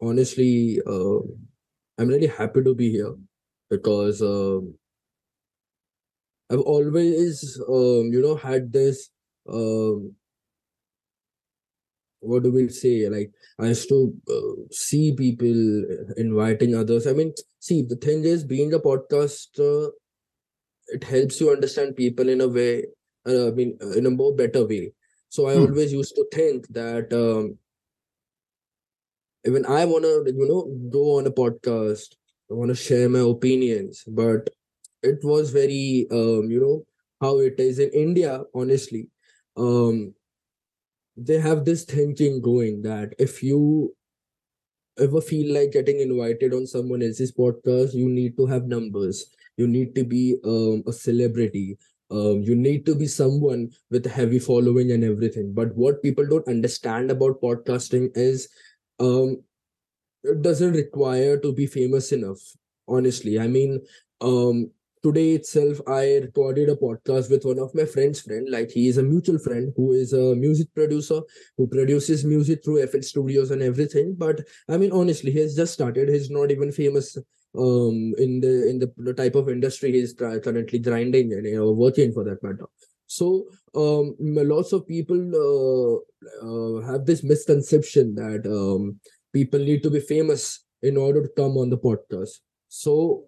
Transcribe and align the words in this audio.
honestly, 0.00 0.80
uh, 0.86 1.18
I'm 1.98 2.08
really 2.08 2.26
happy 2.26 2.62
to 2.62 2.74
be 2.74 2.90
here 2.90 3.14
because 3.70 4.22
uh, 4.22 4.58
I've 6.50 6.60
always, 6.60 7.60
um, 7.68 8.10
you 8.12 8.22
know, 8.22 8.36
had 8.36 8.72
this. 8.72 9.10
Um, 9.48 10.14
what 12.20 12.42
do 12.42 12.50
we 12.52 12.68
say? 12.68 13.08
Like 13.08 13.30
I 13.58 13.68
used 13.68 13.88
to 13.88 14.12
uh, 14.28 14.62
see 14.70 15.14
people 15.14 15.84
inviting 16.16 16.74
others. 16.74 17.06
I 17.06 17.12
mean, 17.12 17.32
see, 17.60 17.82
the 17.82 17.96
thing 17.96 18.24
is, 18.24 18.44
being 18.44 18.74
a 18.74 18.78
podcaster, 18.78 19.90
it 20.88 21.04
helps 21.04 21.40
you 21.40 21.50
understand 21.50 21.96
people 21.96 22.28
in 22.28 22.40
a 22.40 22.48
way. 22.48 22.86
Uh, 23.26 23.48
I 23.48 23.50
mean, 23.50 23.78
in 23.96 24.06
a 24.06 24.10
more 24.10 24.34
better 24.34 24.66
way. 24.66 24.92
So 25.28 25.48
I 25.48 25.54
hmm. 25.54 25.62
always 25.62 25.92
used 25.92 26.14
to 26.14 26.26
think 26.32 26.68
that 26.68 27.12
um, 27.12 27.58
even 29.46 29.64
I 29.66 29.84
want 29.84 30.04
to, 30.04 30.24
you 30.26 30.48
know, 30.48 30.62
go 30.90 31.18
on 31.18 31.26
a 31.26 31.30
podcast. 31.30 32.14
I 32.50 32.54
want 32.54 32.70
to 32.70 32.74
share 32.74 33.08
my 33.08 33.20
opinions, 33.20 34.04
but 34.06 34.50
it 35.02 35.18
was 35.22 35.50
very, 35.50 36.06
um, 36.10 36.50
you 36.50 36.60
know, 36.60 36.86
how 37.20 37.38
it 37.40 37.58
is 37.58 37.78
in 37.78 37.90
India. 37.90 38.42
Honestly, 38.54 39.08
um, 39.56 40.14
they 41.16 41.38
have 41.38 41.64
this 41.64 41.84
thinking 41.84 42.40
going 42.40 42.82
that 42.82 43.14
if 43.18 43.42
you 43.42 43.94
ever 44.98 45.20
feel 45.20 45.52
like 45.54 45.72
getting 45.72 46.00
invited 46.00 46.54
on 46.54 46.66
someone 46.66 47.02
else's 47.02 47.32
podcast, 47.32 47.94
you 47.94 48.08
need 48.08 48.36
to 48.36 48.46
have 48.46 48.66
numbers. 48.66 49.26
You 49.56 49.66
need 49.66 49.94
to 49.94 50.04
be 50.04 50.36
um, 50.44 50.82
a 50.86 50.92
celebrity. 50.92 51.78
Um, 52.10 52.42
you 52.42 52.54
need 52.54 52.86
to 52.86 52.94
be 52.94 53.06
someone 53.06 53.70
with 53.90 54.06
a 54.06 54.10
heavy 54.10 54.38
following 54.38 54.92
and 54.92 55.02
everything. 55.04 55.52
But 55.52 55.74
what 55.74 56.02
people 56.02 56.26
don't 56.26 56.46
understand 56.48 57.10
about 57.10 57.40
podcasting 57.40 58.10
is 58.16 58.48
um, 59.00 59.42
it 60.24 60.42
doesn't 60.42 60.72
require 60.72 61.36
to 61.38 61.52
be 61.52 61.66
famous 61.66 62.12
enough. 62.12 62.40
Honestly, 62.88 63.38
I 63.38 63.48
mean, 63.48 63.80
um, 64.20 64.70
today 65.02 65.34
itself 65.34 65.80
i 65.86 66.16
recorded 66.16 66.68
a 66.68 66.74
podcast 66.74 67.30
with 67.30 67.44
one 67.44 67.58
of 67.60 67.74
my 67.74 67.84
friend's 67.84 68.20
friend. 68.20 68.48
Like 68.50 68.70
he 68.70 68.88
is 68.88 68.98
a 68.98 69.02
mutual 69.02 69.38
friend 69.38 69.72
who 69.76 69.92
is 69.92 70.12
a 70.12 70.34
music 70.34 70.68
producer 70.74 71.20
who 71.56 71.66
produces 71.68 72.24
music 72.24 72.64
through 72.64 72.84
fl 72.88 73.00
studios 73.02 73.50
and 73.52 73.62
everything. 73.62 74.14
But 74.18 74.40
i 74.68 74.76
mean 74.76 74.92
honestly 74.92 75.30
he 75.30 75.40
has 75.40 75.54
just 75.54 75.74
started. 75.74 76.08
He's 76.08 76.30
not 76.30 76.50
even 76.50 76.72
famous 76.72 77.16
um 77.56 78.14
in 78.18 78.40
the 78.40 78.68
in 78.68 78.78
the, 78.78 78.92
the 78.98 79.14
type 79.14 79.34
of 79.34 79.48
industry 79.48 79.92
he's 79.92 80.12
currently 80.12 80.78
grinding 80.78 81.32
and 81.32 81.46
you 81.46 81.56
know, 81.56 81.72
working 81.72 82.12
for 82.12 82.24
that 82.24 82.42
matter 82.42 82.66
so 83.06 83.46
um 83.74 84.14
lots 84.20 84.72
of 84.72 84.86
people 84.86 85.20
uh, 85.46 85.94
uh, 86.46 86.80
have 86.90 87.06
this 87.06 87.22
misconception 87.22 88.14
that 88.14 88.46
um 88.46 88.98
people 89.32 89.60
need 89.60 89.82
to 89.82 89.90
be 89.90 90.00
famous 90.00 90.64
in 90.82 90.96
order 90.96 91.22
to 91.22 91.30
come 91.36 91.56
on 91.56 91.70
the 91.70 91.78
podcast 91.78 92.40
so 92.68 93.24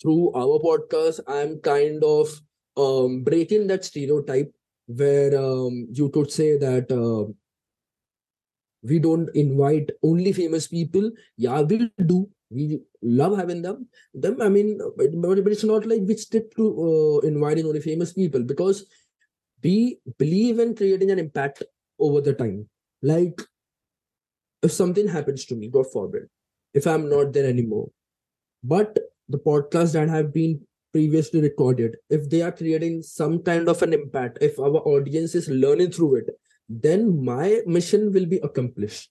through 0.00 0.32
our 0.34 0.58
podcast, 0.58 1.20
I'm 1.26 1.58
kind 1.60 2.02
of 2.04 2.28
um, 2.76 3.22
breaking 3.24 3.66
that 3.68 3.84
stereotype 3.84 4.52
where 4.86 5.36
um, 5.38 5.88
you 5.92 6.08
could 6.10 6.30
say 6.30 6.56
that 6.56 6.90
uh, 6.90 7.30
we 8.82 8.98
don't 8.98 9.28
invite 9.34 9.90
only 10.02 10.32
famous 10.32 10.68
people. 10.68 11.10
Yeah, 11.36 11.62
we 11.62 11.90
do. 12.06 12.28
We 12.50 12.80
love 13.02 13.36
having 13.36 13.60
them. 13.60 13.88
Them, 14.14 14.40
I 14.40 14.48
mean, 14.48 14.78
but, 14.96 15.08
but 15.20 15.52
it's 15.52 15.64
not 15.64 15.84
like 15.84 16.00
we 16.06 16.16
stick 16.16 16.54
to 16.56 17.20
uh, 17.22 17.26
inviting 17.26 17.66
only 17.66 17.80
famous 17.80 18.12
people 18.12 18.42
because 18.42 18.86
we 19.62 19.98
believe 20.18 20.58
in 20.58 20.74
creating 20.74 21.10
an 21.10 21.18
impact 21.18 21.62
over 21.98 22.20
the 22.20 22.34
time. 22.34 22.68
Like, 23.02 23.40
if 24.62 24.72
something 24.72 25.08
happens 25.08 25.44
to 25.46 25.56
me, 25.56 25.68
God 25.68 25.86
forbid, 25.92 26.24
if 26.74 26.86
I'm 26.86 27.08
not 27.08 27.32
there 27.32 27.48
anymore, 27.48 27.90
but 28.62 28.98
the 29.28 29.38
podcasts 29.38 29.92
that 29.92 30.08
have 30.08 30.32
been 30.32 30.60
previously 30.92 31.40
recorded, 31.40 31.96
if 32.10 32.28
they 32.28 32.42
are 32.42 32.52
creating 32.52 33.02
some 33.02 33.42
kind 33.42 33.68
of 33.68 33.82
an 33.82 33.92
impact, 33.92 34.38
if 34.40 34.58
our 34.58 34.78
audience 34.94 35.34
is 35.34 35.48
learning 35.48 35.92
through 35.92 36.16
it, 36.16 36.30
then 36.68 37.24
my 37.24 37.60
mission 37.66 38.12
will 38.12 38.26
be 38.26 38.38
accomplished. 38.38 39.10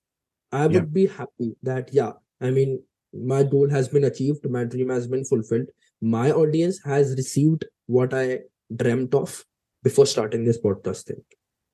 I 0.52 0.68
would 0.68 0.74
yeah. 0.74 0.82
be 0.82 1.08
happy 1.08 1.56
that, 1.64 1.94
yeah, 1.94 2.14
I 2.42 2.52
mean, 2.52 2.84
my 3.14 3.44
goal 3.44 3.70
has 3.70 3.88
been 3.88 4.04
achieved, 4.04 4.50
my 4.50 4.64
dream 4.64 4.90
has 4.90 5.08
been 5.08 5.26
fulfilled. 5.26 5.68
My 6.02 6.32
audience 6.32 6.80
has 6.84 7.16
received 7.16 7.66
what 7.86 8.14
I 8.14 8.40
dreamt 8.76 9.14
of 9.14 9.44
before 9.84 10.06
starting 10.06 10.44
this 10.44 10.60
podcast 10.60 11.06
thing. 11.06 11.22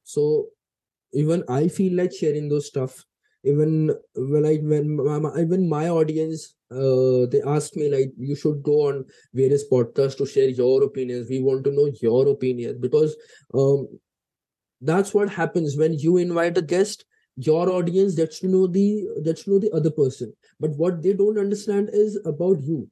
So 0.04 0.48
even 1.14 1.44
I 1.50 1.68
feel 1.68 1.96
like 1.96 2.14
sharing 2.14 2.50
those 2.50 2.68
stuff. 2.68 3.04
Even 3.46 3.94
when 4.16 4.46
I 4.46 4.56
when 4.58 4.96
my, 4.96 5.32
even 5.40 5.68
my 5.68 5.90
audience 5.90 6.56
uh, 6.72 7.26
they 7.30 7.42
asked 7.46 7.76
me 7.76 7.90
like 7.90 8.12
you 8.18 8.36
should 8.36 8.64
go 8.64 8.88
on 8.88 9.06
various 9.34 9.66
podcasts 9.70 10.18
to 10.18 10.26
share 10.26 10.50
your 10.50 10.84
opinions 10.84 11.30
we 11.30 11.42
want 11.42 11.64
to 11.66 11.72
know 11.72 11.92
your 12.02 12.30
opinions 12.30 12.80
because 12.80 13.16
um, 13.54 13.88
that's 14.82 15.14
what 15.14 15.30
happens 15.30 15.78
when 15.78 15.94
you 15.94 16.18
invite 16.18 16.58
a 16.58 16.62
guest 16.62 17.06
your 17.36 17.70
audience 17.70 18.16
gets 18.16 18.40
to 18.40 18.48
know 18.48 18.68
the 18.68 19.08
gets 19.24 19.44
to 19.44 19.52
know 19.52 19.60
the 19.60 19.72
other 19.72 19.92
person 19.92 20.34
but 20.60 20.72
what 20.78 21.02
they 21.02 21.14
don't 21.14 21.40
understand 21.40 21.90
is 21.94 22.20
about 22.26 22.62
you 22.62 22.88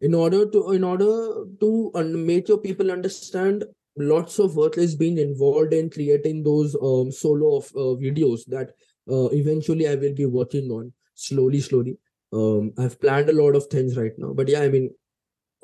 in 0.00 0.14
order 0.14 0.48
to 0.50 0.70
in 0.72 0.84
order 0.84 1.44
to 1.60 1.92
make 1.94 2.48
your 2.48 2.58
people 2.58 2.90
understand 2.90 3.64
lots 3.96 4.38
of 4.38 4.56
work 4.56 4.78
is 4.78 4.94
being 4.94 5.18
involved 5.18 5.72
in 5.72 5.90
creating 5.90 6.42
those 6.42 6.74
um, 6.76 7.10
solo 7.10 7.56
of 7.56 7.66
uh, 7.74 7.96
videos 8.00 8.44
that 8.46 8.70
uh, 9.10 9.28
eventually 9.32 9.88
i 9.88 9.94
will 9.94 10.14
be 10.14 10.26
working 10.26 10.70
on 10.70 10.92
slowly 11.14 11.60
slowly 11.60 11.98
um, 12.32 12.72
I've 12.78 13.00
planned 13.00 13.28
a 13.28 13.32
lot 13.32 13.56
of 13.56 13.66
things 13.66 13.96
right 13.96 14.12
now. 14.16 14.32
But 14.32 14.48
yeah, 14.48 14.60
I 14.60 14.68
mean, 14.68 14.90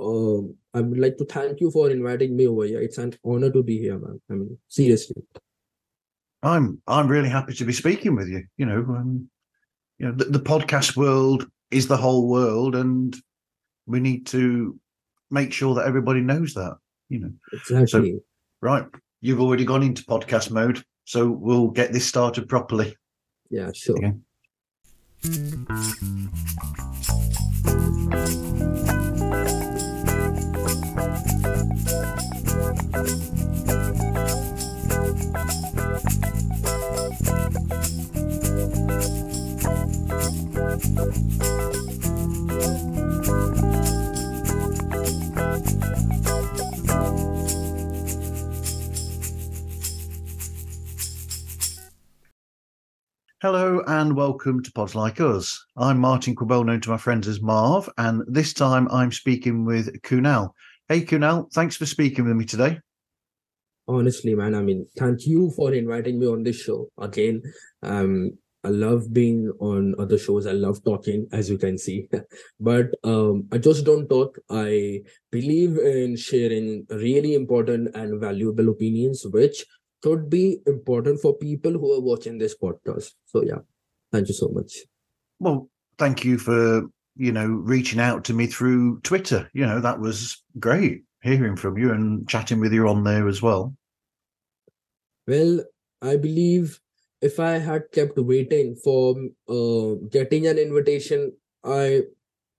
um, 0.01 0.57
I 0.75 0.81
would 0.81 0.99
like 0.99 1.17
to 1.19 1.25
thank 1.25 1.61
you 1.61 1.71
for 1.71 1.91
inviting 1.91 2.37
me 2.37 2.47
over 2.47 2.65
here. 2.65 2.81
It's 2.81 2.99
an 2.99 3.15
honor 3.25 3.51
to 3.51 3.63
be 3.63 3.79
here, 3.79 3.99
man. 3.99 4.21
I 4.31 4.35
mean, 4.35 4.59
seriously. 4.69 5.23
I'm 6.43 6.81
I'm 6.87 7.09
really 7.09 7.29
happy 7.29 7.55
to 7.55 7.65
be 7.65 7.73
speaking 7.73 8.15
with 8.15 8.29
you. 8.29 8.45
You 8.57 8.67
know, 8.67 8.79
um, 8.79 9.31
you 9.99 10.07
know, 10.07 10.13
the, 10.13 10.25
the 10.25 10.41
podcast 10.41 10.97
world 10.97 11.49
is 11.71 11.87
the 11.87 11.97
whole 11.97 12.29
world, 12.29 12.75
and 12.75 13.17
we 13.87 14.01
need 14.01 14.27
to 14.29 14.79
make 15.31 15.53
sure 15.53 15.75
that 15.77 15.87
everybody 15.87 16.21
knows 16.21 16.55
that. 16.55 16.77
You 17.09 17.21
know, 17.21 17.33
exactly. 17.53 17.87
So, 17.87 18.21
right, 18.61 18.85
you've 19.21 19.41
already 19.41 19.65
gone 19.65 19.83
into 19.83 20.03
podcast 20.05 20.51
mode, 20.51 20.83
so 21.05 21.31
we'll 21.31 21.69
get 21.69 21.93
this 21.93 22.07
started 22.07 22.49
properly. 22.49 22.97
Yeah, 23.51 23.71
sure. 23.73 23.97
Okay. 23.99 24.13
Hello 53.47 53.81
and 53.87 54.17
welcome 54.17 54.61
to 54.61 54.73
Pods 54.73 54.97
Like 54.97 55.21
Us. 55.21 55.65
I'm 55.77 56.01
Martin 56.01 56.35
Quibell, 56.35 56.67
known 56.67 56.81
to 56.81 56.91
my 56.91 56.97
friends 56.97 57.29
as 57.29 57.41
Marv, 57.41 57.89
and 57.97 58.25
this 58.27 58.53
time 58.53 58.89
I'm 58.91 59.13
speaking 59.13 59.65
with 59.65 60.03
Kunal. 60.03 60.51
Hey, 60.89 61.03
Kunal, 61.03 61.49
thanks 61.53 61.77
for 61.77 61.87
speaking 61.87 62.25
with 62.25 62.35
me 62.35 62.45
today. 62.45 62.81
Honestly, 63.87 64.35
man, 64.35 64.57
I 64.57 64.63
mean, 64.63 64.89
thank 64.99 65.29
you 65.29 65.53
for 65.53 65.73
inviting 65.73 66.19
me 66.19 66.27
on 66.27 66.43
this 66.43 66.61
show 66.61 66.89
again. 66.99 67.41
Um, 67.85 68.37
I 68.65 68.71
love 68.71 69.13
being 69.13 69.53
on 69.61 69.95
other 69.97 70.19
shows. 70.19 70.49
I 70.49 70.53
love 70.53 70.83
talking, 70.83 71.29
as 71.31 71.49
you 71.49 71.57
can 71.57 71.79
see. 71.79 72.09
but 72.59 72.87
um, 73.05 73.47
I 73.53 73.59
just 73.59 73.85
don't 73.87 74.09
talk. 74.09 74.37
I 74.51 75.03
believe 75.31 75.79
in 75.79 76.17
sharing 76.17 76.85
really 76.91 77.35
important 77.35 77.95
and 77.95 78.21
valuable 78.21 78.71
opinions, 78.71 79.25
which 79.31 79.65
could 80.07 80.31
be 80.31 80.61
important 80.67 81.21
for 81.21 81.37
people 81.37 81.73
who 81.73 81.93
are 81.93 82.01
watching 82.01 82.39
this 82.39 82.55
podcast. 82.57 83.11
So 83.25 83.43
yeah, 83.43 83.59
thank 84.13 84.29
you 84.29 84.35
so 84.35 84.49
much. 84.49 84.73
Well, 85.41 85.69
thank 85.99 86.25
you 86.25 86.39
for 86.39 86.83
you 87.17 87.33
know 87.33 87.47
reaching 87.47 87.99
out 87.99 88.23
to 88.27 88.33
me 88.33 88.47
through 88.47 89.01
Twitter. 89.01 89.51
You 89.53 89.67
know 89.67 89.81
that 89.81 89.99
was 89.99 90.45
great 90.61 91.03
hearing 91.23 91.57
from 91.57 91.77
you 91.77 91.91
and 91.91 92.29
chatting 92.29 92.61
with 92.61 92.73
you 92.73 92.87
on 92.87 93.03
there 93.03 93.27
as 93.27 93.43
well. 93.43 93.75
Well, 95.27 95.65
I 96.01 96.17
believe 96.17 96.79
if 97.21 97.41
I 97.41 97.59
had 97.59 97.91
kept 97.91 98.17
waiting 98.17 98.77
for 98.85 99.17
uh, 99.49 99.95
getting 100.09 100.47
an 100.47 100.57
invitation, 100.57 101.33
I 101.65 102.03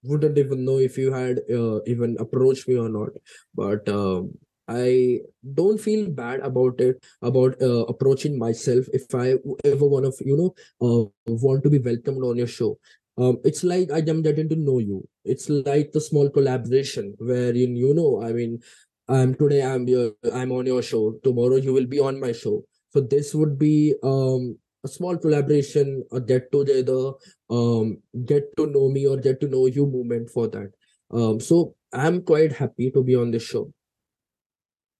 wouldn't 0.04 0.38
even 0.38 0.66
know 0.66 0.80
if 0.80 0.98
you 0.98 1.14
had 1.14 1.40
uh, 1.50 1.80
even 1.86 2.18
approached 2.20 2.68
me 2.68 2.78
or 2.78 2.90
not. 2.90 3.12
But 3.56 3.88
um, 3.88 4.34
I 4.68 5.20
don't 5.54 5.80
feel 5.80 6.10
bad 6.10 6.42
about 6.42 6.80
it, 6.82 7.04
about 7.22 7.62
uh, 7.62 7.86
approaching 7.86 8.38
myself. 8.38 8.86
If 8.94 9.14
I 9.16 9.36
ever 9.64 9.86
want 9.86 10.06
to, 10.06 10.26
you 10.26 10.38
know, 10.38 10.56
uh, 10.82 11.06
want 11.28 11.64
to 11.64 11.70
be 11.70 11.80
welcomed 11.80 12.24
on 12.24 12.38
your 12.38 12.48
show, 12.48 12.78
um, 13.18 13.40
it's 13.44 13.64
like 13.64 13.92
I 13.92 14.00
am 14.00 14.22
getting 14.22 14.50
to 14.50 14.56
know 14.56 14.80
you. 14.80 15.08
It's 15.24 15.50
like 15.50 15.92
the 15.92 16.02
small 16.02 16.30
collaboration 16.30 17.16
wherein 17.20 17.76
you 17.76 17.94
know, 17.94 18.22
I 18.24 18.34
mean, 18.34 18.60
I'm 19.08 19.36
today 19.36 19.64
I'm 19.64 19.88
your 19.88 20.12
I'm 20.34 20.52
on 20.52 20.66
your 20.66 20.82
show. 20.82 21.14
Tomorrow 21.24 21.58
you 21.58 21.74
will 21.74 21.86
be 21.88 22.00
on 22.00 22.20
my 22.20 22.32
show. 22.32 22.64
So 22.92 23.02
this 23.02 23.34
would 23.34 23.58
be 23.58 23.96
um 24.04 24.58
a 24.84 24.88
small 24.88 25.18
collaboration, 25.18 26.04
a 26.12 26.20
get 26.22 26.52
together, 26.52 27.12
um, 27.50 27.98
get 28.26 28.56
to 28.58 28.68
know 28.68 28.90
me 28.90 29.08
or 29.08 29.18
get 29.18 29.40
to 29.42 29.48
know 29.48 29.66
you 29.66 29.86
movement 29.86 30.30
for 30.30 30.48
that. 30.50 30.72
Um, 31.12 31.40
so 31.40 31.76
I'm 31.94 32.22
quite 32.22 32.52
happy 32.54 32.92
to 32.92 33.04
be 33.04 33.16
on 33.16 33.32
this 33.32 33.44
show. 33.44 33.72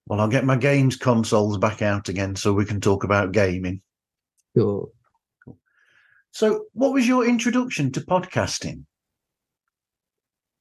Well, 0.08 0.20
I'll 0.20 0.28
get 0.28 0.46
my 0.46 0.56
games 0.56 0.96
consoles 0.96 1.58
back 1.58 1.82
out 1.82 2.08
again 2.08 2.34
so 2.34 2.54
we 2.54 2.64
can 2.64 2.80
talk 2.80 3.04
about 3.04 3.32
gaming. 3.32 3.82
Sure. 4.56 4.88
So, 6.30 6.64
what 6.72 6.94
was 6.94 7.06
your 7.06 7.28
introduction 7.28 7.92
to 7.92 8.00
podcasting? 8.00 8.84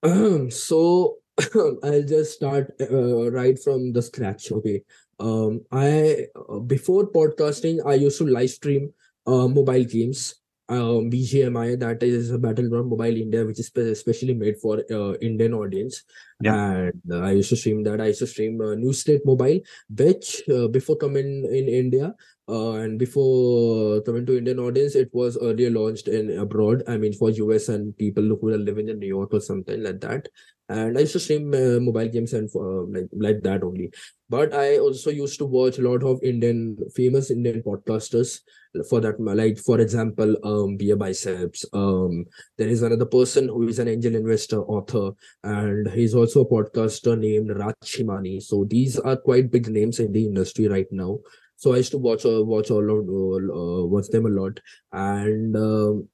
Um, 0.04 0.52
so 0.52 1.16
I'll 1.84 2.04
just 2.04 2.34
start 2.34 2.74
uh, 2.82 3.32
right 3.32 3.58
from 3.58 3.94
the 3.94 4.02
scratch. 4.02 4.52
Okay. 4.52 4.82
Um, 5.18 5.62
I 5.72 6.28
uh, 6.36 6.60
before 6.60 7.10
podcasting, 7.10 7.80
I 7.86 7.94
used 7.94 8.18
to 8.18 8.26
live 8.26 8.50
stream 8.50 8.94
uh, 9.26 9.48
mobile 9.48 9.86
games. 9.86 10.36
Um, 10.70 11.10
BGMI, 11.10 11.76
that 11.76 12.04
is 12.04 12.32
a 12.32 12.38
Battleground 12.38 12.90
Mobile 12.90 13.16
India, 13.16 13.46
which 13.46 13.60
is 13.60 13.72
especially 13.76 14.34
made 14.34 14.58
for 14.58 14.84
uh, 14.92 15.14
Indian 15.22 15.54
audience. 15.54 16.04
Yeah. 16.42 16.72
And 16.72 17.02
uh, 17.10 17.20
I 17.22 17.32
used 17.32 17.50
to 17.50 17.56
stream 17.56 17.84
that. 17.84 18.02
I 18.02 18.08
used 18.08 18.20
to 18.20 18.28
stream 18.28 18.60
uh, 18.60 18.76
New 18.76 18.92
State 18.92 19.22
Mobile, 19.26 19.62
which 19.90 20.44
uh, 20.50 20.68
before 20.68 20.98
coming 20.98 21.46
in 21.46 21.70
India, 21.70 22.14
uh, 22.50 22.74
and 22.74 23.00
before 23.00 24.02
coming 24.02 24.26
to 24.26 24.38
Indian 24.38 24.60
audience, 24.60 24.96
it 24.96 25.10
was 25.14 25.38
earlier 25.38 25.70
launched 25.70 26.10
in 26.10 26.38
abroad. 26.38 26.84
I 26.86 26.98
mean, 26.98 27.14
for 27.14 27.30
US 27.30 27.70
and 27.70 27.96
people 27.98 28.24
who 28.24 28.50
are 28.50 28.58
living 28.58 28.90
in 28.90 29.00
New 29.00 29.08
York 29.08 29.34
or 29.34 29.40
something 29.40 29.82
like 29.82 30.02
that. 30.02 30.28
And 30.70 30.98
I 30.98 31.02
used 31.02 31.14
to 31.14 31.20
stream 31.20 31.54
uh, 31.54 31.80
mobile 31.80 32.10
games 32.10 32.34
and 32.34 32.50
uh, 32.56 32.84
like 32.92 33.10
like 33.14 33.42
that 33.44 33.64
only. 33.64 33.92
But 34.30 34.54
I 34.54 34.80
also 34.80 35.12
used 35.12 35.40
to 35.40 35.46
watch 35.46 35.78
a 35.80 35.82
lot 35.82 36.04
of 36.04 36.22
Indian 36.24 36.78
famous 36.96 37.32
Indian 37.32 37.64
podcasters. 37.64 38.42
For 38.90 39.00
that, 39.02 39.20
like 39.20 39.58
for 39.58 39.80
example, 39.80 40.36
um, 40.44 40.78
Beer 40.78 40.96
Biceps. 40.96 41.66
Um, 41.74 42.26
there 42.58 42.68
is 42.68 42.84
another 42.84 43.06
person 43.06 43.48
who 43.48 43.68
is 43.68 43.80
an 43.80 43.88
angel 43.88 44.14
investor, 44.14 44.62
author, 44.62 45.12
and 45.44 45.90
he's 45.90 46.14
also 46.14 46.42
a 46.42 46.46
podcaster 46.46 47.18
named 47.18 47.50
Raj 47.56 47.74
Shamani 47.84 48.44
So 48.44 48.66
these 48.66 49.00
are 49.00 49.16
quite 49.18 49.50
big 49.50 49.68
names 49.70 50.00
in 50.00 50.12
the 50.12 50.26
industry 50.26 50.68
right 50.68 50.88
now 50.92 51.20
so 51.60 51.74
i 51.74 51.78
used 51.78 51.92
to 51.92 51.98
watch 51.98 52.24
uh, 52.26 52.44
watch 52.44 52.70
all 52.70 52.88
of 52.88 53.00
uh, 53.10 53.86
watch 53.88 54.08
them 54.10 54.28
a 54.28 54.30
lot 54.30 54.60
and 54.94 55.56
um, 55.58 56.08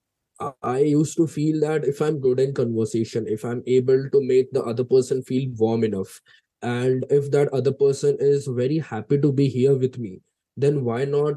i 0.62 0.80
used 0.80 1.18
to 1.18 1.28
feel 1.28 1.60
that 1.60 1.86
if 1.86 2.02
i'm 2.02 2.20
good 2.20 2.40
in 2.40 2.54
conversation 2.54 3.26
if 3.28 3.44
i'm 3.44 3.64
able 3.68 4.10
to 4.10 4.22
make 4.22 4.52
the 4.52 4.64
other 4.64 4.84
person 4.84 5.24
feel 5.24 5.50
warm 5.58 5.84
enough 5.84 6.20
and 6.62 7.06
if 7.10 7.30
that 7.32 7.50
other 7.50 7.72
person 7.72 8.18
is 8.20 8.48
very 8.48 8.80
happy 8.80 9.18
to 9.18 9.32
be 9.32 9.48
here 9.48 9.76
with 9.76 9.98
me 9.98 10.20
then 10.58 10.84
why 10.84 11.04
not 11.06 11.36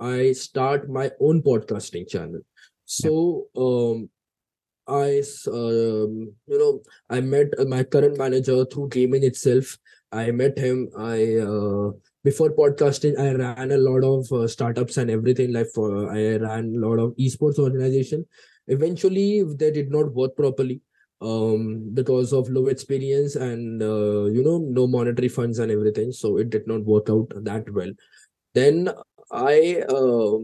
i 0.00 0.32
start 0.32 0.88
my 0.88 1.10
own 1.20 1.42
podcasting 1.42 2.08
channel 2.08 2.40
so 2.84 3.46
um 3.56 4.08
I, 4.86 5.22
um, 5.48 6.34
you 6.46 6.58
know, 6.58 6.82
I 7.08 7.20
met 7.20 7.46
my 7.66 7.84
current 7.84 8.18
manager 8.18 8.66
through 8.66 8.90
gaming 8.90 9.24
itself. 9.24 9.78
I 10.12 10.30
met 10.30 10.58
him. 10.58 10.90
I 10.96 11.36
uh, 11.36 11.92
before 12.24 12.50
podcasting 12.58 13.18
i 13.18 13.32
ran 13.32 13.72
a 13.72 13.76
lot 13.76 14.02
of 14.10 14.32
uh, 14.32 14.48
startups 14.48 14.96
and 14.96 15.10
everything 15.10 15.52
like 15.52 15.68
i 16.18 16.22
ran 16.44 16.72
a 16.74 16.86
lot 16.86 16.98
of 16.98 17.14
esports 17.16 17.58
organization. 17.58 18.26
Eventually 18.66 19.44
they 19.58 19.70
did 19.70 19.90
not 19.90 20.14
work 20.14 20.34
properly 20.36 20.80
um, 21.20 21.90
because 21.92 22.32
of 22.32 22.48
low 22.48 22.68
experience 22.68 23.36
and 23.36 23.82
uh, 23.82 24.24
you 24.24 24.42
know 24.42 24.58
no 24.58 24.86
monetary 24.86 25.28
funds 25.28 25.58
and 25.58 25.70
everything 25.70 26.12
so 26.12 26.38
it 26.38 26.48
did 26.48 26.66
not 26.66 26.82
work 26.84 27.10
out 27.10 27.30
that 27.44 27.70
well. 27.70 27.92
Then 28.54 28.88
i 29.30 29.82
uh, 29.88 30.38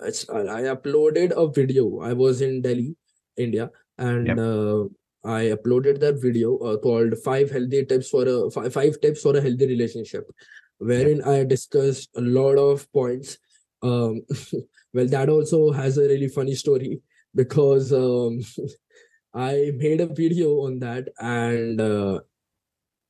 i 0.00 0.62
uploaded 0.74 1.32
a 1.36 1.50
video. 1.50 2.00
I 2.00 2.12
was 2.12 2.42
in 2.42 2.62
delhi 2.62 2.94
india 3.36 3.70
and 3.98 4.26
yep. 4.26 4.38
uh, 4.38 4.84
i 5.24 5.42
uploaded 5.56 6.00
that 6.00 6.20
video 6.20 6.56
uh, 6.58 6.76
called 6.76 7.18
five 7.24 7.50
healthy 7.50 7.84
tips 7.84 8.08
for 8.08 8.24
a 8.28 8.50
five, 8.50 8.72
five 8.72 9.00
tips 9.00 9.22
for 9.22 9.36
a 9.36 9.40
healthy 9.40 9.66
relationship 9.66 10.30
wherein 10.78 11.22
I 11.22 11.44
discussed 11.44 12.10
a 12.16 12.20
lot 12.20 12.56
of 12.56 12.90
points. 12.92 13.38
Um, 13.82 14.22
well, 14.92 15.06
that 15.06 15.28
also 15.28 15.72
has 15.72 15.98
a 15.98 16.02
really 16.02 16.28
funny 16.28 16.54
story 16.54 17.00
because 17.34 17.92
um, 17.92 18.40
I 19.34 19.72
made 19.76 20.00
a 20.00 20.06
video 20.06 20.64
on 20.66 20.78
that 20.80 21.08
and 21.18 21.80
uh, 21.80 22.20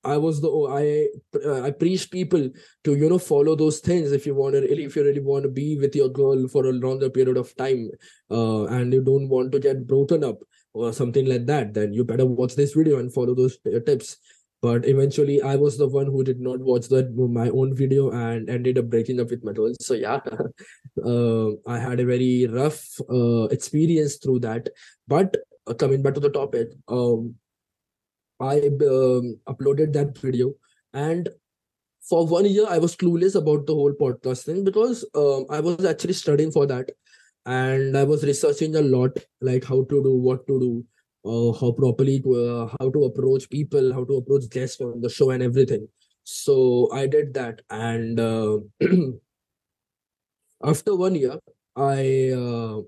I 0.05 0.17
was 0.17 0.41
the 0.41 0.51
I 0.51 1.09
uh, 1.45 1.63
I 1.63 1.71
preach 1.71 2.11
people 2.11 2.51
to 2.85 2.95
you 2.95 3.09
know 3.09 3.19
follow 3.19 3.55
those 3.57 3.81
things 3.81 4.13
if 4.13 4.27
you 4.27 4.35
want 4.35 4.55
to 4.55 4.61
really 4.61 4.85
if 4.85 4.97
you 4.97 5.05
really 5.05 5.21
want 5.21 5.43
to 5.43 5.49
be 5.49 5.77
with 5.79 5.95
your 5.95 6.09
girl 6.09 6.47
for 6.49 6.67
a 6.67 6.73
longer 6.73 7.11
period 7.11 7.37
of 7.37 7.55
time 7.57 7.91
uh, 8.31 8.65
and 8.67 8.93
you 8.93 9.03
don't 9.03 9.29
want 9.29 9.53
to 9.53 9.59
get 9.59 9.87
broken 9.87 10.25
up 10.25 10.39
or 10.73 10.93
something 10.93 11.27
like 11.27 11.47
that 11.47 11.75
then 11.75 11.93
you 11.93 12.05
better 12.05 12.27
watch 12.27 12.55
this 12.55 12.75
video 12.75 12.99
and 12.99 13.13
follow 13.13 13.35
those 13.35 13.59
tips 13.87 14.17
but 14.61 14.87
eventually 14.87 15.41
i 15.43 15.55
was 15.55 15.77
the 15.79 15.87
one 15.87 16.07
who 16.07 16.23
did 16.25 16.41
not 16.41 16.59
watch 16.61 16.89
that 16.89 17.15
my 17.17 17.49
own 17.51 17.75
video 17.75 18.11
and 18.11 18.51
ended 18.51 18.79
up 18.79 18.87
breaking 18.87 19.21
up 19.21 19.31
with 19.31 19.45
my 19.45 19.53
girl 19.53 19.73
so 19.81 19.95
yeah 19.95 20.21
uh, 21.05 21.49
i 21.67 21.79
had 21.79 22.01
a 22.01 22.05
very 22.05 22.47
rough 22.47 22.83
uh, 23.11 23.45
experience 23.45 24.17
through 24.17 24.39
that. 24.41 24.69
But 25.07 25.37
uh, 25.67 25.75
coming 25.75 26.03
back 26.03 26.15
to 26.15 26.21
the 26.21 26.31
topic 26.31 26.69
um, 26.89 27.35
i 28.41 28.59
um, 28.59 29.37
uploaded 29.49 29.93
that 29.93 30.17
video 30.19 30.53
and 30.93 31.29
for 32.09 32.27
one 32.27 32.47
year 32.47 32.67
i 32.69 32.79
was 32.79 32.97
clueless 32.97 33.35
about 33.35 33.67
the 33.67 33.75
whole 33.75 33.93
podcast 33.93 34.45
thing 34.45 34.65
because 34.65 35.05
um, 35.15 35.47
i 35.51 35.61
was 35.61 35.85
actually 35.85 36.13
studying 36.15 36.51
for 36.51 36.67
that 36.67 36.91
and 37.47 37.97
i 37.97 38.05
was 38.05 38.25
researching 38.25 38.77
a 38.77 38.81
lot 38.81 39.11
like 39.41 39.65
how 39.65 39.83
to 39.85 40.03
do 40.03 40.15
what 40.17 40.47
to 40.47 40.59
do 40.61 40.85
uh, 41.25 41.53
how 41.53 41.73
properly 41.73 42.21
to 42.21 42.35
uh, 42.35 42.69
how 42.79 42.91
to 42.91 43.05
approach 43.05 43.49
people 43.51 43.93
how 43.93 44.05
to 44.05 44.17
approach 44.17 44.49
guests 44.51 44.81
on 44.81 45.01
the 45.01 45.09
show 45.09 45.31
and 45.31 45.43
everything. 45.43 45.89
So 46.25 46.91
i 46.93 47.07
did 47.07 47.33
that 47.35 47.63
and 47.71 48.21
uh, 48.21 48.59
after 50.65 50.95
one 50.95 51.15
year 51.15 51.39
i 51.77 52.31
uh, 52.31 52.81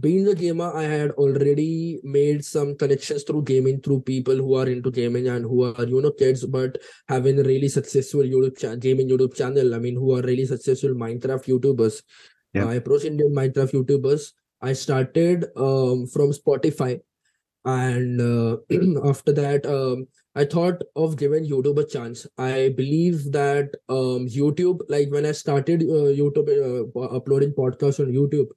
being 0.00 0.26
a 0.28 0.34
gamer 0.34 0.72
i 0.74 0.82
had 0.82 1.10
already 1.12 2.00
made 2.02 2.44
some 2.44 2.74
connections 2.76 3.24
through 3.24 3.42
gaming 3.42 3.80
through 3.82 4.00
people 4.00 4.34
who 4.34 4.54
are 4.54 4.66
into 4.66 4.90
gaming 4.90 5.28
and 5.28 5.44
who 5.44 5.62
are 5.64 5.84
you 5.84 6.00
know 6.00 6.10
kids 6.10 6.46
but 6.46 6.78
having 7.08 7.38
a 7.38 7.42
really 7.42 7.68
successful 7.68 8.22
youtube 8.22 8.58
cha- 8.58 8.74
gaming 8.74 9.08
youtube 9.08 9.36
channel 9.36 9.74
i 9.74 9.78
mean 9.78 9.94
who 9.94 10.16
are 10.16 10.22
really 10.22 10.46
successful 10.46 10.90
minecraft 10.90 11.44
youtubers. 11.46 12.02
Yeah. 12.54 12.66
i 12.66 12.74
approached 12.74 13.04
indian 13.04 13.34
minecraft 13.34 13.72
youtubers. 13.72 14.32
I 14.64 14.74
started 14.74 15.46
um, 15.56 16.06
from 16.06 16.30
spotify 16.30 17.00
and 17.64 18.20
uh, 18.20 18.56
after 19.08 19.32
that 19.32 19.64
um, 19.66 20.06
i 20.34 20.44
thought 20.44 20.82
of 20.96 21.16
giving 21.16 21.44
youtube 21.48 21.78
a 21.78 21.86
chance. 21.86 22.26
I 22.38 22.74
believe 22.76 23.30
that 23.32 23.70
um, 23.88 24.26
youtube 24.26 24.80
like 24.88 25.10
when 25.10 25.26
i 25.26 25.32
started 25.32 25.82
uh, 25.82 26.10
youtube 26.20 26.48
uh, 26.48 27.00
uploading 27.16 27.52
podcasts 27.52 28.00
on 28.00 28.12
youtube 28.12 28.48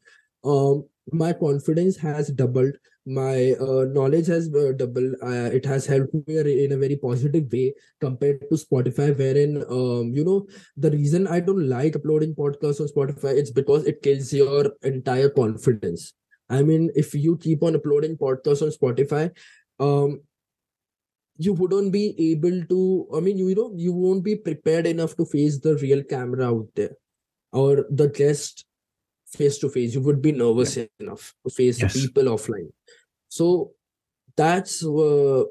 um, 0.43 0.85
my 1.12 1.33
confidence 1.33 1.97
has 1.97 2.29
doubled. 2.29 2.74
My 3.05 3.53
uh, 3.62 3.85
knowledge 3.85 4.27
has 4.27 4.51
uh, 4.53 4.71
doubled. 4.75 5.15
Uh, 5.21 5.50
it 5.53 5.63
has 5.65 5.85
helped 5.85 6.13
me 6.27 6.63
in 6.65 6.71
a 6.71 6.77
very 6.77 6.95
positive 6.95 7.51
way 7.51 7.74
compared 8.01 8.41
to 8.41 8.55
spotify 8.55 9.15
wherein 9.17 9.63
um, 9.69 10.12
you 10.13 10.24
know 10.24 10.47
the 10.75 10.89
reason 10.89 11.27
i 11.27 11.39
don't 11.39 11.69
like 11.69 11.95
uploading 11.95 12.33
podcasts 12.33 12.81
on 12.81 12.88
spotify 12.88 13.38
it's 13.38 13.51
because 13.51 13.85
it 13.85 14.01
kills 14.01 14.33
your 14.33 14.71
entire 14.81 15.29
confidence 15.29 16.13
I 16.50 16.62
mean, 16.62 16.92
if 16.96 17.14
you 17.14 17.38
keep 17.38 17.64
on 17.64 17.75
uploading 17.75 18.18
podcasts 18.18 18.62
on 18.62 18.70
Spotify, 18.70 19.32
um, 19.80 20.22
you 21.38 21.54
wouldn't 21.54 21.92
be 21.92 22.16
able 22.32 22.64
to. 22.66 23.08
I 23.16 23.20
mean, 23.20 23.38
you, 23.38 23.50
you 23.50 23.56
know, 23.56 23.72
you 23.75 23.94
won't 23.94 24.24
be 24.24 24.36
prepared 24.36 24.88
enough 24.88 25.16
to 25.18 25.25
face 25.25 25.60
the 25.60 25.75
real 25.78 26.04
camera 26.04 26.48
out 26.48 26.68
there 26.75 26.96
or 27.52 27.86
the 27.90 28.08
guest 28.10 28.66
face 29.25 29.58
to 29.60 29.70
face. 29.70 29.94
You 29.94 30.02
would 30.02 30.22
be 30.22 30.32
nervous 30.32 30.78
yeah. 30.78 30.86
enough 31.00 31.34
to 31.46 31.54
face 31.54 31.82
yes. 31.82 31.94
people 31.94 32.24
offline. 32.24 32.72
So 33.28 33.72
that's 34.38 34.86
uh, 34.86 35.44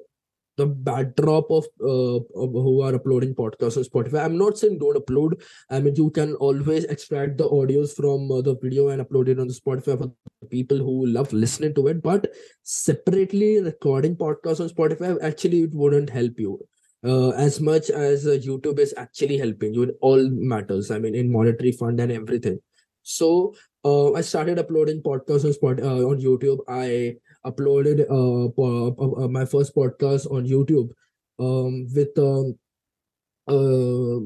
the 0.56 0.66
backdrop 0.66 1.50
of, 1.50 1.64
uh, 1.80 2.16
of 2.16 2.52
who 2.52 2.82
are 2.82 2.94
uploading 2.94 3.34
podcasts 3.34 3.76
on 3.76 3.84
Spotify. 3.84 4.25
I'm 4.25 4.38
not 4.38 4.58
saying 4.58 4.78
don't 4.78 5.04
upload. 5.04 5.42
I 5.70 5.80
mean, 5.80 5.94
you 5.96 6.11
can 6.11 6.34
always 6.34 6.84
extract 6.84 7.38
the 7.38 7.49
audios 7.49 7.94
from 7.94 8.30
uh, 8.30 8.40
the 8.40 8.56
video 8.56 8.88
and 8.88 9.02
upload 9.02 9.28
it 9.28 9.40
on 9.40 9.49
the 9.49 9.54
Spotify 9.54 9.99
for 9.99 10.12
people 10.49 10.78
who 10.78 11.06
love 11.06 11.32
listening 11.32 11.75
to 11.75 11.88
it. 11.88 12.02
But 12.02 12.32
separately 12.62 13.61
recording 13.61 14.16
podcasts 14.16 14.61
on 14.61 14.68
Spotify, 14.68 15.20
actually, 15.23 15.62
it 15.62 15.75
wouldn't 15.75 16.11
help 16.11 16.38
you. 16.38 16.61
Uh, 17.04 17.30
as 17.30 17.61
much 17.61 17.90
as 17.90 18.26
uh, 18.26 18.30
YouTube 18.30 18.78
is 18.78 18.94
actually 18.96 19.37
helping 19.37 19.75
you 19.75 19.82
in 19.82 19.92
all 20.00 20.30
matters. 20.30 20.90
I 20.90 20.99
mean, 20.99 21.14
in 21.14 21.30
monetary 21.30 21.73
fund 21.73 22.00
and 22.00 22.11
everything. 22.11 22.61
So 23.02 23.54
uh, 23.84 24.14
I 24.14 24.23
started 24.23 24.58
uploading 24.58 25.02
podcasts 25.02 25.44
on 25.44 25.52
Spot 25.52 25.80
uh, 25.80 26.06
on 26.08 26.18
YouTube. 26.18 26.61
I 26.66 27.16
uploaded 27.45 28.03
uh, 28.03 28.49
po- 28.51 29.17
uh, 29.23 29.29
my 29.29 29.45
first 29.45 29.75
podcast 29.75 30.31
on 30.31 30.47
youtube 30.47 30.91
um 31.39 31.87
with 31.95 32.17
um 32.19 32.59
uh 33.49 34.21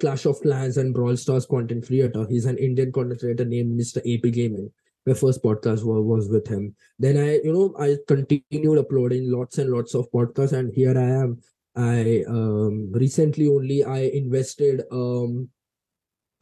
Clash 0.00 0.24
of 0.24 0.40
Clans 0.40 0.78
and 0.78 0.94
Brawl 0.94 1.16
Stars 1.18 1.44
content 1.44 1.86
creator. 1.86 2.26
He's 2.28 2.46
an 2.46 2.56
Indian 2.56 2.92
content 2.92 3.20
creator 3.20 3.44
named 3.44 3.78
Mr. 3.78 3.98
AP 3.98 4.32
Gaming. 4.32 4.70
My 5.06 5.12
first 5.14 5.42
podcast 5.42 5.84
was, 5.84 6.28
with 6.28 6.46
him. 6.46 6.74
Then 6.98 7.16
I, 7.18 7.40
you 7.44 7.52
know, 7.52 7.74
I 7.78 7.96
continued 8.06 8.78
uploading 8.78 9.30
lots 9.30 9.58
and 9.58 9.70
lots 9.70 9.94
of 9.94 10.10
podcasts, 10.12 10.52
and 10.52 10.72
here 10.74 10.96
I 10.96 11.22
am. 11.22 11.40
I 11.76 12.24
um 12.28 12.90
recently 12.92 13.48
only 13.48 13.84
I 13.84 14.10
invested 14.12 14.82
um 14.90 15.48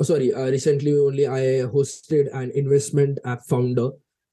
sorry 0.01 0.33
uh, 0.33 0.47
recently 0.47 0.97
only 0.99 1.27
I 1.27 1.69
hosted 1.69 2.35
an 2.35 2.51
investment 2.53 3.19
app 3.25 3.45
founder 3.47 3.91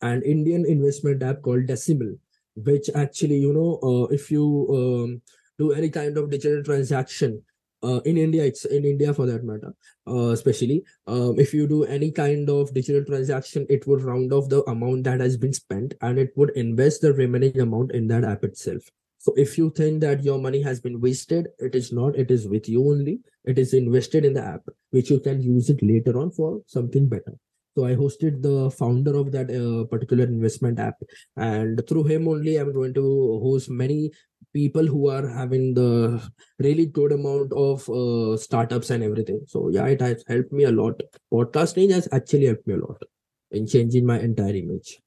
an 0.10 0.22
Indian 0.24 0.66
investment 0.66 1.24
app 1.24 1.42
called 1.42 1.66
Deciml, 1.68 2.18
which 2.56 2.90
actually 2.96 3.38
you 3.38 3.54
know 3.54 3.80
uh, 3.82 4.06
if 4.14 4.32
you 4.32 4.46
um, 4.80 5.22
do 5.58 5.72
any 5.72 5.90
kind 5.90 6.18
of 6.18 6.30
digital 6.30 6.64
transaction 6.64 7.42
uh, 7.84 8.02
in 8.06 8.18
India, 8.18 8.44
it's 8.44 8.66
in 8.66 8.84
India 8.84 9.14
for 9.14 9.26
that 9.26 9.44
matter, 9.44 9.74
uh, 10.08 10.30
especially 10.30 10.84
um, 11.08 11.40
if 11.40 11.54
you 11.54 11.68
do 11.68 11.84
any 11.84 12.12
kind 12.12 12.50
of 12.50 12.74
digital 12.74 13.04
transaction, 13.06 13.66
it 13.70 13.86
would 13.86 14.02
round 14.02 14.34
off 14.34 14.50
the 14.50 14.64
amount 14.64 15.04
that 15.04 15.20
has 15.20 15.38
been 15.38 15.54
spent 15.54 15.94
and 16.02 16.18
it 16.18 16.32
would 16.36 16.50
invest 16.52 17.02
the 17.02 17.14
remaining 17.14 17.60
amount 17.60 17.92
in 17.92 18.08
that 18.08 18.24
app 18.24 18.44
itself. 18.44 18.84
So 19.20 19.34
if 19.36 19.58
you 19.58 19.72
think 19.72 20.02
that 20.02 20.24
your 20.24 20.40
money 20.40 20.62
has 20.62 20.80
been 20.80 21.02
wasted, 21.02 21.48
it 21.60 21.76
is 21.76 21.92
not, 21.92 22.16
it 22.16 22.32
is 22.32 22.48
with 22.48 22.70
you 22.70 22.88
only. 22.90 23.20
It 23.44 23.60
is 23.60 23.74
invested 23.74 24.26
in 24.26 24.34
the 24.34 24.44
app, 24.44 24.62
which 24.92 25.10
you 25.10 25.20
can 25.20 25.42
use 25.42 25.70
it 25.70 25.82
later 25.84 26.20
on 26.20 26.32
for 26.32 26.62
something 26.68 27.08
better. 27.08 27.34
So 27.76 27.86
I 27.86 27.94
hosted 27.96 28.42
the 28.42 28.72
founder 28.72 29.16
of 29.18 29.32
that 29.34 29.52
uh, 29.52 29.84
particular 29.86 30.24
investment 30.24 30.80
app, 30.80 30.96
and 31.36 31.82
through 31.88 32.06
him 32.06 32.28
only, 32.28 32.56
I'm 32.56 32.72
going 32.74 32.94
to 32.94 33.40
host 33.44 33.70
many 33.70 34.12
people 34.54 34.86
who 34.86 35.10
are 35.10 35.28
having 35.28 35.74
the 35.74 36.22
really 36.60 36.86
good 36.86 37.12
amount 37.12 37.52
of 37.52 37.90
uh, 37.90 38.38
startups 38.38 38.90
and 38.90 39.04
everything. 39.04 39.42
So 39.48 39.68
yeah, 39.68 39.86
it 39.88 40.00
has 40.00 40.24
helped 40.28 40.54
me 40.54 40.64
a 40.64 40.72
lot. 40.72 41.02
Podcasting 41.34 41.92
has 41.92 42.08
actually 42.14 42.46
helped 42.46 42.66
me 42.66 42.76
a 42.76 42.78
lot 42.78 43.04
in 43.52 43.68
changing 43.68 44.06
my 44.06 44.20
entire 44.20 44.56
image. 44.56 45.02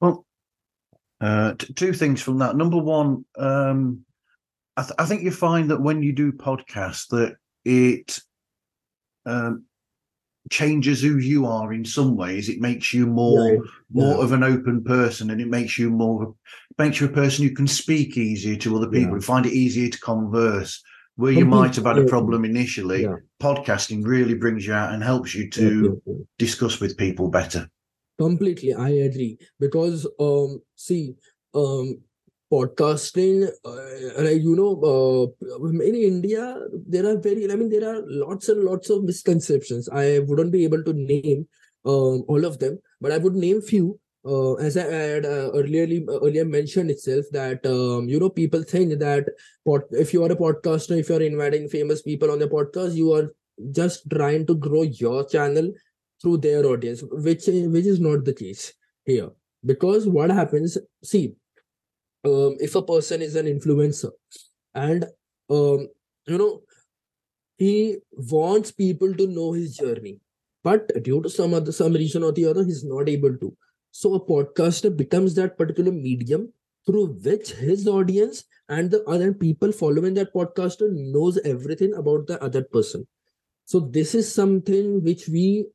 Well, 0.00 0.26
uh, 1.22 1.54
t- 1.54 1.72
two 1.72 1.94
things 1.94 2.20
from 2.20 2.38
that. 2.38 2.56
Number 2.56 2.76
one, 2.76 3.24
um, 3.38 4.04
I, 4.76 4.82
th- 4.82 4.94
I 4.98 5.06
think 5.06 5.22
you 5.22 5.30
find 5.30 5.70
that 5.70 5.80
when 5.80 6.02
you 6.02 6.12
do 6.12 6.32
podcasts, 6.32 7.08
that 7.08 7.36
it 7.64 8.18
um, 9.24 9.64
changes 10.50 11.00
who 11.02 11.16
you 11.18 11.46
are 11.46 11.72
in 11.72 11.84
some 11.84 12.16
ways. 12.16 12.48
It 12.48 12.60
makes 12.60 12.92
you 12.92 13.06
more 13.06 13.58
Right. 13.60 13.60
more 13.92 14.16
Yeah. 14.18 14.24
of 14.24 14.32
an 14.32 14.42
open 14.42 14.82
person, 14.84 15.30
and 15.30 15.40
it 15.40 15.48
makes 15.48 15.78
you 15.78 15.90
more 15.90 16.34
makes 16.78 17.00
you 17.00 17.06
a 17.06 17.10
person 17.12 17.46
who 17.46 17.54
can 17.54 17.66
speak 17.68 18.16
easier 18.18 18.56
to 18.56 18.76
other 18.76 18.88
people 18.88 19.10
Yeah. 19.10 19.14
and 19.14 19.24
find 19.24 19.46
it 19.46 19.52
easier 19.52 19.88
to 19.88 20.00
converse. 20.00 20.82
Where 21.16 21.30
you 21.30 21.44
might 21.44 21.76
have 21.76 21.84
had 21.84 21.98
a 21.98 22.06
problem 22.06 22.44
initially, 22.44 23.02
Yeah. 23.02 23.16
podcasting 23.40 24.04
really 24.04 24.34
brings 24.34 24.66
you 24.66 24.72
out 24.72 24.92
and 24.92 25.00
helps 25.02 25.32
you 25.34 25.48
to 25.50 26.02
discuss 26.38 26.80
with 26.80 26.96
people 26.96 27.28
better. 27.28 27.68
completely 28.16 28.72
i 28.72 28.90
agree 28.90 29.36
because 29.58 30.06
um 30.20 30.62
see 30.76 31.16
um 31.52 31.98
podcasting 32.54 33.48
uh, 33.64 34.22
like 34.26 34.42
you 34.42 34.54
know 34.60 34.72
uh, 34.90 35.24
in 35.88 35.96
india 36.12 36.44
there 36.94 37.06
are 37.10 37.16
very 37.26 37.50
i 37.52 37.56
mean 37.56 37.70
there 37.74 37.88
are 37.90 38.00
lots 38.06 38.48
and 38.48 38.64
lots 38.70 38.90
of 38.90 39.04
misconceptions. 39.04 39.88
I 39.88 40.20
wouldn't 40.20 40.52
be 40.52 40.64
able 40.64 40.82
to 40.84 40.92
name 40.92 41.46
um, 41.84 42.24
all 42.28 42.44
of 42.44 42.58
them 42.58 42.78
but 43.00 43.12
i 43.12 43.18
would 43.18 43.34
name 43.34 43.60
few. 43.60 43.98
Uh, 44.26 44.54
as 44.54 44.76
i 44.78 44.84
had 44.90 45.26
uh, 45.26 45.50
earlier 45.60 45.86
earlier 46.26 46.44
mentioned 46.46 46.90
itself 46.90 47.26
that 47.32 47.66
um, 47.66 48.08
you 48.08 48.18
know 48.18 48.30
people 48.30 48.62
think 48.62 48.98
that 48.98 49.26
pod, 49.66 49.82
if 49.90 50.14
you 50.14 50.22
are 50.24 50.32
a 50.32 50.36
podcaster 50.36 50.98
if 50.98 51.10
you 51.10 51.16
are 51.16 51.26
inviting 51.26 51.68
famous 51.68 52.00
people 52.00 52.30
on 52.30 52.38
the 52.38 52.48
podcast 52.54 52.94
you 52.94 53.12
are 53.12 53.26
just 53.70 54.08
trying 54.10 54.46
to 54.46 54.54
grow 54.54 54.82
your 54.82 55.28
channel 55.28 55.70
through 56.22 56.38
their 56.38 56.64
audience 56.64 57.02
which 57.28 57.46
which 57.46 57.86
is 57.86 58.00
not 58.00 58.24
the 58.24 58.32
case 58.32 58.72
here. 59.04 59.30
Because 59.64 60.06
what 60.06 60.30
happens 60.30 60.78
see 61.02 61.34
um, 62.24 62.56
if 62.60 62.74
a 62.74 62.82
person 62.82 63.22
is 63.22 63.36
an 63.36 63.46
influencer 63.46 64.10
and 64.74 65.04
um, 65.50 65.88
you 66.26 66.38
know 66.38 66.62
he 67.56 67.98
wants 68.12 68.72
people 68.72 69.14
to 69.14 69.26
know 69.26 69.52
his 69.52 69.76
journey 69.76 70.20
but 70.62 70.90
due 71.04 71.20
to 71.22 71.30
some 71.30 71.54
other 71.54 71.72
some 71.72 71.92
reason 71.92 72.22
or 72.22 72.32
the 72.32 72.46
other 72.46 72.64
he's 72.64 72.84
not 72.84 73.08
able 73.08 73.36
to. 73.36 73.54
So 73.92 74.14
a 74.14 74.20
podcaster 74.20 74.96
becomes 74.96 75.34
that 75.34 75.58
particular 75.58 75.92
medium 75.92 76.52
through 76.86 77.06
which 77.26 77.52
his 77.52 77.86
audience 77.86 78.44
and 78.68 78.90
the 78.90 79.04
other 79.04 79.32
people 79.32 79.72
following 79.72 80.14
that 80.14 80.32
podcaster 80.34 80.88
knows 80.90 81.38
everything 81.44 81.94
about 81.94 82.26
the 82.26 82.42
other 82.42 82.62
person. 82.62 83.06
So 83.66 83.80
this 83.80 84.14
is 84.14 84.32
something 84.32 85.02
which 85.04 85.28
we 85.28 85.66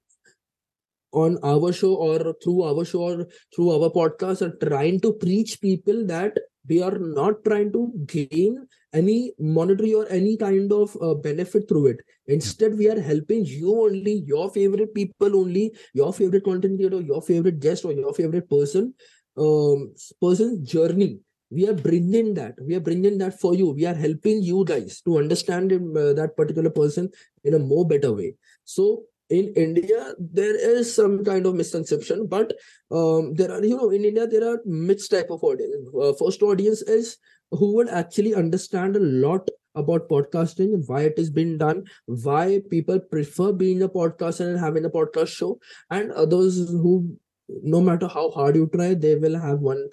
on 1.12 1.38
our 1.44 1.72
show 1.74 1.96
or 1.96 2.34
through 2.44 2.63
our 2.63 2.86
show 2.86 3.01
or 3.01 3.28
through 3.56 3.72
our 3.72 3.89
podcast 3.89 4.42
are 4.42 4.56
trying 4.68 5.00
to 5.01 5.13
preach 5.13 5.60
people 5.62 6.06
that 6.06 6.38
we 6.68 6.82
are 6.82 6.98
not 7.00 7.44
trying 7.44 7.72
to 7.72 7.92
gain 8.06 8.68
any 8.94 9.34
monetary 9.39 9.94
or 9.94 10.08
any 10.10 10.36
kind 10.38 10.72
of 10.72 10.96
uh, 11.01 11.13
benefit 11.13 11.68
through 11.68 11.88
it. 11.88 11.98
Instead 12.28 12.78
we 12.78 12.89
are 12.89 13.00
helping 13.00 13.46
you 13.46 13.82
only 13.86 14.24
your 14.25 14.50
favorite 14.50 14.94
people 14.94 15.36
only 15.36 15.72
your 15.94 16.13
favorite 16.13 16.44
content 16.44 16.78
creator 16.78 17.01
your 17.01 17.22
favorite 17.22 17.60
guest 17.60 17.86
or 17.86 17.94
your 17.94 18.13
favorite 18.13 18.50
person 18.50 18.94
um 19.38 19.94
person's 20.22 20.70
journey. 20.70 21.20
We 21.51 21.68
are 21.68 21.74
bringing 21.74 22.36
that. 22.36 22.54
We 22.63 22.75
are 22.75 22.80
bringing 22.80 23.18
that 23.20 23.39
for 23.39 23.56
you. 23.56 23.72
We 23.72 23.86
are 23.88 23.96
helping 23.96 24.44
you 24.44 24.63
guys 24.66 25.01
to 25.06 25.18
understand 25.18 25.72
uh, 25.74 26.13
that 26.13 26.36
particular 26.38 26.70
person 26.70 27.10
in 27.44 27.56
a 27.56 27.60
more 27.60 27.88
better 27.88 28.13
way. 28.13 28.36
So 28.66 29.04
in 29.29 29.53
India, 29.55 30.13
there 30.17 30.55
is 30.55 30.93
some 30.93 31.24
kind 31.24 31.45
of 31.45 31.55
misconception, 31.55 32.27
but 32.27 32.53
um, 32.91 33.33
there 33.36 33.51
are, 33.51 33.63
you 33.63 33.77
know, 33.77 33.89
in 33.91 34.05
India, 34.05 34.25
there 34.27 34.48
are 34.50 34.59
mixed 34.65 35.12
type 35.12 35.29
of 35.29 35.43
audience. 35.43 35.75
Uh, 36.00 36.13
first 36.13 36.41
audience 36.41 36.81
is 36.81 37.17
who 37.51 37.75
would 37.75 37.89
actually 37.89 38.36
understand 38.36 38.95
a 38.95 39.00
lot 39.00 39.48
about 39.75 40.09
podcasting, 40.09 40.74
and 40.74 40.83
why 40.88 41.01
it 41.01 41.13
is 41.17 41.29
being 41.29 41.57
done, 41.57 41.83
why 42.05 42.59
people 42.69 43.00
prefer 43.00 43.51
being 43.51 43.83
a 43.83 43.89
podcaster 43.89 44.48
and 44.50 44.59
having 44.59 44.86
a 44.86 44.89
podcast 44.89 45.27
show, 45.27 45.59
and 45.91 46.12
others 46.12 46.69
who, 46.69 47.15
no 47.48 47.79
matter 47.79 48.07
how 48.07 48.31
hard 48.31 48.55
you 48.55 48.67
try, 48.74 48.93
they 48.93 49.15
will 49.15 49.39
have 49.39 49.59
one. 49.59 49.88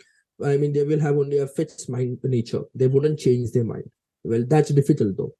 I 0.45 0.57
mean, 0.57 0.73
they 0.73 0.83
will 0.85 1.01
have 1.01 1.17
only 1.17 1.39
a 1.39 1.47
fixed 1.47 1.89
mind 1.89 2.19
nature. 2.25 2.63
They 2.75 2.89
wouldn't 2.89 3.19
change 3.19 3.53
their 3.53 3.65
mind. 3.65 3.91
Well, 4.25 4.45
that's 4.47 4.71
difficult 4.71 5.17
though. 5.17 5.35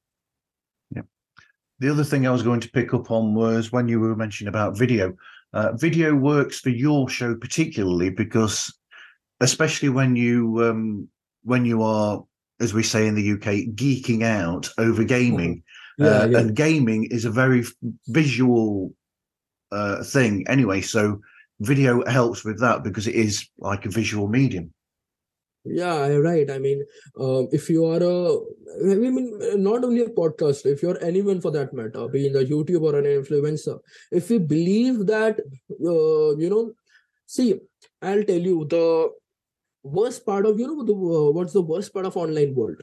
The 1.79 1.89
other 1.89 2.03
thing 2.03 2.25
I 2.25 2.31
was 2.31 2.43
going 2.43 2.59
to 2.61 2.71
pick 2.71 2.93
up 2.93 3.11
on 3.11 3.33
was 3.35 3.71
when 3.71 3.87
you 3.87 3.99
were 3.99 4.15
mentioning 4.15 4.49
about 4.49 4.77
video. 4.77 5.15
Uh, 5.53 5.73
video 5.73 6.15
works 6.15 6.59
for 6.59 6.69
your 6.69 7.07
show 7.09 7.35
particularly 7.35 8.09
because, 8.09 8.73
especially 9.39 9.89
when 9.89 10.15
you 10.15 10.63
um, 10.67 11.07
when 11.43 11.65
you 11.65 11.81
are, 11.83 12.23
as 12.59 12.73
we 12.73 12.83
say 12.83 13.07
in 13.07 13.15
the 13.15 13.31
UK, 13.33 13.73
geeking 13.75 14.23
out 14.23 14.69
over 14.77 15.03
gaming, 15.03 15.63
Yeah, 15.99 16.07
uh, 16.07 16.27
yeah. 16.27 16.37
and 16.39 16.55
gaming 16.55 17.05
is 17.05 17.25
a 17.25 17.31
very 17.31 17.63
visual 18.07 18.93
uh, 19.71 20.03
thing 20.03 20.45
anyway. 20.47 20.81
So 20.81 21.19
video 21.59 22.05
helps 22.05 22.43
with 22.43 22.59
that 22.59 22.83
because 22.83 23.07
it 23.07 23.15
is 23.15 23.47
like 23.57 23.85
a 23.85 23.89
visual 23.89 24.27
medium. 24.27 24.71
Yeah, 25.69 26.07
right. 26.17 26.49
I 26.49 26.59
mean, 26.59 26.83
um, 27.19 27.47
if 27.51 27.69
you 27.69 27.85
are 27.85 28.01
a, 28.01 28.91
I 28.91 28.95
mean, 28.95 29.37
not 29.63 29.83
only 29.83 30.01
a 30.01 30.09
podcast 30.09 30.65
if 30.65 30.81
you're 30.81 31.01
anyone 31.03 31.41
for 31.41 31.51
that 31.51 31.73
matter, 31.73 32.07
being 32.07 32.35
a 32.35 32.39
YouTuber 32.39 32.93
or 32.93 32.99
an 32.99 33.05
influencer, 33.05 33.79
if 34.11 34.29
you 34.29 34.39
believe 34.39 35.05
that, 35.07 35.39
uh, 35.71 36.35
you 36.37 36.49
know, 36.49 36.73
see, 37.25 37.59
I'll 38.01 38.23
tell 38.23 38.39
you 38.39 38.65
the 38.69 39.11
worst 39.83 40.25
part 40.25 40.45
of, 40.45 40.59
you 40.59 40.67
know, 40.67 40.83
the 40.83 40.93
uh, 40.93 41.31
what's 41.31 41.53
the 41.53 41.61
worst 41.63 41.93
part 41.93 42.05
of 42.05 42.17
online 42.17 42.55
world. 42.55 42.81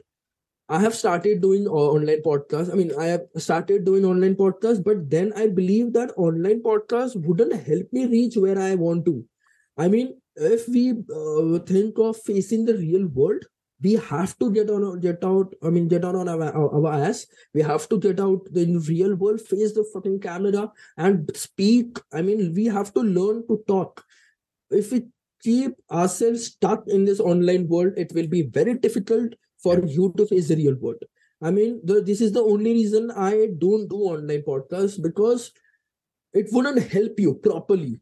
I 0.69 0.79
have 0.79 0.95
started 0.95 1.41
doing 1.41 1.67
uh, 1.67 1.71
online 1.71 2.21
podcasts. 2.23 2.71
I 2.71 2.75
mean, 2.75 2.91
I 2.99 3.05
have 3.07 3.23
started 3.37 3.85
doing 3.85 4.05
online 4.05 4.35
podcasts, 4.35 4.83
but 4.83 5.09
then 5.09 5.33
I 5.35 5.47
believe 5.47 5.93
that 5.93 6.11
online 6.17 6.63
podcasts 6.63 7.15
wouldn't 7.15 7.53
help 7.67 7.91
me 7.93 8.05
reach 8.07 8.35
where 8.37 8.57
I 8.59 8.75
want 8.75 9.05
to. 9.05 9.23
I 9.77 9.87
mean, 9.89 10.15
if 10.35 10.67
we 10.67 10.91
uh, 10.91 11.59
think 11.59 11.97
of 11.97 12.17
facing 12.21 12.65
the 12.65 12.77
real 12.77 13.07
world, 13.07 13.43
we 13.81 13.93
have 13.93 14.37
to 14.39 14.51
get 14.51 14.69
on, 14.69 14.99
get 14.99 15.23
out. 15.23 15.53
I 15.63 15.69
mean, 15.69 15.87
get 15.87 16.05
on 16.05 16.15
on 16.15 16.29
our, 16.29 16.43
our 16.43 16.93
ass. 16.93 17.25
We 17.53 17.61
have 17.61 17.87
to 17.89 17.99
get 17.99 18.19
out 18.19 18.47
in 18.55 18.79
real 18.79 19.15
world, 19.15 19.41
face 19.41 19.73
the 19.73 19.85
fucking 19.93 20.21
camera, 20.21 20.71
and 20.97 21.29
speak. 21.35 21.99
I 22.13 22.21
mean, 22.21 22.53
we 22.53 22.65
have 22.65 22.93
to 22.93 23.01
learn 23.01 23.45
to 23.47 23.63
talk. 23.67 24.03
If 24.69 24.91
we 24.91 25.07
keep 25.41 25.73
ourselves 25.91 26.45
stuck 26.47 26.83
in 26.87 27.05
this 27.05 27.19
online 27.19 27.67
world, 27.67 27.93
it 27.97 28.11
will 28.13 28.27
be 28.27 28.43
very 28.43 28.75
difficult 28.75 29.33
for 29.61 29.79
you 29.85 30.13
to 30.17 30.25
face 30.25 30.47
the 30.47 30.55
real 30.55 30.75
world. 30.75 31.03
I 31.41 31.51
mean, 31.51 31.81
the, 31.83 32.01
this 32.01 32.21
is 32.21 32.31
the 32.31 32.41
only 32.41 32.73
reason 32.73 33.11
I 33.11 33.49
don't 33.57 33.87
do 33.89 33.97
online 33.97 34.41
podcasts 34.41 35.01
because 35.01 35.51
it 36.33 36.47
wouldn't 36.51 36.79
help 36.91 37.19
you 37.19 37.35
properly 37.35 37.99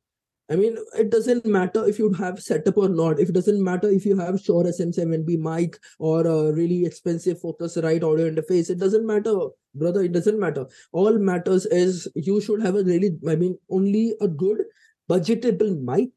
I 0.49 0.55
mean, 0.57 0.77
it 0.97 1.09
doesn't 1.09 1.45
matter 1.45 1.87
if 1.87 1.97
you 1.97 2.11
have 2.13 2.41
setup 2.41 2.77
or 2.77 2.89
not. 2.89 3.19
If 3.19 3.29
it 3.29 3.33
doesn't 3.33 3.63
matter 3.63 3.89
if 3.89 4.05
you 4.05 4.17
have 4.17 4.41
Shure 4.41 4.65
SM7B 4.65 5.37
mic 5.39 5.79
or 5.99 6.27
a 6.27 6.51
really 6.51 6.85
expensive 6.85 7.41
Focusrite 7.41 8.03
audio 8.03 8.29
interface, 8.29 8.69
it 8.69 8.77
doesn't 8.77 9.07
matter, 9.07 9.33
brother. 9.73 10.03
It 10.03 10.11
doesn't 10.11 10.39
matter. 10.39 10.65
All 10.91 11.17
matters 11.17 11.65
is 11.67 12.09
you 12.15 12.41
should 12.41 12.61
have 12.61 12.75
a 12.75 12.83
really, 12.83 13.17
I 13.27 13.35
mean, 13.35 13.57
only 13.69 14.15
a 14.19 14.27
good 14.27 14.63
budgetable 15.09 15.79
mic 15.81 16.11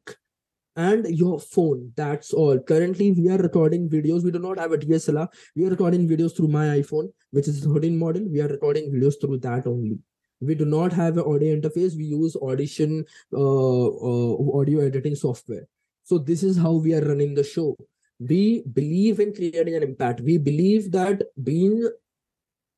and 0.75 1.07
your 1.07 1.39
phone. 1.39 1.93
That's 1.95 2.33
all. 2.33 2.59
Currently, 2.59 3.13
we 3.13 3.29
are 3.29 3.37
recording 3.37 3.89
videos. 3.89 4.25
We 4.25 4.31
do 4.31 4.39
not 4.39 4.59
have 4.59 4.73
a 4.73 4.77
DSLR. 4.77 5.29
We 5.55 5.65
are 5.65 5.69
recording 5.69 6.07
videos 6.07 6.35
through 6.35 6.49
my 6.49 6.65
iPhone, 6.65 7.13
which 7.31 7.47
is 7.47 7.63
13 7.63 7.97
model. 7.97 8.27
We 8.29 8.41
are 8.41 8.49
recording 8.49 8.91
videos 8.91 9.13
through 9.21 9.39
that 9.39 9.65
only 9.65 9.99
we 10.39 10.55
do 10.55 10.65
not 10.65 10.93
have 10.93 11.17
an 11.17 11.23
audio 11.23 11.55
interface. 11.55 11.97
We 11.97 12.05
use 12.05 12.35
audition 12.35 13.05
uh, 13.33 13.87
uh, 13.87 14.59
audio 14.59 14.81
editing 14.81 15.15
software. 15.15 15.67
So 16.03 16.17
this 16.17 16.43
is 16.43 16.57
how 16.57 16.73
we 16.73 16.93
are 16.93 17.01
running 17.01 17.33
the 17.33 17.43
show. 17.43 17.75
We 18.19 18.63
believe 18.73 19.19
in 19.19 19.33
creating 19.33 19.75
an 19.75 19.83
impact. 19.83 20.21
We 20.21 20.37
believe 20.37 20.91
that 20.91 21.23
being 21.43 21.89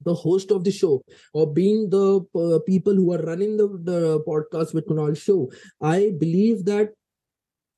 the 0.03 0.13
host 0.13 0.51
of 0.51 0.63
the 0.63 0.71
show 0.71 1.03
or 1.33 1.51
being 1.51 1.89
the 1.89 2.21
uh, 2.35 2.59
people 2.65 2.93
who 2.93 3.11
are 3.13 3.21
running 3.21 3.57
the, 3.57 3.67
the 3.67 4.23
podcast 4.27 4.73
with 4.73 4.87
Kunal 4.87 5.15
show 5.17 5.51
i 5.81 6.11
believe 6.17 6.65
that 6.65 6.93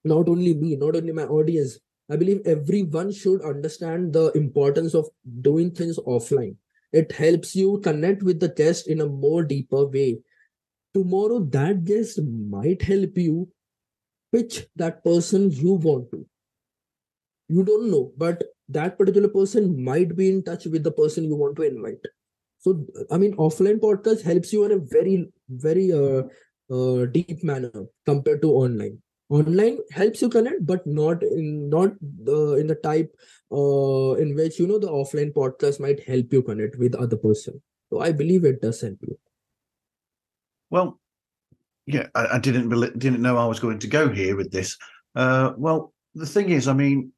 not 0.04 0.30
only 0.30 0.54
me 0.54 0.76
not 0.76 0.96
only 0.96 1.12
my 1.12 1.26
audience 1.26 1.80
i 2.12 2.16
believe 2.16 2.42
everyone 2.46 3.12
should 3.12 3.42
understand 3.42 4.14
the 4.14 4.32
importance 4.34 4.94
of 4.94 5.10
doing 5.42 5.72
things 5.72 5.98
offline 6.00 6.56
it 6.92 7.12
helps 7.12 7.56
you 7.56 7.80
connect 7.80 8.24
with 8.24 8.40
the 8.40 8.50
guest 8.50 8.88
in 8.88 9.02
a 9.02 9.06
more 9.06 9.44
deeper 9.44 9.86
way. 9.86 10.20
Tomorrow 10.94 11.40
that 11.52 11.86
guest 11.86 12.20
might 12.22 12.82
help 12.82 13.18
you 13.18 13.50
pitch 14.34 14.68
that 14.76 15.04
person 15.04 15.52
you 15.52 15.74
want 15.74 16.12
to. 16.12 16.26
You 17.50 17.64
don't 17.64 17.92
know 17.92 18.12
but 18.18 18.44
that 18.70 18.98
particular 18.98 19.28
person 19.28 19.84
might 19.84 20.16
be 20.16 20.30
in 20.30 20.44
touch 20.44 20.66
with 20.66 20.84
the 20.84 20.92
person 20.92 21.26
you 21.26 21.36
want 21.36 21.56
to 21.58 21.64
invite. 21.64 22.06
So 22.60 22.86
i 23.12 23.18
mean 23.18 23.36
offline 23.38 23.80
podcast 23.80 24.22
helps 24.22 24.54
you 24.54 24.66
in 24.66 24.72
a 24.74 24.78
very 24.78 25.32
very 25.50 25.92
uh, 25.92 26.24
uh, 26.74 27.06
deep 27.06 27.44
manner 27.44 27.72
compared 28.06 28.42
to 28.44 28.52
online 28.52 29.02
online 29.32 29.78
helps 29.92 30.22
you 30.22 30.30
connect 30.30 30.66
but 30.66 30.86
not 30.86 31.24
in 31.24 31.70
not 31.70 31.94
the 32.30 32.58
in 32.60 32.68
the 32.68 32.76
type 32.76 33.16
uh, 33.52 34.14
in 34.24 34.36
which 34.36 34.60
you 34.60 34.68
know 34.68 34.80
the 34.80 34.88
offline 34.88 35.34
podcast 35.34 35.80
might 35.80 36.04
help 36.04 36.34
you 36.34 36.42
connect 36.42 36.78
with 36.78 36.96
other 36.96 37.18
person. 37.18 37.62
So 37.90 38.02
i 38.02 38.12
believe 38.12 38.46
it 38.46 38.62
does 38.62 38.82
help 38.82 38.98
you. 39.02 39.18
Well 40.70 41.00
yeah 41.86 42.08
i, 42.16 42.36
I 42.36 42.40
didn't 42.40 42.70
didn't 43.00 43.22
know 43.22 43.38
i 43.38 43.46
was 43.46 43.60
going 43.60 43.80
to 43.80 43.88
go 43.88 44.10
here 44.10 44.36
with 44.36 44.52
this. 44.52 44.78
Uh, 45.16 45.54
well 45.58 45.94
the 46.16 46.26
thing 46.26 46.50
is 46.50 46.68
i 46.68 46.74
mean 46.74 47.12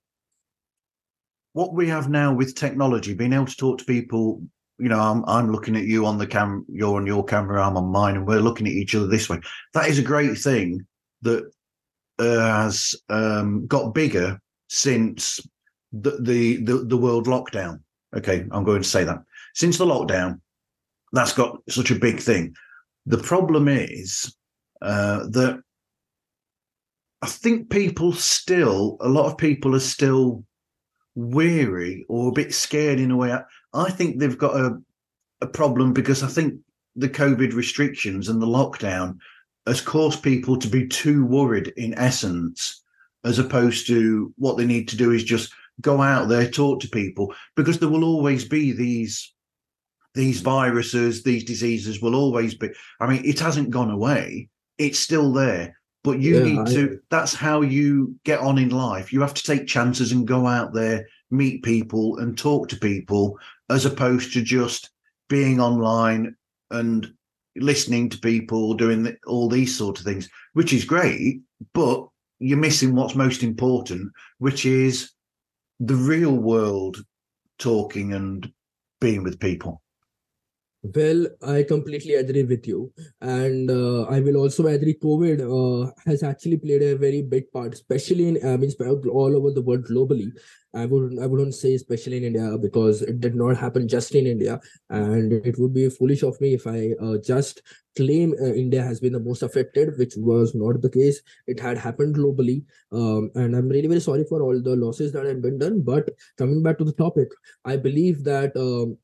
what 1.54 1.74
we 1.74 1.88
have 1.88 2.10
now 2.10 2.34
with 2.34 2.56
technology 2.56 3.14
being 3.14 3.34
able 3.34 3.46
to 3.46 3.58
talk 3.58 3.78
to 3.80 3.86
people 3.86 4.42
you 4.80 4.90
know 4.90 5.00
i'm 5.00 5.24
i'm 5.28 5.52
looking 5.52 5.76
at 5.76 5.84
you 5.84 6.06
on 6.06 6.18
the 6.18 6.26
cam 6.26 6.66
you're 6.68 6.96
on 6.96 7.06
your 7.06 7.24
camera 7.24 7.66
i'm 7.66 7.78
on 7.78 7.92
mine 7.92 8.16
and 8.16 8.28
we're 8.28 8.40
looking 8.40 8.68
at 8.68 8.74
each 8.74 8.96
other 8.96 9.08
this 9.08 9.30
way. 9.30 9.40
That 9.74 9.90
is 9.90 10.00
a 10.00 10.04
great 10.04 10.38
thing 10.38 10.86
that 11.22 11.52
has 12.24 12.96
um, 13.10 13.68
got 13.68 13.94
bigger 13.94 14.40
since 14.70 15.40
the, 15.92 16.18
the, 16.20 16.58
the 16.64 16.78
the 16.86 16.98
world 16.98 17.28
lockdown. 17.28 17.82
Okay, 18.16 18.46
I'm 18.52 18.64
going 18.64 18.82
to 18.82 18.88
say 18.88 19.04
that 19.04 19.20
since 19.54 19.78
the 19.78 19.86
lockdown, 19.86 20.40
that's 21.12 21.34
got 21.34 21.58
such 21.70 21.92
a 21.92 22.00
big 22.00 22.20
thing. 22.20 22.56
The 23.06 23.18
problem 23.18 23.68
is 23.68 24.36
uh, 24.82 25.28
that 25.30 25.62
I 27.22 27.28
think 27.28 27.70
people 27.70 28.12
still, 28.12 28.98
a 29.00 29.08
lot 29.08 29.32
of 29.32 29.38
people 29.38 29.76
are 29.76 29.80
still 29.80 30.44
weary 31.16 32.06
or 32.10 32.30
a 32.30 32.34
bit 32.34 32.54
scared 32.54 33.00
in 33.00 33.12
a 33.12 33.16
way. 33.18 33.38
I 33.74 33.92
think 33.92 34.20
they've 34.20 34.38
got 34.38 34.56
a, 34.56 34.78
a 35.42 35.48
problem 35.48 35.94
because 35.94 36.24
I 36.24 36.28
think 36.28 36.56
the 36.96 37.10
COVID 37.10 37.54
restrictions 37.54 38.30
and 38.30 38.42
the 38.42 38.48
lockdown 38.48 39.18
has 39.66 39.82
caused 39.82 40.24
people 40.24 40.58
to 40.58 40.68
be 40.68 40.88
too 40.88 41.26
worried 41.26 41.74
in 41.78 41.94
essence, 41.98 42.84
as 43.24 43.40
opposed 43.40 43.88
to 43.88 44.34
what 44.38 44.58
they 44.58 44.66
need 44.66 44.88
to 44.90 44.98
do 44.98 45.12
is 45.12 45.24
just 45.24 45.54
go 45.82 46.02
out 46.02 46.28
there, 46.28 46.50
talk 46.50 46.82
to 46.82 46.90
people, 46.90 47.34
because 47.56 47.80
there 47.80 47.90
will 47.90 48.04
always 48.04 48.46
be 48.46 48.72
these 48.72 49.34
these 50.14 50.42
viruses, 50.42 51.24
these 51.24 51.44
diseases 51.44 52.02
will 52.02 52.14
always 52.14 52.54
be. 52.54 52.70
I 53.00 53.08
mean, 53.08 53.26
it 53.26 53.40
hasn't 53.40 53.72
gone 53.72 53.90
away; 53.90 54.50
it's 54.78 55.00
still 55.00 55.32
there. 55.34 55.78
But 56.04 56.20
you 56.20 56.38
yeah, 56.38 56.44
need 56.44 56.68
to. 56.68 57.00
That's 57.10 57.34
how 57.34 57.62
you 57.62 58.16
get 58.26 58.40
on 58.40 58.58
in 58.58 58.70
life. 58.70 59.14
You 59.14 59.22
have 59.22 59.34
to 59.34 59.44
take 59.44 59.68
chances 59.68 60.12
and 60.12 60.28
go 60.28 60.46
out 60.46 60.74
there, 60.74 61.08
meet 61.32 61.64
people, 61.64 62.18
and 62.18 62.38
talk 62.38 62.68
to 62.70 62.76
people, 62.76 63.40
as 63.70 63.86
opposed 63.86 64.34
to 64.34 64.42
just 64.42 64.90
being 65.30 65.60
online 65.60 66.36
and 66.70 67.12
listening 67.56 68.10
to 68.10 68.18
people, 68.20 68.74
doing 68.74 69.04
the, 69.04 69.18
all 69.28 69.48
these 69.50 69.78
sort 69.78 70.00
of 70.00 70.06
things, 70.06 70.30
which 70.54 70.74
is 70.74 70.86
great, 70.86 71.42
but 71.74 72.08
you're 72.40 72.58
missing 72.58 72.96
what's 72.96 73.16
most 73.16 73.44
important, 73.44 74.12
which 74.40 74.66
is 74.66 75.12
the 75.80 75.96
real 75.96 76.34
world 76.34 76.98
talking 77.60 78.14
and 78.14 78.52
being 79.00 79.24
with 79.24 79.40
people. 79.40 79.83
Well, 80.84 81.28
I 81.42 81.64
completely 81.64 82.16
agree 82.16 82.44
with 82.44 82.68
you. 82.68 82.92
And 83.22 83.72
uh, 83.72 84.04
I 84.04 84.20
will 84.20 84.36
also 84.36 84.68
agree 84.68 84.98
COVID 85.02 85.40
uh, 85.40 85.92
has 86.06 86.24
actually 86.24 86.58
played 86.58 86.82
a 86.84 86.98
very 86.98 87.22
big 87.22 87.50
part, 87.54 87.74
especially 87.74 88.28
in, 88.28 88.46
I 88.46 88.58
mean, 88.58 88.70
all 89.10 89.34
over 89.38 89.52
the 89.52 89.62
world 89.62 89.86
globally. 89.86 90.28
I 90.76 90.86
would 90.88 91.20
I 91.20 91.28
wouldn't 91.28 91.54
say 91.54 91.76
especially 91.76 92.18
in 92.18 92.24
India 92.24 92.58
because 92.58 93.04
it 93.04 93.20
did 93.22 93.36
not 93.36 93.56
happen 93.56 93.88
just 93.88 94.16
in 94.16 94.26
India, 94.26 94.60
and 94.90 95.32
it 95.32 95.58
would 95.60 95.72
be 95.74 95.88
foolish 95.90 96.24
of 96.24 96.42
me 96.42 96.56
if 96.56 96.66
I 96.66 96.94
uh, 97.00 97.18
just 97.24 97.62
claim 97.96 98.34
uh, 98.42 98.48
India 98.54 98.82
has 98.82 99.00
been 99.00 99.14
the 99.14 99.20
most 99.20 99.44
affected, 99.44 99.96
which 100.00 100.16
was 100.18 100.56
not 100.56 100.82
the 100.82 100.90
case. 100.90 101.22
It 101.46 101.60
had 101.60 101.78
happened 101.78 102.16
globally, 102.16 102.64
um, 102.92 103.30
and 103.36 103.56
I'm 103.56 103.70
really 103.70 103.88
very 103.88 104.02
sorry 104.02 104.26
for 104.28 104.42
all 104.42 104.60
the 104.60 104.76
losses 104.76 105.12
that 105.14 105.28
have 105.28 105.44
been 105.44 105.60
done. 105.60 105.82
But 105.82 106.10
coming 106.40 106.64
back 106.64 106.80
to 106.80 106.84
the 106.84 106.94
topic, 106.94 107.30
I 107.66 107.78
believe 107.78 108.24
that 108.24 108.58
um, 108.58 108.98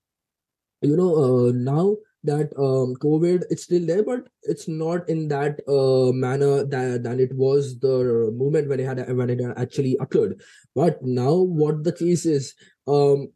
you 0.81 0.95
know 0.95 1.15
uh, 1.15 1.51
now 1.53 1.95
that 2.23 2.51
um, 2.57 2.95
COVID 2.95 3.43
it's 3.49 3.63
still 3.63 3.85
there, 3.85 4.03
but 4.03 4.27
it's 4.43 4.67
not 4.67 5.07
in 5.07 5.27
that 5.29 5.59
uh, 5.67 6.11
manner 6.11 6.65
that 6.65 7.03
than 7.03 7.19
it 7.19 7.33
was 7.33 7.79
the 7.79 8.31
moment 8.35 8.67
when 8.67 8.79
it 8.79 8.85
had 8.85 9.15
when 9.15 9.29
it 9.29 9.41
actually 9.57 9.97
occurred. 9.99 10.41
But 10.75 11.01
now 11.01 11.33
what 11.35 11.83
the 11.83 11.93
case 11.93 12.25
is, 12.25 12.55
um, 12.87 13.31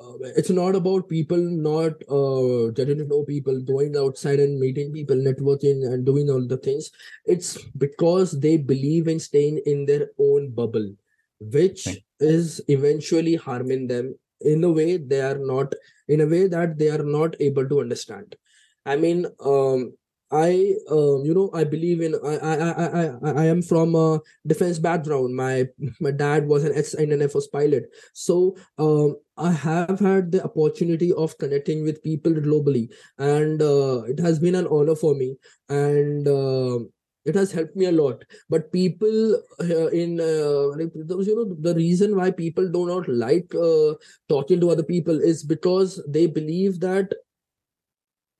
uh, 0.00 0.16
it's 0.36 0.50
not 0.50 0.74
about 0.74 1.08
people 1.08 1.38
not 1.38 1.92
uh, 2.08 2.70
getting 2.72 2.98
to 2.98 3.04
know 3.04 3.24
people, 3.24 3.60
going 3.60 3.96
outside 3.96 4.40
and 4.40 4.58
meeting 4.58 4.92
people, 4.92 5.16
networking 5.16 5.84
and 5.92 6.06
doing 6.06 6.30
all 6.30 6.46
the 6.46 6.58
things. 6.58 6.90
It's 7.26 7.58
because 7.76 8.38
they 8.40 8.56
believe 8.56 9.08
in 9.08 9.20
staying 9.20 9.60
in 9.66 9.84
their 9.84 10.08
own 10.18 10.50
bubble, 10.50 10.94
which 11.40 11.86
is 12.20 12.62
eventually 12.68 13.34
harming 13.34 13.88
them 13.88 14.14
in 14.40 14.64
a 14.64 14.70
way 14.70 14.96
they 14.96 15.20
are 15.20 15.38
not 15.38 15.74
in 16.08 16.20
a 16.20 16.26
way 16.26 16.46
that 16.46 16.78
they 16.78 16.90
are 16.90 17.02
not 17.02 17.34
able 17.40 17.68
to 17.68 17.80
understand 17.80 18.36
i 18.84 18.96
mean 18.96 19.26
um 19.40 19.92
I, 20.30 20.74
um, 20.90 21.22
you 21.24 21.34
know, 21.34 21.50
I 21.54 21.62
believe 21.62 22.00
in. 22.00 22.16
I, 22.24 22.36
I, 22.36 22.54
I, 22.54 23.06
I, 23.06 23.30
I 23.42 23.44
am 23.44 23.62
from 23.62 23.94
a 23.94 24.20
defense 24.46 24.78
background. 24.78 25.36
My, 25.36 25.66
my 26.00 26.10
dad 26.10 26.48
was 26.48 26.64
an 26.64 26.72
ex 26.74 26.94
Force 27.32 27.46
pilot, 27.46 27.84
so 28.12 28.56
um, 28.78 29.16
I 29.36 29.52
have 29.52 30.00
had 30.00 30.32
the 30.32 30.42
opportunity 30.42 31.12
of 31.12 31.38
connecting 31.38 31.84
with 31.84 32.02
people 32.02 32.32
globally, 32.32 32.92
and 33.18 33.62
uh, 33.62 34.02
it 34.08 34.18
has 34.18 34.40
been 34.40 34.56
an 34.56 34.66
honor 34.66 34.96
for 34.96 35.14
me. 35.14 35.36
And 35.68 36.26
uh, 36.26 36.80
it 37.26 37.34
has 37.34 37.50
helped 37.50 37.76
me 37.76 37.86
a 37.86 37.92
lot. 37.92 38.24
But 38.48 38.72
people 38.72 39.42
uh, 39.60 39.88
in 39.88 40.20
uh, 40.20 40.76
you 40.78 41.34
know 41.36 41.56
the 41.68 41.74
reason 41.74 42.16
why 42.16 42.30
people 42.30 42.70
do 42.70 42.86
not 42.86 43.08
like 43.08 43.54
uh, 43.54 43.94
talking 44.28 44.60
to 44.60 44.70
other 44.70 44.84
people 44.84 45.20
is 45.20 45.42
because 45.42 46.02
they 46.08 46.26
believe 46.26 46.78
that 46.80 47.12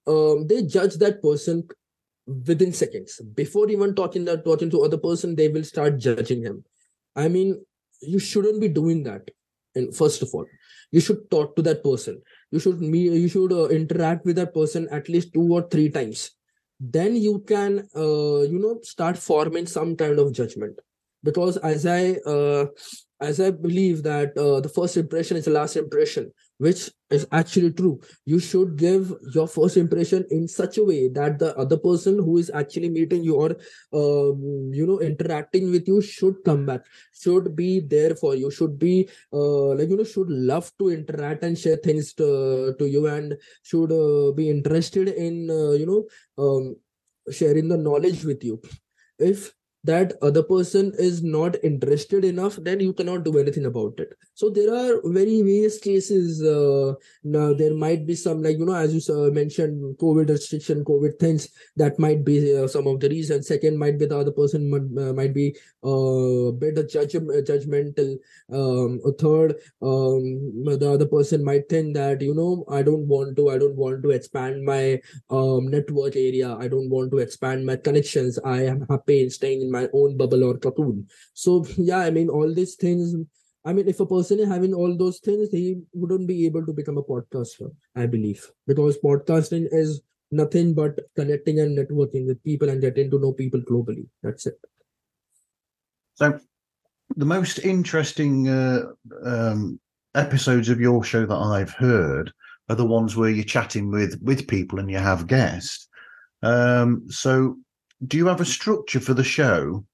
um, 0.06 0.46
they 0.46 0.62
judge 0.62 0.94
that 0.94 1.20
person 1.20 1.66
within 2.46 2.72
seconds. 2.72 3.20
Before 3.34 3.68
even 3.68 3.94
talking 3.94 4.24
that 4.26 4.44
talking 4.44 4.70
to 4.70 4.84
other 4.84 4.98
person 4.98 5.34
they 5.34 5.48
will 5.48 5.64
start 5.64 5.98
judging 5.98 6.42
him. 6.42 6.64
I 7.16 7.28
mean 7.28 7.60
you 8.02 8.20
shouldn't 8.20 8.60
be 8.60 8.68
doing 8.68 9.02
that 9.04 9.28
and 9.74 9.94
first 9.94 10.22
of 10.22 10.30
all. 10.32 10.46
You 10.92 11.00
should 11.00 11.28
talk 11.32 11.56
to 11.56 11.62
that 11.62 11.82
person. 11.82 12.22
You 12.52 12.60
should 12.60 12.80
me 12.80 13.00
you 13.00 13.28
should 13.28 13.52
uh, 13.52 13.66
interact 13.66 14.24
with 14.24 14.36
that 14.36 14.54
person 14.54 14.88
at 14.92 15.08
least 15.08 15.34
two 15.34 15.52
or 15.52 15.68
three 15.68 15.88
times 15.90 16.35
then 16.78 17.16
you 17.16 17.40
can 17.40 17.88
uh, 17.96 18.40
you 18.42 18.58
know 18.58 18.80
start 18.82 19.16
forming 19.16 19.66
some 19.66 19.96
kind 19.96 20.18
of 20.18 20.32
judgment. 20.32 20.78
Because 21.22 21.56
as 21.58 21.86
i 21.86 22.12
uh, 22.26 22.66
as 23.20 23.40
I 23.40 23.50
believe 23.50 24.02
that 24.02 24.36
uh, 24.36 24.60
the 24.60 24.68
first 24.68 24.96
impression 24.96 25.36
is 25.36 25.46
the 25.46 25.50
last 25.50 25.76
impression, 25.76 26.32
which 26.58 26.90
is 27.10 27.26
actually 27.32 27.70
true. 27.72 28.00
You 28.24 28.38
should 28.38 28.76
give 28.76 29.12
your 29.34 29.46
first 29.46 29.76
impression 29.76 30.24
in 30.30 30.48
such 30.48 30.78
a 30.78 30.84
way 30.84 31.08
that 31.08 31.38
the 31.38 31.56
other 31.56 31.76
person 31.76 32.16
who 32.16 32.38
is 32.38 32.50
actually 32.54 32.88
meeting 32.88 33.22
you 33.22 33.34
or 33.36 33.50
um, 33.92 34.70
you 34.72 34.86
know 34.86 34.98
interacting 35.00 35.70
with 35.70 35.86
you 35.86 36.00
should 36.00 36.36
come 36.44 36.66
back, 36.66 36.82
should 37.12 37.54
be 37.54 37.80
there 37.80 38.14
for 38.16 38.34
you, 38.34 38.50
should 38.50 38.78
be 38.78 39.08
uh, 39.32 39.74
like 39.74 39.88
you 39.88 39.96
know 39.96 40.04
should 40.04 40.30
love 40.30 40.70
to 40.78 40.90
interact 40.90 41.44
and 41.44 41.58
share 41.58 41.76
things 41.76 42.12
to, 42.14 42.74
to 42.78 42.88
you, 42.88 43.06
and 43.06 43.36
should 43.62 43.92
uh, 43.92 44.32
be 44.32 44.50
interested 44.50 45.08
in 45.08 45.50
uh, 45.50 45.72
you 45.72 45.86
know 45.86 46.04
um, 46.42 46.76
sharing 47.30 47.68
the 47.68 47.76
knowledge 47.76 48.24
with 48.24 48.42
you. 48.44 48.60
If 49.18 49.52
that 49.84 50.14
other 50.22 50.42
person 50.42 50.92
is 50.98 51.22
not 51.22 51.56
interested 51.62 52.24
enough 52.24 52.56
then 52.56 52.80
you 52.80 52.92
cannot 52.92 53.22
do 53.24 53.38
anything 53.38 53.66
about 53.66 53.94
it 54.00 54.12
so 54.36 54.50
there 54.50 54.72
are 54.78 55.00
very 55.18 55.40
various 55.40 55.78
cases 55.78 56.42
uh, 56.42 56.92
now 57.24 57.54
there 57.54 57.74
might 57.74 58.06
be 58.06 58.14
some 58.14 58.42
like 58.42 58.58
you 58.58 58.66
know 58.66 58.74
as 58.74 58.92
you 58.94 59.02
uh, 59.14 59.30
mentioned 59.30 59.96
covid 59.96 60.28
restriction 60.28 60.84
covid 60.84 61.18
things 61.18 61.48
that 61.76 61.98
might 61.98 62.22
be 62.22 62.36
uh, 62.54 62.68
some 62.68 62.86
of 62.86 63.00
the 63.00 63.08
reasons. 63.08 63.48
Second 63.48 63.78
might 63.78 63.98
be 63.98 64.04
the 64.06 64.18
other 64.18 64.30
person 64.30 64.68
might, 64.68 65.02
uh, 65.02 65.12
might 65.14 65.32
be 65.32 65.56
uh, 65.82 66.50
better 66.52 66.84
judge, 66.86 67.12
judgmental 67.48 68.16
um, 68.52 69.00
third 69.18 69.54
um, 69.80 70.24
the 70.82 70.90
other 70.92 71.06
person 71.06 71.42
might 71.42 71.66
think 71.68 71.94
that 71.94 72.20
you 72.20 72.34
know 72.34 72.64
i 72.70 72.82
don't 72.82 73.06
want 73.08 73.36
to 73.36 73.48
i 73.50 73.56
don't 73.56 73.76
want 73.76 74.02
to 74.02 74.10
expand 74.10 74.62
my 74.64 75.00
um, 75.30 75.68
network 75.68 76.14
area. 76.16 76.54
I 76.56 76.68
don't 76.68 76.90
want 76.90 77.10
to 77.12 77.18
expand 77.18 77.64
my 77.64 77.76
connections. 77.76 78.38
I 78.44 78.66
am 78.66 78.86
happy 78.90 79.30
staying 79.30 79.62
in 79.62 79.70
my 79.70 79.88
own 79.94 80.16
bubble 80.16 80.44
or 80.44 80.58
cocoon. 80.58 81.08
So 81.32 81.64
yeah 81.78 82.00
i 82.00 82.10
mean 82.10 82.28
all 82.28 82.52
these 82.52 82.74
things 82.74 83.14
i 83.66 83.72
mean 83.72 83.88
if 83.92 84.00
a 84.00 84.06
person 84.06 84.40
is 84.40 84.48
having 84.48 84.72
all 84.72 84.96
those 84.96 85.18
things 85.18 85.50
he 85.50 85.76
wouldn't 85.92 86.26
be 86.26 86.46
able 86.46 86.64
to 86.64 86.72
become 86.72 86.98
a 86.98 87.02
podcaster 87.02 87.70
i 87.94 88.06
believe. 88.06 88.50
Because 88.66 88.98
podcasting 88.98 89.66
is 89.70 90.00
nothing 90.30 90.74
but 90.74 90.98
connecting 91.14 91.60
and 91.60 91.76
networking 91.78 92.26
with 92.26 92.42
people 92.42 92.68
and 92.68 92.80
getting 92.80 93.10
to 93.10 93.18
know 93.18 93.32
people 93.32 93.60
globally. 93.60 94.06
That's 94.22 94.46
it. 94.46 94.58
So 96.14 96.40
the 97.16 97.24
most 97.24 97.60
interesting 97.60 98.48
uh, 98.48 98.82
um, 99.24 99.78
episodes 100.14 100.68
of 100.68 100.80
your 100.80 101.04
show 101.04 101.26
that 101.26 101.36
i've 101.36 101.70
heard 101.70 102.32
are 102.68 102.74
the 102.74 102.86
ones 102.86 103.14
where 103.14 103.30
you're 103.30 103.44
chatting 103.44 103.90
with 103.90 104.20
with 104.22 104.48
people 104.48 104.78
and 104.78 104.90
you 104.90 104.98
have 104.98 105.26
guests. 105.26 105.88
Um, 106.42 107.04
so 107.08 107.56
do 108.06 108.16
you 108.16 108.26
have 108.26 108.40
a 108.40 108.44
structure 108.44 109.00
for 109.00 109.14
the 109.14 109.24
show? 109.24 109.84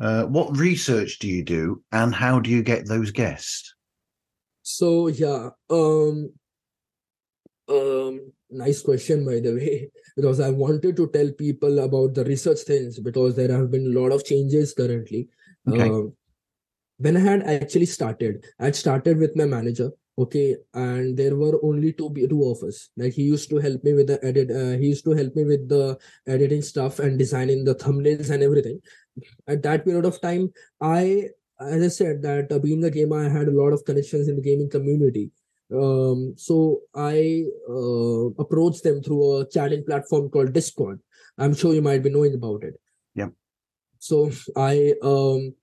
Uh, 0.00 0.24
what 0.24 0.56
research 0.56 1.18
do 1.18 1.28
you 1.28 1.42
do, 1.42 1.82
and 1.92 2.14
how 2.14 2.38
do 2.38 2.50
you 2.50 2.62
get 2.62 2.86
those 2.86 3.10
guests? 3.10 3.74
So 4.62 5.08
yeah, 5.08 5.50
um, 5.70 6.32
um, 7.68 8.32
nice 8.50 8.82
question 8.82 9.24
by 9.24 9.40
the 9.40 9.54
way, 9.54 9.90
because 10.16 10.40
I 10.40 10.50
wanted 10.50 10.96
to 10.96 11.08
tell 11.08 11.32
people 11.32 11.80
about 11.80 12.14
the 12.14 12.24
research 12.24 12.60
things 12.60 13.00
because 13.00 13.34
there 13.34 13.50
have 13.50 13.70
been 13.70 13.86
a 13.86 14.00
lot 14.00 14.12
of 14.12 14.24
changes 14.24 14.74
currently. 14.74 15.28
Okay. 15.68 15.82
Um, 15.82 16.14
when 16.98 17.16
I 17.16 17.20
had 17.20 17.42
actually 17.42 17.86
started, 17.86 18.44
I 18.60 18.66
had 18.66 18.76
started 18.76 19.18
with 19.18 19.36
my 19.36 19.46
manager 19.46 19.90
okay 20.18 20.56
and 20.74 21.16
there 21.16 21.36
were 21.36 21.58
only 21.62 21.92
two 21.92 22.12
two 22.30 22.44
of 22.50 22.62
us 22.68 22.90
like 22.96 23.12
he 23.12 23.22
used 23.22 23.48
to 23.50 23.58
help 23.58 23.82
me 23.84 23.92
with 23.94 24.08
the 24.08 24.18
edit 24.24 24.50
uh, 24.50 24.76
he 24.80 24.88
used 24.88 25.04
to 25.04 25.12
help 25.12 25.34
me 25.36 25.44
with 25.44 25.68
the 25.68 25.96
editing 26.26 26.60
stuff 26.60 26.98
and 26.98 27.18
designing 27.18 27.64
the 27.64 27.74
thumbnails 27.74 28.30
and 28.30 28.42
everything 28.42 28.80
at 29.46 29.62
that 29.62 29.84
period 29.84 30.04
of 30.04 30.20
time 30.20 30.52
i 30.80 31.28
as 31.60 31.82
i 31.82 31.88
said 31.88 32.22
that 32.22 32.52
uh, 32.52 32.58
being 32.58 32.84
a 32.84 32.90
gamer 32.90 33.24
i 33.24 33.28
had 33.28 33.48
a 33.48 33.58
lot 33.62 33.72
of 33.72 33.84
connections 33.84 34.28
in 34.28 34.36
the 34.36 34.42
gaming 34.42 34.70
community. 34.70 35.30
Um, 35.70 36.34
so 36.36 36.80
i 36.94 37.44
uh, 37.68 38.26
approached 38.42 38.84
them 38.84 39.02
through 39.02 39.40
a 39.40 39.48
chatting 39.50 39.84
platform 39.84 40.30
called 40.30 40.52
discord. 40.52 41.00
I'm 41.36 41.54
sure 41.54 41.74
you 41.74 41.82
might 41.82 42.02
be 42.02 42.10
knowing 42.10 42.34
about 42.34 42.62
it. 42.62 42.80
Yeah. 43.14 43.28
So 43.98 44.30
i 44.56 44.94
um 45.02 45.54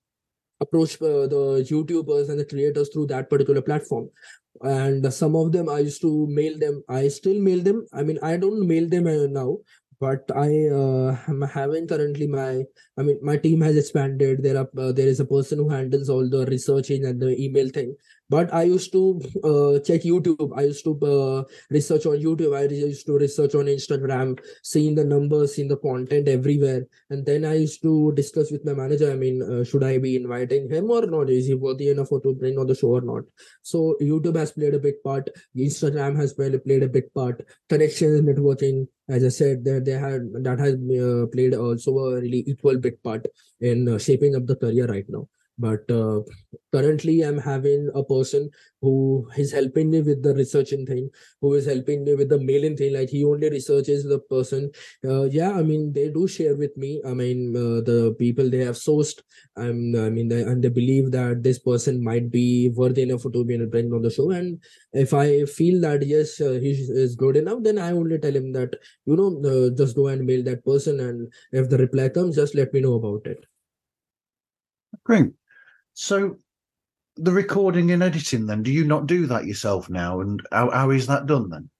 approach 0.60 0.94
uh, 1.02 1.26
the 1.26 1.66
youtubers 1.70 2.28
and 2.30 2.38
the 2.38 2.44
creators 2.44 2.90
through 2.90 3.06
that 3.08 3.28
particular 3.28 3.62
platform. 3.62 4.10
And 4.62 5.12
some 5.12 5.34
of 5.34 5.50
them 5.52 5.68
i 5.68 5.80
used 5.80 6.00
to 6.02 6.26
mail 6.28 6.56
them. 6.58 6.84
I 6.88 7.08
still 7.08 7.40
mail 7.40 7.62
them. 7.62 7.86
I 7.92 8.02
mean 8.02 8.18
i 8.22 8.36
don't 8.36 8.66
mail 8.66 8.88
them 8.88 9.06
uh, 9.06 9.26
now 9.26 9.58
but 10.00 10.30
i 10.36 10.50
uh, 10.68 11.16
am 11.28 11.42
having 11.42 11.86
currently 11.86 12.26
my 12.26 12.64
i 12.98 13.02
mean 13.02 13.18
my 13.22 13.36
team 13.36 13.60
has 13.60 13.76
expanded. 13.76 14.42
There 14.42 14.58
are 14.58 14.68
uh, 14.78 14.92
there 14.92 15.08
is 15.08 15.20
a 15.20 15.24
person 15.24 15.58
who 15.58 15.68
handles 15.68 16.08
all 16.08 16.28
the 16.28 16.46
researching 16.46 17.04
and 17.06 17.20
the 17.20 17.40
email 17.42 17.68
thing. 17.68 17.96
But 18.28 18.52
i 18.52 18.62
used 18.64 18.92
to 18.92 19.20
uh, 19.44 19.78
check 19.88 20.02
youtube. 20.02 20.52
I 20.56 20.62
used 20.62 20.84
to 20.84 20.94
uh, 21.06 21.44
research 21.70 22.06
on 22.06 22.16
youtube. 22.16 22.56
I 22.56 22.62
used 22.72 23.06
to 23.06 23.18
research 23.18 23.54
on 23.54 23.66
instagram 23.66 24.38
seeing 24.62 24.94
the 24.94 25.04
numbers 25.04 25.54
seeing 25.54 25.68
the 25.68 25.76
content 25.76 26.28
everywhere. 26.28 26.86
And 27.10 27.24
then 27.24 27.44
i 27.44 27.54
used 27.54 27.82
to 27.82 28.12
discuss 28.16 28.50
with 28.50 28.64
my 28.64 28.74
manager 28.74 29.10
i 29.12 29.14
mean 29.14 29.42
uh, 29.42 29.62
should 29.64 29.84
i 29.84 29.98
be 29.98 30.16
inviting 30.16 30.68
him 30.68 30.90
or 30.90 31.06
not? 31.06 31.30
Is 31.30 31.46
he 31.46 31.54
worthy 31.54 31.90
enough 31.90 32.10
to 32.10 32.34
bring 32.34 32.58
on 32.58 32.66
the 32.66 32.74
show 32.74 32.96
or 32.96 33.00
not? 33.00 33.24
So 33.62 33.96
youtube 34.00 34.36
has 34.36 34.52
played 34.52 34.74
a 34.74 34.80
big 34.80 35.02
part. 35.04 35.30
Instagram 35.56 36.16
has 36.16 36.34
played, 36.34 36.62
played 36.64 36.82
a 36.82 36.88
big 36.88 37.12
part. 37.14 37.46
Connections 37.68 38.20
networking 38.22 38.88
as 39.08 39.24
i 39.24 39.28
said 39.28 39.64
that 39.64 39.84
they 39.84 39.92
had 39.92 40.22
that 40.46 40.58
has 40.58 40.74
uh, 40.74 41.26
played 41.32 41.54
also 41.54 41.98
a 41.98 42.20
really 42.20 42.42
equal 42.46 42.78
big 42.78 43.02
part 43.02 43.26
in 43.60 43.88
uh, 43.88 43.98
shaping 43.98 44.34
up 44.36 44.46
the 44.46 44.56
career 44.56 44.86
right 44.86 45.08
now 45.08 45.28
but 45.58 45.90
uh, 45.90 46.20
currently 46.72 47.22
i'm 47.22 47.38
having 47.38 47.90
a 47.94 48.02
person 48.04 48.48
who 48.82 49.26
is 49.36 49.52
helping 49.52 49.90
me 49.90 50.00
with 50.02 50.22
the 50.22 50.34
researching 50.34 50.84
thing 50.86 51.08
who 51.40 51.54
is 51.54 51.66
helping 51.66 52.04
me 52.04 52.14
with 52.14 52.28
the 52.28 52.38
mailing 52.38 52.76
thing. 52.76 52.92
Like 52.92 53.08
he 53.08 53.24
only 53.24 53.48
researches 53.50 54.04
the 54.04 54.18
person. 54.18 54.70
Uh, 55.04 55.24
yeah 55.24 55.52
i 55.52 55.62
mean 55.62 55.92
they 55.92 56.08
do 56.10 56.26
share 56.28 56.54
with 56.56 56.76
me. 56.76 57.00
I 57.04 57.14
mean 57.14 57.56
uh, 57.56 57.80
the 57.90 58.14
people 58.18 58.50
they 58.50 58.64
have 58.64 58.76
sourced 58.76 59.20
um, 59.56 59.94
i 59.96 60.10
mean 60.10 60.28
they, 60.28 60.42
and 60.42 60.62
they 60.62 60.68
believe 60.68 61.10
that 61.12 61.42
this 61.42 61.58
person 61.58 62.02
might 62.02 62.30
be 62.30 62.68
worthy 62.74 63.02
enough 63.02 63.22
to 63.32 63.44
be 63.44 63.56
bring 63.66 63.92
on 63.92 64.02
the 64.02 64.10
show. 64.10 64.30
And 64.30 64.60
if 64.92 65.14
i 65.14 65.44
feel 65.44 65.80
that 65.82 66.06
yes 66.06 66.40
uh, 66.40 66.52
he 66.64 66.70
is 67.04 67.16
good 67.16 67.36
enough 67.36 67.62
then 67.62 67.78
i 67.78 67.90
only 67.92 68.18
tell 68.18 68.34
him 68.36 68.52
that 68.52 68.74
you 69.06 69.16
know 69.16 69.30
uh, 69.52 69.70
just 69.76 69.96
go 69.96 70.08
and 70.08 70.24
mail 70.26 70.42
that 70.44 70.64
person. 70.64 71.00
And 71.00 71.32
if 71.52 71.68
the 71.70 71.78
reply 71.78 72.08
comes 72.08 72.36
just 72.36 72.54
let 72.54 72.72
me 72.72 72.80
know 72.80 72.94
about 72.94 73.26
it. 73.26 73.46
Great 75.04 75.32
so 75.96 76.36
the 77.16 77.32
recording 77.32 77.90
and 77.90 78.02
editing 78.02 78.44
then, 78.44 78.62
do 78.62 78.70
you 78.70 78.84
not 78.84 79.06
do 79.06 79.26
that 79.26 79.46
yourself 79.46 79.88
now? 79.88 80.20
And 80.20 80.42
how, 80.52 80.70
how 80.70 80.90
is 80.90 81.06
that 81.06 81.24
done 81.24 81.48
then? 81.48 81.70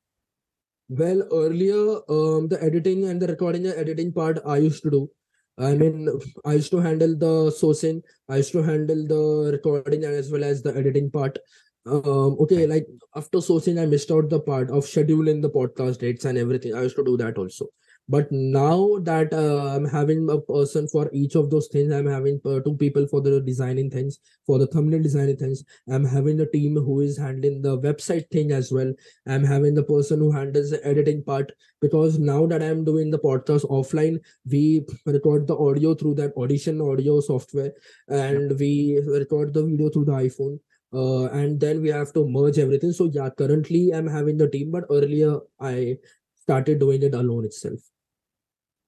Well, 0.88 1.28
earlier, 1.30 2.00
um, 2.08 2.48
the 2.48 2.58
editing 2.62 3.04
and 3.04 3.20
the 3.20 3.26
recording 3.26 3.66
and 3.66 3.78
editing 3.78 4.12
part 4.12 4.38
I 4.46 4.56
used 4.56 4.82
to 4.84 4.90
do. 4.90 5.10
I 5.58 5.74
mean, 5.74 6.08
I 6.46 6.54
used 6.54 6.70
to 6.70 6.78
handle 6.78 7.14
the 7.14 7.50
sourcing, 7.50 8.00
I 8.30 8.38
used 8.38 8.52
to 8.52 8.62
handle 8.62 9.06
the 9.06 9.52
recording 9.52 10.04
as 10.04 10.30
well 10.30 10.44
as 10.44 10.62
the 10.62 10.74
editing 10.74 11.10
part. 11.10 11.38
Um, 11.84 12.36
okay, 12.40 12.66
like 12.66 12.86
after 13.14 13.38
sourcing, 13.38 13.80
I 13.80 13.84
missed 13.84 14.10
out 14.10 14.30
the 14.30 14.40
part 14.40 14.70
of 14.70 14.84
scheduling 14.84 15.42
the 15.42 15.50
podcast 15.50 15.98
dates 15.98 16.24
and 16.24 16.38
everything. 16.38 16.74
I 16.74 16.82
used 16.82 16.96
to 16.96 17.04
do 17.04 17.18
that 17.18 17.36
also 17.36 17.66
but 18.08 18.30
now 18.30 18.98
that 19.02 19.32
uh, 19.32 19.74
i'm 19.74 19.84
having 19.84 20.28
a 20.30 20.40
person 20.40 20.86
for 20.88 21.10
each 21.12 21.34
of 21.34 21.50
those 21.50 21.68
things 21.68 21.92
i'm 21.92 22.06
having 22.06 22.40
uh, 22.44 22.60
two 22.60 22.76
people 22.76 23.06
for 23.06 23.20
the 23.20 23.40
designing 23.40 23.90
things 23.90 24.18
for 24.46 24.58
the 24.58 24.66
thumbnail 24.66 25.02
designing 25.02 25.36
things 25.36 25.64
i'm 25.90 26.04
having 26.04 26.40
a 26.40 26.46
team 26.46 26.76
who 26.76 27.00
is 27.00 27.18
handling 27.18 27.60
the 27.62 27.78
website 27.80 28.28
thing 28.30 28.52
as 28.52 28.72
well. 28.72 28.92
I'm 29.26 29.44
having 29.44 29.74
the 29.74 29.82
person 29.82 30.20
who 30.20 30.30
handles 30.30 30.70
the 30.70 30.84
editing 30.86 31.22
part 31.22 31.52
because 31.80 32.18
now 32.18 32.46
that 32.46 32.62
i'm 32.62 32.84
doing 32.84 33.10
the 33.10 33.18
podcast 33.18 33.64
offline 33.70 34.18
we 34.50 34.84
record 35.04 35.46
the 35.46 35.56
audio 35.56 35.94
through 35.94 36.14
that 36.16 36.32
audition 36.36 36.80
audio 36.80 37.20
software 37.20 37.72
and 38.08 38.58
we 38.58 39.00
record 39.06 39.52
the 39.54 39.64
video 39.64 39.90
through 39.90 40.04
the 40.04 40.12
iphone 40.12 40.58
uh, 40.92 41.24
and 41.32 41.60
then 41.60 41.82
we 41.82 41.88
have 41.88 42.12
to 42.12 42.26
merge 42.28 42.58
everything. 42.58 42.92
So 42.92 43.10
yeah 43.12 43.30
currently 43.30 43.92
i'm 43.92 44.06
having 44.06 44.36
the 44.36 44.48
team 44.48 44.70
but 44.70 44.84
earlier 44.90 45.38
i 45.60 45.96
started 46.36 46.78
doing 46.78 47.02
it 47.02 47.14
alone 47.14 47.44
itself 47.44 47.80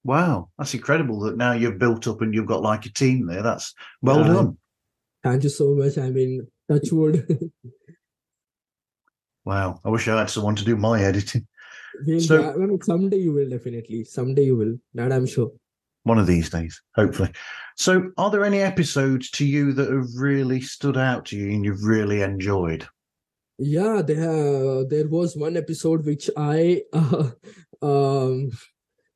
Wow, 0.04 0.50
that's 0.56 0.74
incredible 0.74 1.20
that 1.20 1.36
now 1.36 1.52
you've 1.52 1.78
built 1.78 2.06
up 2.06 2.22
and 2.22 2.32
you've 2.32 2.46
got 2.46 2.62
like 2.62 2.86
a 2.86 2.92
team 2.92 3.26
there. 3.26 3.42
That's 3.42 3.74
well 4.00 4.24
done. 4.24 4.58
Thank 5.22 5.44
you 5.44 5.50
so 5.50 5.74
much. 5.74 5.98
I 5.98 6.10
mean, 6.10 6.46
touch 6.70 6.92
wood. 6.92 7.26
wow, 9.44 9.80
I 9.84 9.88
wish 9.88 10.08
I 10.08 10.18
had 10.18 10.30
someone 10.30 10.56
to 10.56 10.64
do 10.64 10.76
my 10.76 11.02
editing. 11.02 11.46
so, 12.20 12.52
I 12.52 12.56
mean, 12.56 12.80
someday 12.80 13.18
you 13.18 13.32
will 13.32 13.48
definitely. 13.48 14.04
Someday 14.04 14.44
you 14.44 14.56
will. 14.56 14.78
That 14.94 15.12
I'm 15.12 15.26
sure. 15.26 15.50
One 16.04 16.18
of 16.18 16.26
these 16.26 16.48
days, 16.48 16.80
hopefully. 16.94 17.32
So, 17.76 18.10
are 18.16 18.30
there 18.30 18.44
any 18.44 18.60
episodes 18.60 19.30
to 19.32 19.44
you 19.44 19.72
that 19.72 19.90
have 19.90 20.14
really 20.16 20.60
stood 20.60 20.96
out 20.96 21.26
to 21.26 21.36
you 21.36 21.50
and 21.50 21.64
you've 21.64 21.84
really 21.84 22.22
enjoyed? 22.22 22.86
Yeah, 23.58 24.02
there 24.02 24.84
there 24.84 25.08
was 25.08 25.36
one 25.36 25.56
episode 25.56 26.06
which 26.06 26.30
I 26.36 26.82
uh, 26.92 27.30
um 27.82 28.52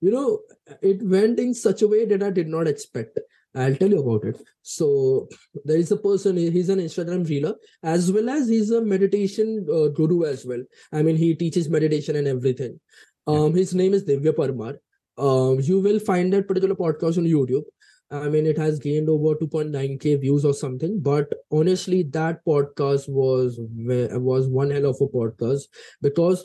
you 0.03 0.11
know 0.11 0.41
it 0.83 1.03
went 1.03 1.38
in 1.38 1.55
such 1.55 1.83
a 1.83 1.88
way 1.88 2.05
that 2.05 2.23
i 2.23 2.31
did 2.31 2.49
not 2.49 2.69
expect 2.69 3.19
I'll 3.55 3.77
tell 3.77 3.91
you 3.91 4.01
about 4.01 4.25
it. 4.25 4.41
So 4.62 5.29
there 5.65 5.77
is 5.77 5.91
a 5.93 5.97
person. 5.97 6.37
He's 6.37 6.71
an 6.71 6.79
Instagram 6.79 7.29
reeler 7.29 7.55
as 7.83 8.11
well 8.11 8.31
as 8.31 8.49
he's 8.49 8.71
a 8.71 8.81
meditation 8.81 9.67
uh, 9.71 9.88
guru 9.88 10.25
as 10.25 10.47
well. 10.47 10.62
I 10.93 11.03
mean, 11.03 11.17
he 11.17 11.35
teaches 11.35 11.69
meditation 11.69 12.17
and 12.17 12.27
everything. 12.27 12.81
Um, 13.27 13.55
his 13.55 13.75
name 13.75 13.93
is 13.93 14.05
Divya 14.05 14.33
Parmar. 14.33 14.79
Um, 15.19 15.61
you 15.61 15.81
will 15.81 15.99
find 15.99 16.33
that 16.33 16.49
particular 16.49 16.75
podcast 16.75 17.19
on 17.19 17.25
YouTube. 17.25 17.65
I 18.11 18.29
mean, 18.29 18.47
it 18.47 18.59
has 18.59 18.79
gained 18.79 19.09
over 19.09 19.35
2.9k 19.35 20.21
views 20.21 20.45
or 20.45 20.55
something. 20.55 21.01
But 21.01 21.33
honestly, 21.51 22.03
that 22.12 22.45
podcast 22.47 23.09
was 23.09 23.59
was 23.59 24.49
one 24.49 24.71
hell 24.71 24.87
of 24.87 24.97
a 25.01 25.07
podcast 25.09 25.62
because 26.01 26.45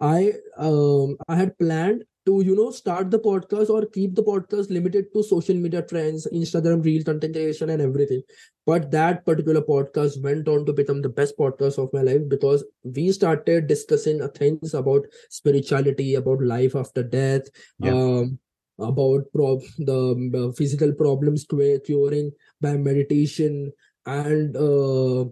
I 0.00 0.34
um 0.56 1.16
I 1.28 1.36
had 1.36 1.58
planned 1.58 2.04
to 2.28 2.40
you 2.46 2.54
know 2.56 2.70
start 2.70 3.10
the 3.10 3.18
podcast 3.26 3.70
or 3.74 3.84
keep 3.96 4.14
the 4.14 4.22
podcast 4.22 4.70
limited 4.76 5.06
to 5.14 5.22
social 5.28 5.60
media 5.66 5.82
trends 5.92 6.26
instagram 6.40 6.84
reel 6.84 7.04
content 7.04 7.34
creation 7.34 7.70
and 7.70 7.82
everything. 7.82 8.22
But 8.66 8.90
that 8.90 9.24
particular 9.24 9.62
podcast 9.62 10.22
went 10.22 10.48
on 10.48 10.66
to 10.66 10.74
become 10.74 11.00
the 11.00 11.08
best 11.08 11.38
podcast 11.38 11.78
of 11.82 11.92
my 11.92 12.02
life 12.02 12.28
because 12.28 12.64
we 12.82 13.12
started 13.12 13.66
discussing 13.66 14.20
things 14.40 14.74
about 14.74 15.06
spirituality 15.30 16.16
about 16.16 16.42
life 16.42 16.76
after 16.76 17.02
death 17.02 17.48
yeah. 17.78 17.92
um 17.92 18.38
about 18.78 19.24
pro- 19.34 19.62
the 19.78 20.52
physical 20.56 20.92
problems 20.92 21.46
curing 21.86 22.30
by 22.60 22.76
meditation. 22.76 23.72
And 24.06 24.56
uh, 24.56 25.24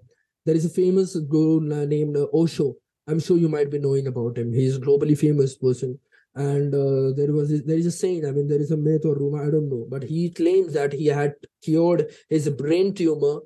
there 0.45 0.57
is 0.57 0.65
a 0.65 0.71
famous 0.71 1.17
guru 1.17 1.61
named 1.87 2.17
osho. 2.33 2.75
I'm 3.07 3.21
sure 3.21 3.37
you 3.37 3.49
might 3.49 3.71
be 3.71 3.79
knowing 3.79 4.09
about 4.09 4.37
him. 4.37 4.53
He's 4.53 4.77
a 4.77 4.81
globally 4.81 5.17
famous 5.17 5.57
person 5.57 5.99
and 6.37 6.75
uh, 6.75 7.13
there 7.17 7.33
was 7.33 7.49
there 7.65 7.79
is 7.79 7.87
a 7.87 7.91
saying 7.91 8.25
i 8.27 8.31
mean 8.31 8.47
there 8.47 8.61
is 8.61 8.71
a 8.71 8.77
myth 8.77 9.05
or 9.05 9.15
rumor 9.17 9.43
i 9.47 9.51
don't 9.51 9.69
know 9.69 9.87
but 9.89 10.03
he 10.05 10.31
claims 10.31 10.73
that 10.73 10.93
he 10.93 11.07
had 11.07 11.35
cured 11.63 12.07
his 12.29 12.49
brain 12.51 12.95
tumor 12.95 13.41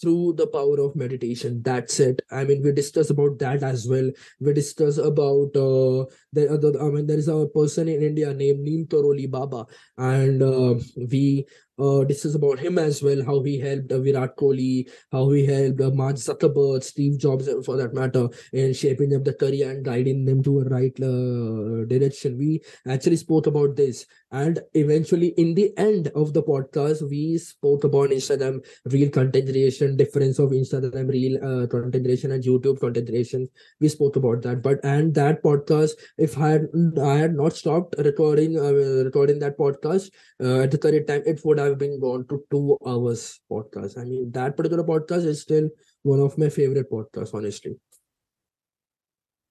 through 0.00 0.34
the 0.36 0.46
power 0.46 0.80
of 0.80 0.96
meditation. 0.96 1.62
That's 1.62 2.00
it. 2.00 2.20
I 2.30 2.44
mean 2.44 2.62
we 2.62 2.72
discuss 2.72 3.10
about 3.10 3.38
that 3.38 3.62
as 3.62 3.86
well. 3.88 4.10
We 4.40 4.52
discuss 4.52 4.98
about 4.98 5.56
uh, 5.56 6.04
the, 6.32 6.78
i 6.80 6.88
mean 6.94 7.06
there 7.06 7.18
is 7.18 7.28
a 7.28 7.46
person 7.46 7.88
in 7.88 8.02
india 8.02 8.34
named 8.34 8.60
neem 8.60 8.86
karoli 8.86 9.30
baba. 9.30 9.66
And 9.96 10.42
uh, 10.42 10.74
we 10.96 11.46
uh, 11.78 12.04
discuss 12.04 12.34
about 12.34 12.58
him 12.58 12.78
as 12.78 13.02
well, 13.02 13.24
how 13.24 13.42
he 13.42 13.58
helped 13.58 13.92
uh, 13.92 13.98
Virat 13.98 14.36
Kohli, 14.36 14.88
how 15.10 15.30
he 15.30 15.44
helped 15.46 15.80
uh, 15.80 15.90
Mark 15.90 16.16
Zuckerberg, 16.16 16.82
Steve 16.82 17.18
Jobs, 17.18 17.48
for 17.64 17.76
that 17.76 17.94
matter, 17.94 18.28
in 18.52 18.72
shaping 18.72 19.14
up 19.14 19.24
the 19.24 19.34
career 19.34 19.70
and 19.70 19.84
guiding 19.84 20.24
them 20.24 20.42
to 20.42 20.60
a 20.60 20.64
right 20.64 20.94
uh, 21.00 21.84
direction. 21.86 22.38
We 22.38 22.62
actually 22.86 23.16
spoke 23.16 23.46
about 23.46 23.76
this. 23.76 24.06
And 24.30 24.58
eventually, 24.74 25.28
in 25.36 25.54
the 25.54 25.72
end 25.76 26.08
of 26.16 26.32
the 26.32 26.42
podcast, 26.42 27.08
we 27.08 27.38
spoke 27.38 27.84
about 27.84 28.10
Instagram 28.10 28.64
real 28.86 29.08
content 29.08 29.48
creation, 29.48 29.96
difference 29.96 30.40
of 30.40 30.50
Instagram 30.50 31.08
real 31.08 31.36
uh, 31.36 31.66
content 31.68 32.04
creation 32.04 32.32
and 32.32 32.42
YouTube 32.42 32.80
content 32.80 33.08
creation. 33.08 33.48
We 33.80 33.88
spoke 33.88 34.16
about 34.16 34.42
that. 34.42 34.60
But 34.60 34.80
and 34.84 35.14
that 35.14 35.42
podcast, 35.42 35.92
if 36.18 36.36
I 36.36 36.48
had 36.48 36.68
I 37.00 37.18
had 37.18 37.34
not 37.34 37.52
stopped 37.52 37.94
recording 37.98 38.58
uh, 38.58 38.72
recording 39.04 39.38
that 39.38 39.56
podcast 39.56 40.10
uh, 40.42 40.60
at 40.60 40.72
the 40.72 40.78
current 40.78 41.06
time, 41.06 41.22
it 41.26 41.40
would 41.44 41.60
have 41.64 41.78
been 41.78 42.00
gone 42.00 42.26
to 42.28 42.44
two 42.50 42.78
hours 42.86 43.40
podcast. 43.50 43.98
I 43.98 44.04
mean, 44.04 44.30
that 44.32 44.56
particular 44.56 44.84
podcast 44.84 45.26
is 45.26 45.42
still 45.42 45.68
one 46.02 46.20
of 46.20 46.36
my 46.38 46.48
favorite 46.48 46.90
podcasts, 46.90 47.34
honestly. 47.34 47.76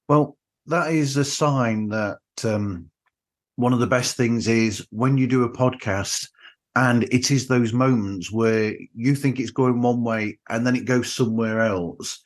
Well, 0.07 0.37
that 0.67 0.91
is 0.91 1.17
a 1.17 1.25
sign 1.25 1.89
that 1.89 2.19
um, 2.43 2.89
one 3.55 3.73
of 3.73 3.79
the 3.79 3.87
best 3.87 4.17
things 4.17 4.47
is 4.47 4.85
when 4.89 5.17
you 5.17 5.27
do 5.27 5.43
a 5.43 5.51
podcast 5.51 6.27
and 6.75 7.03
it 7.03 7.29
is 7.29 7.47
those 7.47 7.73
moments 7.73 8.31
where 8.31 8.75
you 8.95 9.15
think 9.15 9.39
it's 9.39 9.51
going 9.51 9.81
one 9.81 10.03
way 10.03 10.39
and 10.49 10.65
then 10.65 10.75
it 10.75 10.85
goes 10.85 11.13
somewhere 11.13 11.61
else 11.61 12.19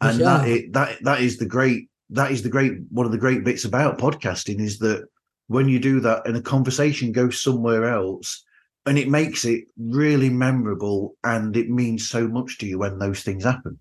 and 0.00 0.18
yeah. 0.18 0.38
that, 0.38 0.48
it, 0.48 0.72
that 0.72 0.98
that 1.02 1.20
is 1.20 1.38
the 1.38 1.46
great 1.46 1.88
that 2.10 2.30
is 2.30 2.42
the 2.42 2.48
great 2.48 2.72
one 2.90 3.06
of 3.06 3.12
the 3.12 3.18
great 3.18 3.44
bits 3.44 3.64
about 3.64 3.98
podcasting 3.98 4.60
is 4.60 4.78
that 4.78 5.06
when 5.46 5.68
you 5.68 5.78
do 5.78 6.00
that 6.00 6.26
and 6.26 6.36
a 6.36 6.42
conversation 6.42 7.12
goes 7.12 7.40
somewhere 7.40 7.84
else 7.84 8.44
and 8.86 8.98
it 8.98 9.08
makes 9.08 9.44
it 9.44 9.64
really 9.78 10.30
memorable 10.30 11.16
and 11.24 11.56
it 11.56 11.70
means 11.70 12.08
so 12.08 12.28
much 12.28 12.58
to 12.58 12.66
you 12.66 12.78
when 12.78 12.98
those 12.98 13.22
things 13.22 13.44
happen. 13.44 13.78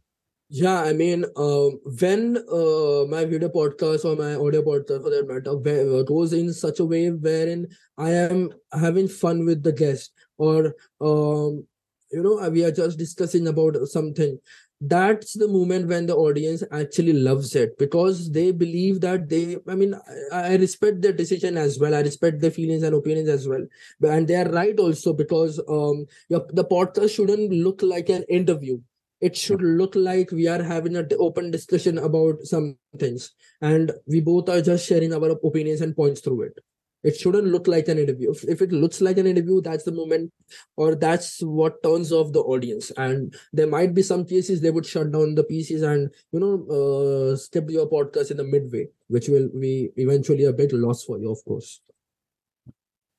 Yeah 0.50 0.82
i 0.82 0.94
mean 0.94 1.26
um, 1.36 1.80
when 2.00 2.38
uh, 2.38 3.06
my 3.10 3.26
video 3.26 3.50
podcast 3.50 4.06
or 4.06 4.16
my 4.16 4.36
audio 4.36 4.62
podcast 4.62 5.02
for 5.02 5.10
that 5.10 5.28
matter 5.28 5.50
uh, 5.50 6.04
goes 6.04 6.32
in 6.32 6.54
such 6.54 6.80
a 6.80 6.86
way 6.86 7.10
wherein 7.10 7.68
i 7.98 8.12
am 8.12 8.52
having 8.72 9.08
fun 9.08 9.48
with 9.48 9.64
the 9.64 9.72
guest 9.72 10.12
or 10.38 10.76
um, 11.02 11.66
you 12.12 12.22
know 12.22 12.48
we 12.50 12.64
are 12.64 12.72
just 12.72 13.00
discussing 13.00 13.48
about 13.48 13.76
something 13.88 14.38
that's 14.86 15.34
the 15.34 15.48
moment 15.48 15.88
when 15.88 16.06
the 16.06 16.16
audience 16.16 16.62
actually 16.72 17.14
loves 17.14 17.56
it 17.56 17.78
because 17.78 18.30
they 18.32 18.52
believe 18.52 19.00
that 19.00 19.30
they 19.30 19.56
i 19.70 19.76
mean 19.76 19.94
i, 20.32 20.52
I 20.52 20.56
respect 20.56 21.02
their 21.02 21.14
decision 21.14 21.58
as 21.58 21.80
well. 21.80 21.96
I 21.96 22.02
respect 22.02 22.42
their 22.42 22.52
feelings 22.52 22.84
and 22.84 22.94
opinions 22.94 23.30
as 23.30 23.48
well. 23.48 23.66
And 24.02 24.28
they 24.28 24.36
are 24.36 24.50
right 24.50 24.78
also 24.78 25.14
because 25.14 25.60
um 25.70 26.06
your, 26.28 26.46
the 26.52 26.66
podcast 26.66 27.16
shouldn't 27.16 27.52
look 27.52 27.82
like 27.82 28.10
an 28.10 28.24
interview. 28.24 28.80
It 29.22 29.38
should 29.38 29.62
look 29.62 29.96
like 29.96 30.32
we 30.32 30.48
are 30.48 30.62
having 30.62 30.98
an 30.98 31.08
open 31.18 31.50
discussion 31.50 31.98
about 31.98 32.42
some 32.44 32.78
things. 33.00 33.32
And 33.62 33.94
we 34.06 34.20
both 34.20 34.50
are 34.50 34.62
just 34.62 34.86
sharing 34.86 35.14
our 35.14 35.30
opinions 35.32 35.80
and 35.80 35.96
points 35.96 36.20
through 36.20 36.42
it 36.44 36.60
it 37.04 37.18
shouldn't 37.18 37.48
look 37.48 37.68
like 37.68 37.88
an 37.88 38.00
interview. 38.00 38.32
If, 38.32 38.44
if 38.46 38.62
it 38.62 38.72
looks 38.72 39.02
like 39.02 39.18
an 39.18 39.28
interview 39.28 39.62
that's 39.62 39.84
the 39.84 39.92
moment 39.92 40.32
or 40.78 40.96
that's 40.96 41.42
what 41.42 41.84
turns 41.84 42.12
off 42.12 42.34
the 42.34 42.42
audience. 42.42 42.92
And 42.92 43.36
there 43.52 43.68
might 43.68 43.94
be 43.94 44.02
some 44.02 44.26
cases 44.26 44.62
they 44.62 44.72
would 44.72 44.86
shut 44.86 45.12
down 45.12 45.36
the 45.36 45.44
pieces 45.44 45.82
and 45.82 46.10
you 46.32 46.40
know 46.40 46.66
uh, 46.70 47.36
skip 47.36 47.70
your 47.70 47.90
podcast 47.90 48.32
in 48.32 48.38
the 48.38 48.44
midway 48.44 48.88
which 49.08 49.28
will 49.28 49.50
be 49.60 49.90
eventually 49.98 50.46
a 50.46 50.54
big 50.54 50.72
loss 50.74 51.04
for 51.04 51.20
you 51.20 51.32
of 51.32 51.44
course. 51.46 51.82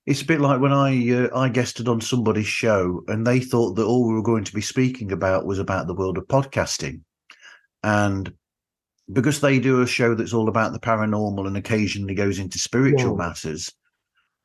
It's 0.07 0.23
a 0.23 0.27
bit 0.27 0.41
like 0.41 0.61
when 0.61 0.73
I 0.73 1.11
uh, 1.13 1.39
I 1.39 1.49
guested 1.49 1.89
on 1.89 2.01
somebody's 2.01 2.47
show 2.47 3.03
and 3.09 3.27
they 3.27 3.41
thought 3.41 3.75
that 3.77 3.87
all 3.87 4.07
we 4.07 4.15
were 4.15 4.23
going 4.23 4.45
to 4.45 4.55
be 4.55 4.61
speaking 4.61 5.13
about 5.13 5.47
was 5.47 5.59
about 5.59 5.87
the 5.87 5.95
world 5.95 6.19
of 6.19 6.27
podcasting, 6.27 7.01
and 7.83 8.33
because 9.13 9.41
they 9.41 9.59
do 9.59 9.83
a 9.83 9.87
show 9.87 10.15
that's 10.15 10.33
all 10.33 10.49
about 10.49 10.73
the 10.73 10.81
paranormal 10.81 11.47
and 11.47 11.57
occasionally 11.57 12.15
goes 12.15 12.39
into 12.39 12.59
spiritual 12.59 13.17
matters, 13.17 13.71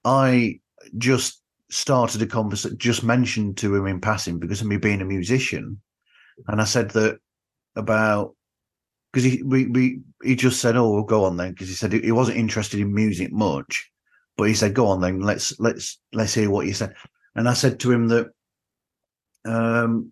I 0.04 0.60
just 0.98 1.42
started 1.70 2.22
a 2.22 2.26
conversation, 2.26 2.78
just 2.78 3.04
mentioned 3.04 3.58
to 3.58 3.76
him 3.76 3.88
in 3.88 4.02
passing 4.02 4.40
because 4.40 4.62
of 4.62 4.68
me 4.68 4.78
being 4.78 5.02
a 5.02 5.06
musician. 5.06 5.80
And 6.48 6.62
I 6.62 6.66
said 6.66 6.92
that 6.92 7.20
about 7.76 8.36
because 9.12 9.24
he 9.24 9.44
we, 9.44 9.68
we 9.68 10.02
he 10.24 10.36
just 10.36 10.60
said, 10.62 10.76
"Oh, 10.76 10.92
we'll 10.92 11.04
go 11.04 11.26
on 11.26 11.38
then," 11.38 11.52
because 11.52 11.68
he 11.68 11.74
said 11.74 11.94
he 11.94 12.12
wasn't 12.12 12.38
interested 12.38 12.80
in 12.80 12.94
music 12.94 13.32
much, 13.32 13.90
but 14.38 14.48
he 14.48 14.54
said, 14.54 14.74
"Go 14.74 14.88
on 14.88 15.02
then, 15.02 15.20
let's 15.20 15.58
let's 15.60 16.00
let's 16.14 16.34
hear 16.34 16.50
what 16.50 16.66
you 16.66 16.74
said." 16.74 16.94
And 17.36 17.48
I 17.48 17.54
said 17.54 17.80
to 17.80 17.92
him 17.92 18.08
that 18.10 18.28
um, 19.46 20.12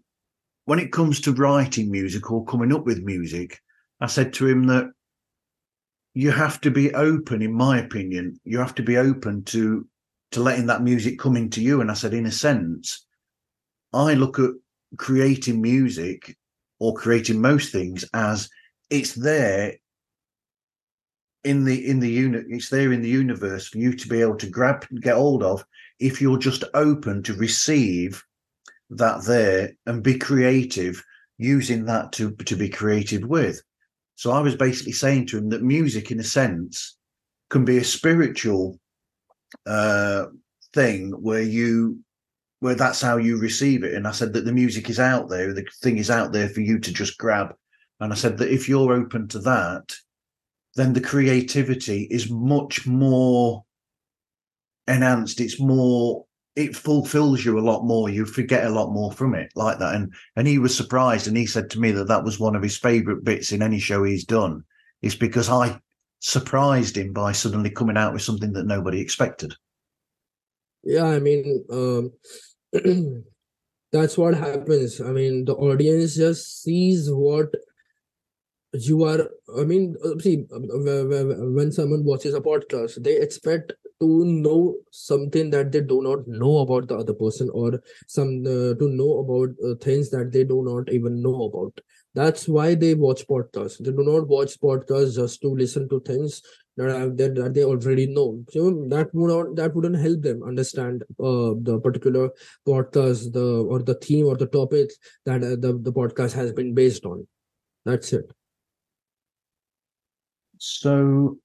when 0.65 0.79
it 0.79 0.91
comes 0.91 1.21
to 1.21 1.33
writing 1.33 1.91
music 1.91 2.31
or 2.31 2.45
coming 2.45 2.73
up 2.73 2.85
with 2.85 3.03
music, 3.03 3.59
I 3.99 4.07
said 4.07 4.33
to 4.33 4.47
him 4.47 4.67
that 4.67 4.91
you 6.13 6.31
have 6.31 6.61
to 6.61 6.71
be 6.71 6.93
open, 6.93 7.41
in 7.41 7.53
my 7.53 7.79
opinion, 7.79 8.39
you 8.43 8.59
have 8.59 8.75
to 8.75 8.83
be 8.83 8.97
open 8.97 9.43
to 9.45 9.87
to 10.31 10.41
letting 10.41 10.65
that 10.67 10.83
music 10.83 11.19
come 11.19 11.37
into 11.37 11.61
you. 11.61 11.79
And 11.79 11.89
I 11.89 11.93
said, 11.93 12.13
in 12.13 12.25
a 12.25 12.31
sense, 12.31 13.05
I 13.93 14.13
look 14.13 14.39
at 14.39 14.51
creating 14.97 15.61
music 15.61 16.35
or 16.79 16.93
creating 16.93 17.41
most 17.41 17.71
things 17.71 18.05
as 18.13 18.49
it's 18.89 19.13
there 19.13 19.75
in 21.43 21.63
the 21.63 21.87
in 21.87 21.99
the 21.99 22.09
unit 22.09 22.45
it's 22.49 22.69
there 22.69 22.91
in 22.91 23.01
the 23.01 23.09
universe 23.09 23.67
for 23.67 23.77
you 23.77 23.93
to 23.93 24.07
be 24.07 24.21
able 24.21 24.35
to 24.35 24.49
grab 24.49 24.85
and 24.89 25.01
get 25.01 25.15
hold 25.15 25.43
of 25.43 25.63
if 25.99 26.21
you're 26.21 26.37
just 26.37 26.63
open 26.73 27.23
to 27.23 27.33
receive 27.35 28.23
that 28.89 29.23
there 29.25 29.71
and 29.85 30.03
be 30.03 30.17
creative 30.17 31.03
using 31.37 31.85
that 31.85 32.11
to 32.11 32.31
to 32.31 32.55
be 32.55 32.69
creative 32.69 33.23
with 33.23 33.61
so 34.17 34.31
I 34.31 34.39
was 34.39 34.55
basically 34.55 34.93
saying 34.93 35.27
to 35.27 35.37
him 35.37 35.49
that 35.49 35.61
music, 35.61 36.09
in 36.09 36.19
a 36.19 36.23
sense, 36.23 36.97
can 37.51 37.63
be 37.63 37.77
a 37.77 37.83
spiritual 37.83 38.79
uh, 39.67 40.25
thing 40.73 41.11
where 41.11 41.43
you 41.43 41.99
where 42.59 42.73
that's 42.73 42.99
how 42.99 43.17
you 43.17 43.37
receive 43.37 43.83
it. 43.83 43.93
And 43.93 44.07
I 44.07 44.11
said 44.11 44.33
that 44.33 44.43
the 44.43 44.51
music 44.51 44.89
is 44.89 44.99
out 44.99 45.29
there, 45.29 45.53
the 45.53 45.63
thing 45.83 45.99
is 45.99 46.09
out 46.09 46.31
there 46.31 46.49
for 46.49 46.61
you 46.61 46.79
to 46.79 46.91
just 46.91 47.19
grab. 47.19 47.53
And 47.99 48.11
I 48.11 48.15
said 48.15 48.39
that 48.39 48.51
if 48.51 48.67
you're 48.67 48.91
open 48.91 49.27
to 49.27 49.39
that, 49.39 49.93
then 50.73 50.93
the 50.93 51.01
creativity 51.01 52.07
is 52.09 52.31
much 52.31 52.87
more 52.87 53.65
enhanced. 54.87 55.39
It's 55.39 55.59
more 55.59 56.25
it 56.57 56.75
fulfills 56.75 57.45
you 57.45 57.59
a 57.59 57.61
lot 57.61 57.85
more. 57.85 58.09
You 58.09 58.25
forget 58.25 58.65
a 58.65 58.69
lot 58.69 58.91
more 58.91 59.11
from 59.11 59.35
it 59.35 59.51
like 59.55 59.79
that. 59.79 59.95
And 59.95 60.11
and 60.35 60.47
he 60.47 60.57
was 60.57 60.75
surprised, 60.75 61.27
and 61.27 61.37
he 61.37 61.45
said 61.45 61.69
to 61.69 61.79
me 61.79 61.91
that 61.91 62.07
that 62.07 62.23
was 62.23 62.39
one 62.39 62.55
of 62.55 62.63
his 62.63 62.77
favorite 62.77 63.23
bits 63.23 63.51
in 63.51 63.61
any 63.61 63.79
show 63.79 64.03
he's 64.03 64.25
done. 64.25 64.63
Is 65.01 65.15
because 65.15 65.49
I 65.49 65.79
surprised 66.19 66.97
him 66.97 67.13
by 67.13 67.31
suddenly 67.31 67.69
coming 67.69 67.95
out 67.95 68.11
with 68.11 68.23
something 68.23 68.53
that 68.53 68.65
nobody 68.65 68.99
expected. 68.99 69.53
Yeah, 70.83 71.05
I 71.05 71.19
mean, 71.19 71.63
um, 71.71 72.11
that's 73.91 74.17
what 74.17 74.33
happens 74.33 74.99
i 74.99 75.11
mean 75.11 75.45
the 75.45 75.55
audience 75.55 76.15
just 76.15 76.61
sees 76.61 77.09
what 77.09 77.47
you 78.73 79.03
are 79.03 79.29
i 79.57 79.63
mean 79.63 79.95
uh, 80.03 80.19
see 80.19 80.45
when 80.49 81.71
someone 81.71 82.03
watches 82.03 82.33
a 82.33 82.41
podcast 82.41 83.01
they 83.01 83.15
expect 83.15 83.71
to 83.99 84.25
know 84.25 84.75
something 84.91 85.49
that 85.49 85.71
they 85.71 85.81
do 85.81 86.01
not 86.01 86.27
know 86.27 86.59
about 86.59 86.87
the 86.87 86.95
other 86.97 87.13
person 87.13 87.49
or 87.53 87.81
some 88.07 88.41
uh, 88.45 88.73
to 88.75 88.89
know 88.89 89.19
about 89.19 89.49
uh, 89.65 89.75
things 89.81 90.09
that 90.11 90.31
they 90.31 90.43
do 90.43 90.63
not 90.63 90.91
even 90.91 91.21
know 91.21 91.43
about. 91.45 91.79
That's 92.13 92.47
why 92.47 92.75
they 92.75 92.93
watch 92.95 93.27
podcasts. 93.27 93.77
They 93.77 93.91
do 93.91 94.03
not 94.03 94.27
watch 94.27 94.59
podcasts 94.59 95.15
just 95.15 95.41
to 95.41 95.49
listen 95.49 95.87
to 95.89 95.99
things 96.01 96.41
that 96.77 96.89
have, 96.89 97.17
that, 97.17 97.35
that 97.35 97.53
they 97.53 97.63
already 97.63 98.07
know. 98.07 98.43
So 98.49 98.85
that 98.89 99.09
would 99.13 99.29
not 99.29 99.55
that 99.55 99.75
wouldn't 99.75 99.99
help 99.99 100.21
them 100.21 100.43
understand 100.43 101.03
uh, 101.19 101.53
the 101.61 101.79
particular 101.83 102.29
podcast 102.67 103.33
the 103.33 103.63
or 103.63 103.81
the 103.81 103.95
theme 103.95 104.27
or 104.27 104.35
the 104.37 104.47
topic 104.47 104.89
that 105.25 105.43
uh, 105.43 105.49
the, 105.49 105.79
the 105.81 105.91
podcast 105.91 106.33
has 106.33 106.53
been 106.53 106.73
based 106.73 107.05
on. 107.05 107.27
That's 107.85 108.13
it. 108.13 108.31
So, 110.59 111.37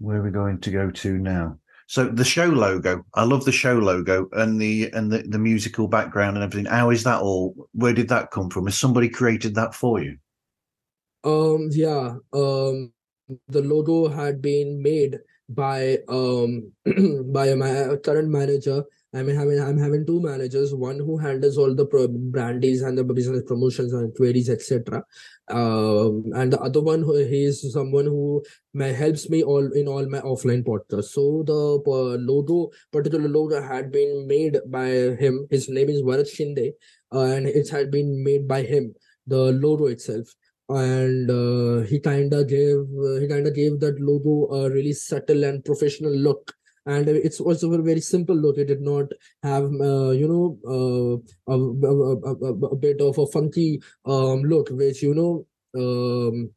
where 0.00 0.18
are 0.18 0.22
we 0.22 0.30
going 0.30 0.58
to 0.60 0.70
go 0.70 0.90
to 0.90 1.18
now? 1.18 1.58
So 1.86 2.06
the 2.06 2.24
show 2.24 2.46
logo, 2.46 3.04
I 3.14 3.24
love 3.24 3.44
the 3.44 3.52
show 3.52 3.74
logo 3.74 4.28
and 4.32 4.60
the 4.60 4.90
and 4.92 5.10
the, 5.10 5.22
the 5.22 5.38
musical 5.38 5.88
background 5.88 6.36
and 6.36 6.44
everything. 6.44 6.70
How 6.70 6.90
is 6.90 7.02
that 7.04 7.20
all? 7.20 7.68
Where 7.72 7.92
did 7.92 8.08
that 8.08 8.30
come 8.30 8.48
from? 8.48 8.66
Has 8.66 8.78
somebody 8.78 9.08
created 9.08 9.54
that 9.56 9.74
for 9.74 10.00
you? 10.00 10.16
Um, 11.24 11.68
yeah. 11.72 12.14
Um, 12.32 12.92
the 13.48 13.62
logo 13.62 14.08
had 14.08 14.40
been 14.40 14.82
made 14.82 15.18
by 15.48 15.98
um 16.08 16.72
by 17.32 17.54
my 17.54 17.96
current 18.04 18.28
manager 18.28 18.84
I'm 19.12 19.26
having 19.26 19.60
I'm 19.60 19.78
having 19.78 20.06
two 20.06 20.20
managers, 20.20 20.72
one 20.72 20.98
who 20.98 21.18
handles 21.18 21.58
all 21.58 21.74
the 21.74 21.84
pro- 21.84 22.06
brandies 22.06 22.82
and 22.82 22.96
the 22.96 23.02
business 23.02 23.42
promotions 23.44 23.92
and 23.92 24.14
queries, 24.14 24.48
etc. 24.48 25.02
Um, 25.48 26.26
and 26.34 26.52
the 26.52 26.60
other 26.60 26.80
one 26.80 27.02
who 27.02 27.16
he 27.16 27.44
is 27.44 27.72
someone 27.72 28.04
who 28.06 28.44
helps 28.78 29.28
me 29.28 29.42
all 29.42 29.66
in 29.72 29.88
all 29.88 30.08
my 30.08 30.20
offline 30.20 30.62
podcasts. 30.64 31.10
So 31.10 31.42
the 31.44 31.82
uh, 31.90 32.18
logo, 32.20 32.70
particular 32.92 33.28
logo, 33.28 33.60
had 33.60 33.90
been 33.90 34.28
made 34.28 34.58
by 34.68 34.86
him. 35.24 35.48
His 35.50 35.68
name 35.68 35.88
is 35.88 36.02
Varat 36.02 36.28
Shinde, 36.32 36.72
uh, 37.12 37.34
and 37.34 37.48
it 37.48 37.68
had 37.68 37.90
been 37.90 38.22
made 38.22 38.46
by 38.46 38.62
him. 38.62 38.94
The 39.26 39.52
logo 39.52 39.86
itself 39.86 40.34
and 40.68 41.28
uh, 41.28 41.84
he 41.84 41.98
kind 41.98 42.32
of 42.32 42.48
gave 42.48 42.76
uh, 42.76 43.18
he 43.20 43.26
kind 43.26 43.46
of 43.46 43.54
gave 43.54 43.80
that 43.80 44.00
logo 44.00 44.46
a 44.54 44.70
really 44.70 44.92
subtle 44.92 45.42
and 45.42 45.64
professional 45.64 46.14
look 46.14 46.54
and 46.90 47.08
it's 47.08 47.40
also 47.40 47.70
very 47.82 48.00
simple 48.00 48.34
look 48.34 48.58
it 48.58 48.68
did 48.72 48.80
not 48.80 49.06
have 49.42 49.64
uh, 49.64 50.10
you 50.20 50.28
know 50.32 50.46
uh, 50.74 51.14
a, 51.52 51.56
a, 51.56 51.92
a, 52.30 52.52
a, 52.74 52.76
bit 52.76 53.00
of 53.00 53.18
a 53.18 53.26
funky 53.26 53.80
um, 54.06 54.42
look 54.42 54.68
which 54.70 55.02
you 55.02 55.14
know 55.14 55.46
um, 55.80 56.50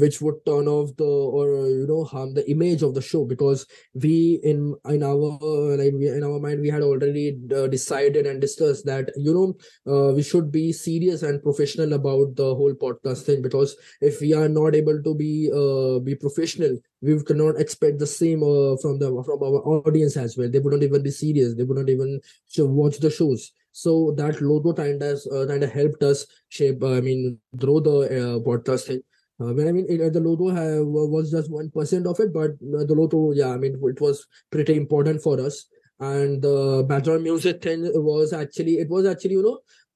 which 0.00 0.20
would 0.20 0.34
turn 0.46 0.68
off 0.68 0.96
the 0.96 1.04
or 1.04 1.68
you 1.68 1.86
know 1.86 2.04
harm 2.04 2.34
the 2.34 2.48
image 2.50 2.82
of 2.82 2.94
the 2.94 3.02
show 3.02 3.24
because 3.24 3.66
we 3.94 4.40
in 4.42 4.74
in 4.88 5.02
our 5.02 5.38
like 5.76 5.92
we, 5.94 6.08
in 6.08 6.24
our 6.24 6.38
mind 6.38 6.60
we 6.60 6.68
had 6.68 6.82
already 6.82 7.36
uh, 7.54 7.66
decided 7.66 8.26
and 8.26 8.40
discussed 8.40 8.84
that 8.84 9.10
you 9.16 9.34
know 9.34 9.54
uh, 9.92 10.12
we 10.12 10.22
should 10.22 10.50
be 10.50 10.72
serious 10.72 11.22
and 11.22 11.42
professional 11.42 11.92
about 11.92 12.34
the 12.36 12.54
whole 12.54 12.74
podcast 12.74 13.22
thing 13.22 13.42
because 13.42 13.76
if 14.00 14.20
we 14.20 14.32
are 14.34 14.48
not 14.48 14.74
able 14.74 15.02
to 15.02 15.14
be 15.14 15.50
uh, 15.52 15.98
be 16.00 16.14
professional 16.14 16.78
we 17.00 17.22
cannot 17.22 17.60
expect 17.60 17.98
the 17.98 18.06
same 18.06 18.42
uh, 18.42 18.76
from 18.80 18.98
the 18.98 19.08
from 19.26 19.42
our 19.42 19.60
audience 19.86 20.16
as 20.16 20.36
well. 20.38 20.48
They 20.48 20.58
wouldn't 20.58 20.82
even 20.82 21.02
be 21.02 21.10
serious. 21.10 21.54
They 21.54 21.64
wouldn't 21.64 21.90
even 21.90 22.20
watch 22.58 22.98
the 22.98 23.10
shows. 23.10 23.52
So 23.72 24.14
that 24.16 24.40
logo 24.40 24.72
kind 24.72 25.02
of 25.02 25.20
uh, 25.30 25.46
kind 25.46 25.62
of 25.62 25.72
helped 25.72 26.02
us 26.02 26.26
shape 26.48 26.82
uh, 26.82 26.94
i 26.96 27.00
mean 27.00 27.38
grow 27.56 27.80
the 27.80 27.96
uh, 28.06 28.38
podcast 28.48 28.86
thing 28.86 29.02
uh, 29.40 29.52
when 29.52 29.68
I 29.68 29.72
mean, 29.72 29.86
it, 29.88 30.12
the 30.12 30.20
logo 30.20 30.48
have, 30.50 30.86
was 30.86 31.30
just 31.30 31.50
one 31.50 31.70
percent 31.70 32.06
of 32.06 32.20
it, 32.20 32.32
but 32.32 32.50
uh, 32.52 32.84
the 32.84 32.94
logo, 32.94 33.32
yeah, 33.32 33.50
I 33.50 33.56
mean, 33.56 33.80
it 33.82 34.00
was 34.00 34.26
pretty 34.50 34.76
important 34.76 35.22
for 35.22 35.40
us. 35.40 35.66
And 36.00 36.42
the 36.42 36.84
background 36.88 37.22
music 37.22 37.62
thing 37.62 37.90
was 37.94 38.32
actually, 38.32 38.74
it 38.78 38.88
was 38.88 39.06
actually, 39.06 39.32
you 39.32 39.42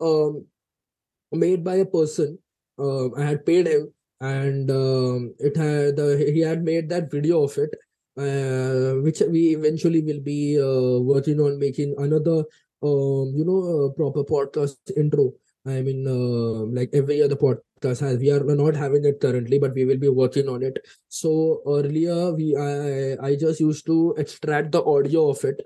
know, 0.00 0.06
um, 0.06 0.46
made 1.32 1.64
by 1.64 1.76
a 1.76 1.84
person. 1.84 2.38
Uh, 2.78 3.12
I 3.14 3.24
had 3.24 3.44
paid 3.44 3.66
him, 3.66 3.92
and 4.20 4.70
um, 4.70 5.34
it 5.38 5.56
had 5.56 5.98
uh, 5.98 6.16
he 6.16 6.40
had 6.40 6.62
made 6.62 6.88
that 6.88 7.10
video 7.10 7.42
of 7.42 7.58
it, 7.58 7.70
uh, 8.16 9.00
which 9.02 9.20
we 9.28 9.54
eventually 9.56 10.02
will 10.02 10.20
be 10.20 10.60
uh, 10.60 11.00
working 11.00 11.40
on 11.40 11.58
making 11.58 11.94
another, 11.98 12.44
um, 12.82 13.34
you 13.36 13.44
know, 13.44 13.92
proper 13.96 14.22
podcast 14.22 14.76
intro 14.96 15.32
I 15.68 15.82
mean, 15.82 16.06
uh, 16.06 16.64
like 16.76 16.90
every 16.92 17.22
other 17.22 17.36
podcast 17.36 18.00
has, 18.00 18.18
we 18.18 18.30
are 18.30 18.42
not 18.42 18.74
having 18.74 19.04
it 19.04 19.20
currently, 19.20 19.58
but 19.58 19.74
we 19.74 19.84
will 19.84 19.98
be 19.98 20.08
working 20.08 20.48
on 20.48 20.62
it. 20.62 20.78
So 21.08 21.62
earlier, 21.66 22.32
we 22.32 22.56
I 22.56 23.16
I 23.28 23.36
just 23.36 23.60
used 23.60 23.86
to 23.86 24.14
extract 24.18 24.72
the 24.72 24.82
audio 24.82 25.28
of 25.30 25.44
it, 25.44 25.60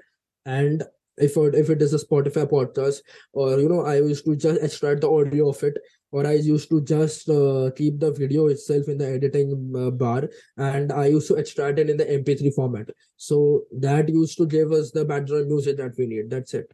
and 0.45 0.83
if 1.19 1.37
it, 1.37 1.55
if 1.55 1.71
it 1.71 1.83
is 1.83 1.95
a 1.95 2.05
Spotify 2.05 2.47
podcast, 2.51 3.03
or 3.33 3.61
you 3.61 3.69
know, 3.69 3.83
I 3.83 3.97
used 3.97 4.25
to 4.25 4.37
just 4.37 4.63
extract 4.63 5.03
the 5.03 5.11
audio 5.11 5.51
of 5.51 5.63
it, 5.63 5.79
or 6.11 6.27
I 6.27 6.33
used 6.33 6.69
to 6.71 6.81
just 6.81 7.29
uh, 7.29 7.71
keep 7.77 8.01
the 8.01 8.13
video 8.13 8.47
itself 8.49 8.89
in 8.89 8.99
the 8.99 9.09
editing 9.09 9.73
uh, 9.77 9.91
bar, 9.91 10.29
and 10.57 10.93
I 10.93 11.07
used 11.07 11.29
to 11.29 11.37
extract 11.37 11.79
it 11.79 11.91
in 11.91 11.97
the 11.97 12.11
MP3 12.11 12.51
format. 12.51 12.91
So 13.17 13.65
that 13.89 14.09
used 14.09 14.39
to 14.39 14.47
give 14.47 14.73
us 14.73 14.91
the 14.91 15.05
background 15.05 15.49
music 15.49 15.77
that 15.79 15.97
we 15.99 16.07
need. 16.07 16.31
That's 16.31 16.55
it. 16.55 16.73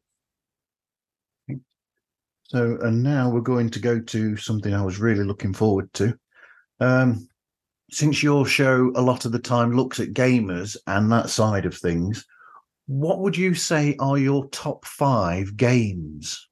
So, 2.48 2.78
and 2.80 3.02
now 3.02 3.28
we're 3.28 3.40
going 3.40 3.68
to 3.70 3.78
go 3.78 4.00
to 4.00 4.36
something 4.36 4.72
I 4.72 4.82
was 4.82 4.98
really 4.98 5.22
looking 5.22 5.52
forward 5.52 5.92
to. 5.94 6.18
Um, 6.80 7.28
since 7.90 8.22
your 8.22 8.46
show 8.46 8.90
a 8.96 9.02
lot 9.02 9.26
of 9.26 9.32
the 9.32 9.38
time 9.38 9.72
looks 9.72 10.00
at 10.00 10.14
gamers 10.14 10.76
and 10.86 11.12
that 11.12 11.28
side 11.28 11.66
of 11.66 11.76
things, 11.76 12.24
what 12.86 13.20
would 13.20 13.36
you 13.36 13.54
say 13.54 13.96
are 14.00 14.16
your 14.16 14.48
top 14.48 14.86
five 14.86 15.58
games? 15.58 16.48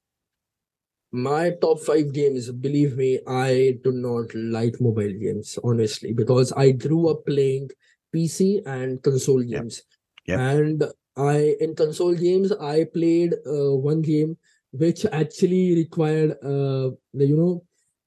My 1.11 1.51
top 1.61 1.79
five 1.79 2.13
games, 2.13 2.51
believe 2.51 2.95
me, 2.95 3.19
I 3.27 3.79
do 3.83 3.91
not 3.91 4.35
like 4.35 4.79
mobile 4.79 5.13
games, 5.19 5.57
honestly, 5.63 6.13
because 6.13 6.51
I 6.51 6.71
grew 6.71 7.09
up 7.09 7.25
playing 7.25 7.69
PC 8.13 8.61
and 8.67 9.01
console 9.01 9.41
games. 9.41 9.81
Yep. 10.27 10.39
And 10.39 10.83
I 11.15 11.55
in 11.59 11.73
console 11.73 12.13
games, 12.13 12.51
I 12.51 12.83
played 12.83 13.33
uh, 13.47 13.73
one 13.73 14.03
game 14.03 14.37
which 14.77 15.05
actually 15.11 15.75
required 15.75 16.31
uh, 16.43 16.91
you 17.13 17.37
know 17.37 17.63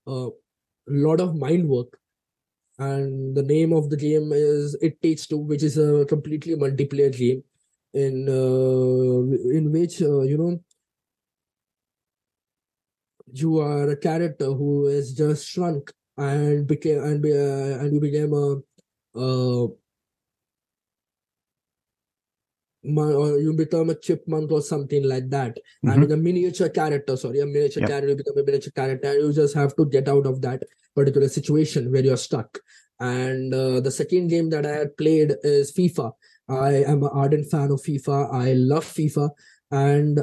a 0.06 0.28
lot 0.88 1.20
of 1.20 1.37
mind 1.37 1.68
work. 1.68 1.98
And 2.78 3.37
the 3.37 3.42
name 3.42 3.74
of 3.74 3.90
the 3.90 3.96
game 3.96 4.33
is 4.33 4.74
it 4.80 5.00
takes 5.02 5.26
two 5.26 5.37
which 5.37 5.62
is 5.62 5.76
a 5.76 6.06
completely 6.06 6.54
multiplayer 6.54 7.14
game 7.14 7.42
in 7.92 8.28
uh, 8.28 9.20
in 9.59 9.70
which 9.70 10.00
uh, 10.00 10.22
you 10.22 10.38
know 10.38 10.61
you 13.33 13.59
are 13.59 13.90
a 13.90 13.96
character 13.96 14.46
who 14.46 14.87
is 14.87 15.12
just 15.12 15.46
shrunk 15.46 15.92
and 16.16 16.66
became 16.66 17.02
and 17.02 17.24
uh, 17.24 17.80
and 17.80 17.94
you 17.94 18.00
became 18.00 18.33
a 18.33 19.68
you 22.83 23.55
become 23.57 23.90
a 23.90 23.95
chipmunk 23.95 24.51
or 24.53 24.62
something 24.62 25.07
like 25.09 25.29
that. 25.31 25.57
Mm-hmm. 25.57 25.90
I 25.90 25.97
mean, 25.97 26.12
a 26.12 26.16
miniature 26.16 26.69
character, 26.69 27.16
sorry, 27.16 27.40
a 27.40 27.47
miniature 27.47 27.83
yep. 27.83 27.90
character, 27.90 28.09
you 28.09 28.16
become 28.16 28.38
a 28.38 28.45
miniature 28.45 28.73
character, 28.75 29.19
you 29.19 29.33
just 29.33 29.55
have 29.55 29.77
to 29.77 29.87
get 29.87 30.09
out 30.09 30.27
of 30.27 30.40
that 30.43 30.62
particular 30.95 31.29
situation 31.29 31.93
where 31.93 32.05
you're 32.05 32.16
stuck. 32.16 32.59
And 32.99 33.55
uh, 33.55 33.81
the 33.81 33.90
second 33.90 34.29
game 34.29 34.51
that 34.51 34.66
I 34.66 34.77
had 34.77 34.97
played 34.97 35.35
is 35.43 35.73
FIFA. 35.73 36.12
I 36.49 36.85
am 36.85 37.03
an 37.03 37.11
ardent 37.12 37.51
fan 37.51 37.71
of 37.71 37.81
FIFA. 37.81 38.35
I 38.35 38.53
love 38.55 38.85
FIFA. 38.85 39.31
And 39.71 40.19
uh, 40.19 40.23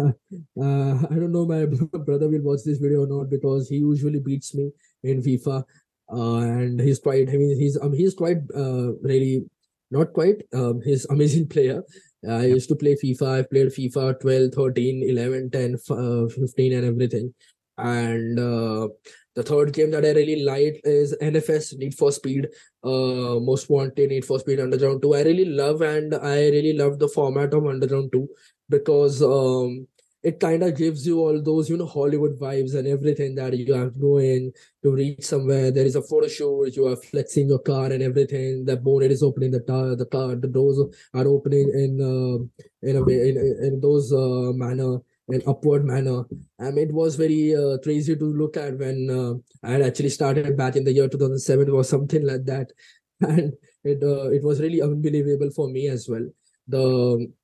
uh, 0.60 1.06
I 1.10 1.14
don't 1.14 1.32
know 1.32 1.46
my 1.46 1.64
brother 2.04 2.28
will 2.28 2.42
watch 2.42 2.60
this 2.64 2.78
video 2.78 3.04
or 3.04 3.06
not 3.06 3.30
because 3.30 3.68
he 3.68 3.76
usually 3.76 4.20
beats 4.20 4.54
me 4.54 4.70
in 5.02 5.22
FIFA. 5.22 5.64
Uh, 6.12 6.40
and 6.40 6.80
he's 6.80 6.98
quite, 6.98 7.28
I 7.28 7.32
mean, 7.32 7.58
he's 7.58 7.80
um, 7.80 7.92
he's 7.94 8.14
quite 8.14 8.38
uh, 8.54 8.92
really 9.00 9.46
not 9.92 10.12
quite. 10.12 10.42
Um, 10.52 10.80
he's 10.82 11.04
amazing 11.16 11.48
player. 11.48 11.82
I 12.28 12.46
used 12.46 12.68
to 12.68 12.76
play 12.76 12.96
FIFA. 12.96 13.28
I've 13.38 13.50
played 13.50 13.68
FIFA 13.68 14.20
12, 14.20 14.54
13, 14.54 15.08
11, 15.08 15.50
10, 15.50 15.76
uh, 15.90 16.28
15, 16.28 16.72
and 16.72 16.84
everything. 16.84 17.34
And 17.78 18.38
uh, 18.38 18.88
the 19.34 19.42
third 19.42 19.72
game 19.72 19.90
that 19.92 20.04
I 20.04 20.12
really 20.12 20.44
like 20.44 20.80
is 20.84 21.16
NFS 21.20 21.78
Need 21.78 21.94
for 21.94 22.12
Speed, 22.12 22.48
uh, 22.84 23.40
Most 23.40 23.70
Wanted 23.70 24.10
Need 24.10 24.24
for 24.24 24.38
Speed 24.38 24.60
Underground 24.60 25.02
2. 25.02 25.14
I 25.14 25.22
really 25.22 25.46
love 25.46 25.80
and 25.80 26.14
I 26.14 26.48
really 26.50 26.74
love 26.74 26.98
the 26.98 27.08
format 27.08 27.54
of 27.54 27.66
Underground 27.66 28.12
2 28.12 28.28
because 28.68 29.22
um, 29.22 29.88
it 30.22 30.38
kind 30.38 30.62
of 30.62 30.76
gives 30.76 31.06
you 31.06 31.18
all 31.18 31.42
those 31.42 31.68
you 31.68 31.76
know 31.76 31.86
hollywood 31.86 32.38
vibes 32.38 32.74
and 32.74 32.86
everything 32.86 33.34
that 33.34 33.56
you 33.56 33.74
have 33.74 33.98
going 34.00 34.52
to 34.82 34.90
reach 34.92 35.24
somewhere. 35.24 35.70
There 35.70 35.84
is 35.84 35.96
a 35.96 36.02
photo 36.02 36.28
shoot 36.28 36.76
you 36.76 36.86
are 36.86 36.96
flexing 36.96 37.48
your 37.48 37.58
car 37.58 37.86
and 37.86 38.02
everything 38.02 38.64
the 38.64 38.76
bonnet 38.76 39.10
is 39.10 39.22
opening 39.22 39.50
the 39.50 39.60
car 39.60 39.96
the 39.96 40.06
car 40.06 40.34
the 40.36 40.48
doors 40.48 40.78
are 41.14 41.26
opening 41.26 41.70
in 41.74 42.00
uh, 42.00 42.88
in 42.88 42.96
a 42.96 43.02
way 43.02 43.28
in, 43.30 43.36
in 43.62 43.80
those 43.80 44.12
uh, 44.12 44.52
manner 44.52 44.98
in 45.28 45.42
upward 45.46 45.84
manner. 45.84 46.24
And 46.58 46.78
it 46.78 46.92
was 46.92 47.16
very 47.16 47.54
uh, 47.54 47.78
crazy 47.82 48.16
to 48.16 48.24
look 48.24 48.56
at 48.56 48.78
when 48.78 49.08
uh, 49.10 49.66
i 49.66 49.72
had 49.72 49.82
actually 49.82 50.10
started 50.10 50.56
back 50.56 50.76
in 50.76 50.84
the 50.84 50.92
year 50.92 51.08
2007 51.08 51.70
or 51.70 51.84
something 51.84 52.24
like 52.26 52.44
that. 52.44 52.72
And 53.22 53.52
it 53.84 54.02
uh, 54.02 54.30
it 54.30 54.42
was 54.42 54.60
really 54.60 54.82
unbelievable 54.82 55.50
for 55.50 55.68
me 55.68 55.86
as 55.88 56.08
well 56.08 56.26
the 56.74 56.86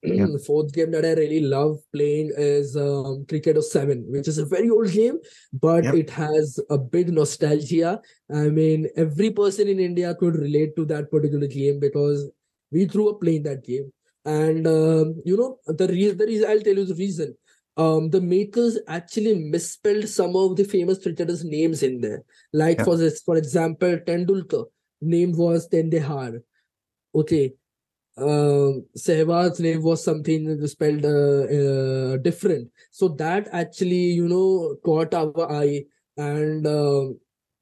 Yeah. 0.03 0.27
fourth 0.47 0.73
game 0.77 0.91
that 0.97 1.05
I 1.11 1.13
really 1.21 1.41
love 1.41 1.77
playing 1.95 2.33
is 2.37 2.77
um, 2.77 3.25
Cricket 3.29 3.57
07, 3.63 4.05
which 4.17 4.29
is 4.33 4.39
a 4.39 4.47
very 4.55 4.71
old 4.71 4.91
game, 4.93 5.19
but 5.53 5.85
Yep. 5.85 5.95
it 6.03 6.11
has 6.11 6.59
a 6.71 6.79
big 6.79 7.13
nostalgia. 7.21 8.01
I 8.43 8.49
mean, 8.61 8.89
every 8.97 9.31
person 9.31 9.69
in 9.69 9.81
India 9.81 10.15
could 10.15 10.37
relate 10.37 10.75
to 10.77 10.85
that 10.87 11.11
particular 11.11 11.47
game 11.47 11.79
because 11.81 12.31
we 12.71 12.87
grew 12.87 13.11
up 13.11 13.21
playing 13.21 13.45
that 13.45 13.65
game. 13.65 13.93
And 14.25 14.67
um, 14.67 15.15
you 15.25 15.37
know, 15.37 15.59
the 15.67 15.89
reason, 15.89 16.19
the 16.19 16.27
reason 16.27 16.51
I'll 16.51 16.61
tell 16.61 16.77
you 16.83 16.85
the 16.85 16.95
reason. 17.07 17.37
Um, 17.77 18.11
the 18.11 18.21
makers 18.21 18.77
actually 18.89 19.35
misspelled 19.37 20.09
some 20.09 20.35
of 20.37 20.57
the 20.57 20.65
famous 20.65 20.99
cricketers' 21.03 21.45
names 21.45 21.83
in 21.85 22.01
there. 22.01 22.25
Like 22.53 22.79
Yeah. 22.79 22.85
for 22.85 22.97
this, 22.97 23.21
for 23.29 23.37
example, 23.37 23.97
Tendulkar 24.09 24.65
name 25.01 25.33
was 25.37 25.69
Tendehar. 25.69 26.41
Okay, 27.15 27.55
um 28.19 28.85
Sehwag's 28.97 29.61
name 29.61 29.83
was 29.83 30.05
something 30.05 30.67
spelled 30.67 31.05
uh, 31.05 31.45
uh, 31.59 32.17
different. 32.19 32.71
So 32.91 33.09
that 33.09 33.49
actually, 33.53 34.13
you 34.21 34.29
know, 34.29 34.77
caught 34.85 35.15
our 35.15 35.51
eye 35.51 35.85
and 36.17 36.67
um 36.67 37.19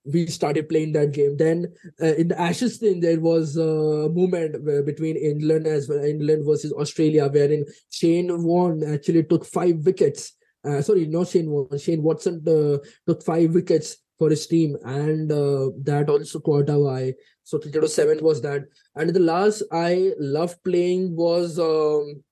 we 0.07 0.27
started 0.27 0.69
playing 0.69 0.93
that 0.93 1.13
game. 1.13 1.37
Then 1.37 1.67
uh, 2.01 2.15
in 2.15 2.29
the 2.29 2.41
Ashes 2.41 2.79
thing, 2.79 3.01
there 3.01 3.21
was 3.21 3.57
a 3.57 4.09
movement 4.09 4.65
between 4.87 5.17
England 5.17 5.67
as 5.67 5.89
well, 5.89 6.03
England 6.05 6.45
versus 6.47 6.73
Australia, 6.73 7.27
wherein 7.29 7.65
Shane 7.91 8.45
Warne 8.45 8.85
actually 8.95 9.25
took 9.25 9.45
five 9.45 9.85
wickets. 9.85 10.33
Uh, 10.65 10.81
sorry, 10.81 11.07
not 11.07 11.29
Shane 11.29 11.51
Warne. 11.51 11.79
Shane 11.79 12.03
Watson 12.03 12.43
uh, 12.47 12.79
took 13.07 13.23
five 13.25 13.53
wickets 13.53 13.97
for 14.19 14.31
his 14.31 14.47
team, 14.47 14.77
and 14.85 15.31
uh, 15.31 15.71
that 15.83 16.09
also 16.09 16.41
caught 16.41 16.71
our 16.71 16.89
eye. 16.97 17.15
So 17.47 17.61
Cricket 17.61 17.89
07 17.89 18.19
was 18.23 18.43
that. 18.43 18.65
And 18.97 19.11
the 19.11 19.21
last 19.21 19.63
I 19.71 20.13
loved 20.19 20.65
playing 20.65 21.15
was 21.15 21.61
um, 21.61 22.25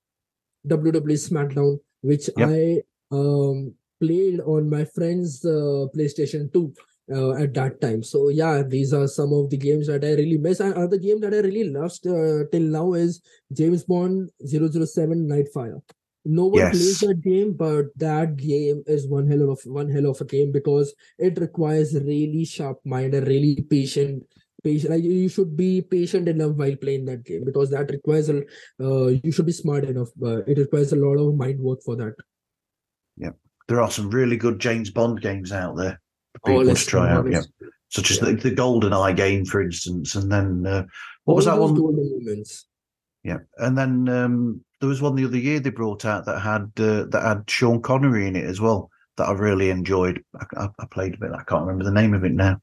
WWE 0.67 1.19
SmackDown, 1.31 1.79
which 2.01 2.29
Yep. 2.37 2.49
I 2.49 2.83
um, 3.13 3.75
played 4.01 4.41
on 4.41 4.69
my 4.69 4.85
friend's 4.85 5.45
uh, 5.45 5.87
PlayStation 5.95 6.53
2 6.53 6.75
uh, 7.15 7.35
at 7.35 7.55
that 7.55 7.81
time. 7.81 8.03
So 8.03 8.29
yeah, 8.29 8.65
these 8.67 8.93
are 8.93 9.07
some 9.07 9.33
of 9.33 9.51
the 9.51 9.57
games 9.57 9.87
that 9.87 10.05
I 10.05 10.15
really 10.15 10.37
miss. 10.37 10.59
And 10.59 10.75
another 10.75 10.99
game 10.99 11.21
that 11.21 11.33
I 11.33 11.47
really 11.47 11.71
loved 11.71 12.05
uh, 12.09 12.51
till 12.51 12.67
now 12.79 12.95
is 12.95 13.23
James 13.53 13.85
Bond 13.85 14.31
007 14.45 15.29
Nightfire. 15.29 15.81
No 16.25 16.47
one 16.47 16.71
plays 16.71 16.99
that 17.01 17.21
game, 17.21 17.53
but 17.53 17.97
that 17.97 18.37
game 18.37 18.83
is 18.89 19.07
one 19.07 19.29
hell 19.29 19.51
of 19.51 19.61
one 19.67 19.91
hell 19.91 20.07
of 20.07 20.21
a 20.21 20.25
game 20.25 20.51
because 20.51 20.93
it 21.19 21.39
requires 21.39 21.95
really 21.95 22.47
sharp 22.47 22.81
mind 22.85 23.15
and 23.15 23.29
really 23.29 23.61
patient 23.71 24.25
patient 24.65 24.93
like 24.93 25.05
you 25.05 25.29
should 25.29 25.57
be 25.57 25.71
patient 25.83 26.29
enough 26.29 26.53
while 26.61 26.77
playing 26.85 27.05
that 27.05 27.25
game 27.25 27.45
because 27.45 27.71
that 27.71 27.91
requires 27.97 28.29
a 28.35 28.39
uh, 28.87 29.07
you 29.23 29.31
should 29.33 29.47
be 29.47 29.53
smart 29.63 29.85
enough 29.85 30.09
uh, 30.31 30.43
it 30.53 30.59
requires 30.59 30.93
a 30.93 30.97
lot 31.05 31.17
of 31.25 31.37
mind 31.37 31.61
work 31.61 31.81
for 31.89 31.97
that 32.03 32.15
yeah 33.17 33.35
There 33.69 33.81
are 33.83 33.91
some 33.91 34.11
really 34.11 34.37
good 34.37 34.59
James 34.61 34.91
Bond 34.91 35.21
games 35.21 35.51
out 35.51 35.77
there 35.77 35.95
for 36.33 36.41
Oh, 36.45 36.49
people 36.49 36.65
let's 36.65 36.85
to 36.85 36.91
try 36.91 37.07
out. 37.11 37.31
Yeah. 37.31 37.45
Such 37.89 38.11
as 38.11 38.19
Yeah. 38.19 38.33
the, 38.33 38.49
the 38.49 38.55
Golden 38.55 38.93
Eye 38.93 39.15
game, 39.15 39.45
for 39.53 39.63
instance. 39.63 40.17
And 40.19 40.31
then 40.35 40.67
uh, 40.67 40.83
what 41.25 41.37
was 41.37 41.47
that 41.47 41.59
one? 41.59 41.73
moments 41.75 42.67
Yeah. 43.23 43.39
And 43.65 43.79
then 43.79 44.09
um, 44.19 44.61
there 44.81 44.89
was 44.93 45.01
one 45.01 45.15
the 45.17 45.25
other 45.25 45.39
year 45.39 45.61
they 45.61 45.71
brought 45.71 46.05
out 46.05 46.27
that 46.27 46.41
had 46.41 46.65
uh, 46.77 47.05
that 47.13 47.23
had 47.25 47.49
Sean 47.49 47.81
Connery 47.81 48.27
in 48.29 48.37
it 48.37 48.45
as 48.45 48.61
well 48.61 48.91
that 49.17 49.29
I 49.29 49.33
really 49.33 49.71
enjoyed. 49.71 50.23
I, 50.41 50.45
I, 50.65 50.69
I 50.83 50.87
played 50.91 51.15
a 51.15 51.19
bit. 51.19 51.33
I 51.33 51.45
can't 51.45 51.65
remember 51.65 51.85
the 51.85 52.01
name 52.01 52.13
of 52.15 52.25
it 52.25 52.33
now. 52.35 52.61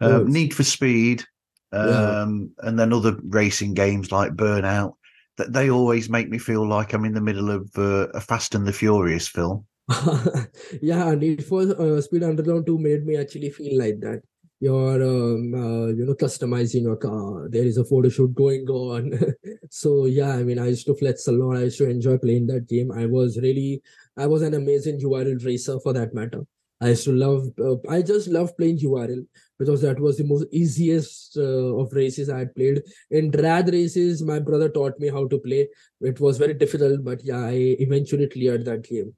Oh, 0.00 0.22
Um, 0.22 0.32
Need 0.32 0.54
for 0.54 0.64
Speed, 0.64 1.24
Yeah. 1.72 2.22
um, 2.22 2.50
and 2.58 2.78
then 2.78 2.92
other 2.92 3.16
racing 3.24 3.74
games 3.74 4.12
like 4.12 4.32
Burnout. 4.32 4.94
That 5.36 5.52
they 5.52 5.70
always 5.70 6.10
make 6.10 6.28
me 6.28 6.38
feel 6.38 6.68
like 6.68 6.92
I'm 6.92 7.06
in 7.06 7.14
the 7.14 7.20
middle 7.20 7.50
of 7.50 7.70
uh, 7.78 8.08
a 8.08 8.20
Fast 8.20 8.54
and 8.54 8.66
the 8.66 8.72
Furious 8.72 9.26
film. 9.26 9.64
yeah 10.82 11.14
need 11.14 11.44
for 11.44 11.62
uh, 11.62 12.00
speed 12.00 12.22
underground 12.22 12.66
2 12.66 12.78
made 12.78 13.04
me 13.04 13.16
actually 13.16 13.50
feel 13.50 13.78
like 13.78 13.98
that 14.00 14.22
you're 14.60 15.02
um, 15.02 15.54
uh, 15.54 15.86
you 15.88 16.04
know 16.04 16.14
customizing 16.14 16.82
your 16.82 16.96
car 16.96 17.48
there 17.48 17.64
is 17.64 17.78
a 17.78 17.84
photo 17.84 18.08
shoot 18.08 18.32
going 18.34 18.66
on 18.68 19.18
so 19.70 20.06
yeah 20.06 20.34
i 20.34 20.42
mean 20.42 20.58
i 20.58 20.66
used 20.66 20.86
to 20.86 20.94
flex 20.94 21.26
a 21.28 21.32
lot 21.32 21.56
i 21.56 21.62
used 21.62 21.78
to 21.78 21.88
enjoy 21.88 22.16
playing 22.18 22.46
that 22.46 22.68
game 22.68 22.92
i 22.92 23.06
was 23.06 23.38
really 23.38 23.82
i 24.16 24.26
was 24.26 24.42
an 24.42 24.54
amazing 24.54 25.00
url 25.00 25.44
racer 25.44 25.80
for 25.80 25.92
that 25.92 26.14
matter 26.14 26.44
i 26.80 26.88
used 26.88 27.04
to 27.04 27.12
love 27.12 27.48
uh, 27.60 27.76
i 27.88 28.02
just 28.02 28.28
love 28.28 28.56
playing 28.56 28.78
url 28.78 29.24
because 29.60 29.82
that 29.82 30.00
was 30.00 30.16
the 30.16 30.24
most 30.24 30.46
easiest 30.50 31.36
uh, 31.36 31.70
of 31.82 31.92
races 31.92 32.28
i 32.28 32.40
had 32.40 32.54
played. 32.56 32.82
In 33.10 33.30
drag 33.30 33.68
races 33.68 34.22
my 34.32 34.40
brother 34.40 34.68
taught 34.68 34.98
me 34.98 35.08
how 35.08 35.28
to 35.28 35.38
play. 35.38 35.68
It 36.00 36.18
was 36.18 36.38
very 36.44 36.54
difficult 36.54 37.04
but 37.04 37.24
yeah 37.30 37.46
i 37.54 37.56
eventually 37.86 38.28
cleared 38.36 38.64
that 38.64 38.82
game. 38.82 39.14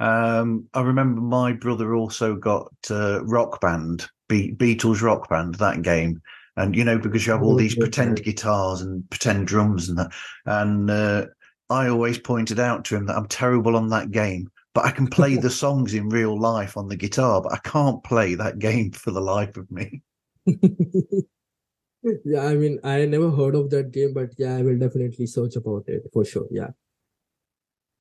Um, 0.00 0.68
I 0.74 0.82
remember 0.82 1.20
my 1.20 1.52
brother 1.52 1.94
also 1.94 2.36
got 2.36 2.72
uh, 2.90 3.24
Rock 3.24 3.60
Band, 3.60 4.06
Be- 4.28 4.52
Beatles 4.52 5.02
Rock 5.02 5.28
Band, 5.28 5.56
that 5.56 5.82
game. 5.82 6.22
And, 6.56 6.74
you 6.74 6.84
know, 6.84 6.98
because 6.98 7.26
you 7.26 7.32
have 7.32 7.42
all 7.42 7.56
these 7.56 7.76
pretend 7.76 8.22
guitars 8.22 8.80
and 8.80 9.08
pretend 9.10 9.46
drums 9.46 9.88
and 9.88 9.98
that. 9.98 10.10
And 10.44 10.90
uh, 10.90 11.26
I 11.70 11.88
always 11.88 12.18
pointed 12.18 12.58
out 12.58 12.84
to 12.86 12.96
him 12.96 13.06
that 13.06 13.16
I'm 13.16 13.28
terrible 13.28 13.76
on 13.76 13.88
that 13.90 14.10
game, 14.10 14.50
but 14.78 14.86
I 14.86 14.92
can 14.92 15.08
play 15.08 15.34
the 15.36 15.50
songs 15.50 15.92
in 15.92 16.08
real 16.08 16.38
life 16.38 16.76
on 16.76 16.86
the 16.86 16.94
guitar, 16.94 17.42
but 17.42 17.52
I 17.52 17.58
can't 17.58 18.02
play 18.04 18.36
that 18.36 18.60
game 18.60 18.92
for 18.92 19.10
the 19.10 19.20
life 19.20 19.56
of 19.56 19.68
me. 19.72 20.02
yeah, 20.46 22.44
I 22.44 22.54
mean, 22.54 22.78
I 22.84 23.04
never 23.06 23.28
heard 23.28 23.56
of 23.56 23.70
that 23.70 23.90
game, 23.90 24.14
but 24.14 24.30
yeah, 24.38 24.54
I 24.54 24.62
will 24.62 24.78
definitely 24.78 25.26
search 25.26 25.56
about 25.56 25.88
it 25.88 26.04
for 26.12 26.24
sure. 26.24 26.46
Yeah. 26.52 26.68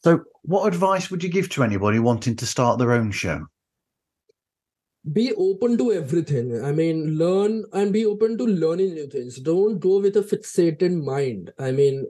So, 0.04 0.22
what 0.44 0.72
advice 0.72 1.10
would 1.10 1.24
you 1.24 1.30
give 1.30 1.50
to 1.50 1.64
anybody 1.64 1.98
wanting 1.98 2.36
to 2.36 2.46
start 2.46 2.78
their 2.78 2.92
own 2.92 3.10
show? 3.10 3.48
Be 5.12 5.34
open 5.34 5.80
to 5.80 5.94
everything. 5.94 6.64
I 6.64 6.74
mean, 6.74 7.18
learn 7.18 7.66
and 7.74 7.92
be 7.92 8.06
open 8.06 8.38
to 8.38 8.44
learning 8.44 8.94
new 8.94 9.08
things. 9.08 9.40
Don't 9.40 9.80
go 9.80 10.00
with 10.00 10.16
a 10.16 10.22
fixated 10.22 11.04
mind. 11.04 11.52
I 11.58 11.72
mean, 11.72 12.06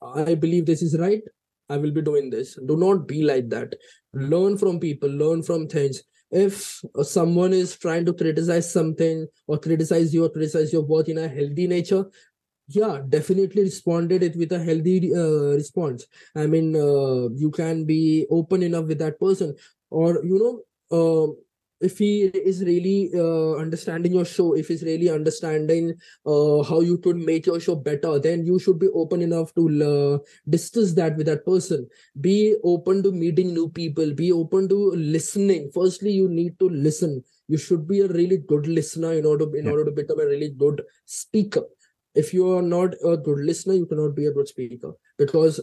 I 0.00 0.36
believe 0.36 0.64
this 0.64 0.80
is 0.80 0.98
right. 0.98 1.22
I 1.68 1.76
will 1.76 1.90
be 1.90 2.02
doing 2.02 2.30
this. 2.30 2.58
Do 2.66 2.76
not 2.76 3.06
be 3.06 3.22
like 3.22 3.48
that. 3.50 3.74
Learn 4.12 4.56
from 4.58 4.80
people, 4.80 5.08
learn 5.08 5.42
from 5.42 5.66
things. 5.68 6.02
If 6.30 6.82
someone 7.02 7.52
is 7.52 7.76
trying 7.76 8.04
to 8.06 8.12
criticize 8.12 8.70
something 8.70 9.26
or 9.46 9.58
criticize 9.58 10.12
you 10.12 10.24
or 10.24 10.30
criticize 10.30 10.72
your 10.72 10.82
work 10.82 11.08
in 11.08 11.18
a 11.18 11.28
healthy 11.28 11.66
nature, 11.66 12.06
yeah, 12.68 13.00
definitely 13.08 13.62
responded 13.62 14.22
it 14.22 14.36
with 14.36 14.52
a 14.52 14.62
healthy 14.62 15.14
uh, 15.14 15.54
response. 15.56 16.06
I 16.36 16.46
mean, 16.46 16.76
uh, 16.76 17.30
you 17.34 17.50
can 17.50 17.84
be 17.84 18.26
open 18.30 18.62
enough 18.62 18.86
with 18.86 18.98
that 18.98 19.18
person, 19.18 19.56
or 19.90 20.22
you 20.22 20.38
know, 20.38 20.62
uh, 20.98 21.32
if 21.80 21.98
he 21.98 22.24
is 22.24 22.62
really 22.64 23.10
uh, 23.14 23.54
understanding 23.56 24.12
your 24.12 24.24
show, 24.24 24.54
if 24.54 24.68
he's 24.68 24.82
really 24.82 25.08
understanding 25.10 25.94
uh, 26.26 26.62
how 26.62 26.80
you 26.80 26.98
could 26.98 27.16
make 27.16 27.46
your 27.46 27.60
show 27.60 27.76
better, 27.76 28.18
then 28.18 28.44
you 28.44 28.58
should 28.58 28.78
be 28.78 28.88
open 28.94 29.22
enough 29.22 29.54
to 29.54 29.64
uh, 29.84 30.18
discuss 30.48 30.92
that 30.94 31.16
with 31.16 31.26
that 31.26 31.44
person. 31.44 31.88
Be 32.20 32.56
open 32.64 33.02
to 33.04 33.12
meeting 33.12 33.54
new 33.54 33.68
people. 33.68 34.12
Be 34.14 34.32
open 34.32 34.68
to 34.68 34.90
listening. 34.92 35.70
Firstly, 35.72 36.10
you 36.10 36.28
need 36.28 36.58
to 36.58 36.68
listen. 36.68 37.22
You 37.48 37.58
should 37.58 37.86
be 37.86 38.00
a 38.00 38.08
really 38.08 38.38
good 38.38 38.66
listener 38.66 39.12
in 39.12 39.24
order 39.24 39.46
in 39.56 39.64
Yeah. 39.66 39.70
order 39.72 39.84
to 39.86 39.92
become 39.92 40.20
a 40.20 40.26
really 40.26 40.50
good 40.50 40.82
speaker 41.06 41.64
if 42.14 42.32
you 42.34 42.50
are 42.50 42.62
not 42.62 42.94
a 43.04 43.16
good 43.16 43.38
listener 43.48 43.74
you 43.74 43.86
cannot 43.86 44.14
be 44.14 44.26
a 44.26 44.32
good 44.32 44.48
speaker 44.48 44.92
because 45.18 45.60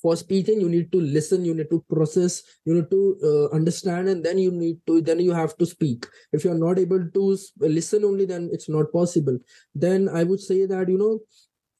for 0.00 0.16
speaking 0.16 0.60
you 0.60 0.68
need 0.68 0.90
to 0.92 1.00
listen 1.00 1.44
you 1.44 1.54
need 1.54 1.70
to 1.70 1.84
process 1.90 2.42
you 2.64 2.74
need 2.74 2.90
to 2.90 3.16
uh, 3.22 3.54
understand 3.54 4.08
and 4.08 4.24
then 4.24 4.38
you 4.38 4.50
need 4.50 4.78
to 4.86 5.00
then 5.00 5.20
you 5.20 5.32
have 5.32 5.56
to 5.56 5.66
speak. 5.66 6.06
If 6.32 6.44
you're 6.44 6.54
not 6.54 6.78
able 6.78 7.08
to 7.10 7.38
listen 7.58 8.04
only 8.04 8.24
then 8.24 8.48
it's 8.52 8.68
not 8.68 8.92
possible. 8.92 9.38
Then 9.74 10.08
i 10.08 10.24
would 10.24 10.40
say 10.40 10.66
that 10.66 10.88
you 10.88 10.98
know 10.98 11.20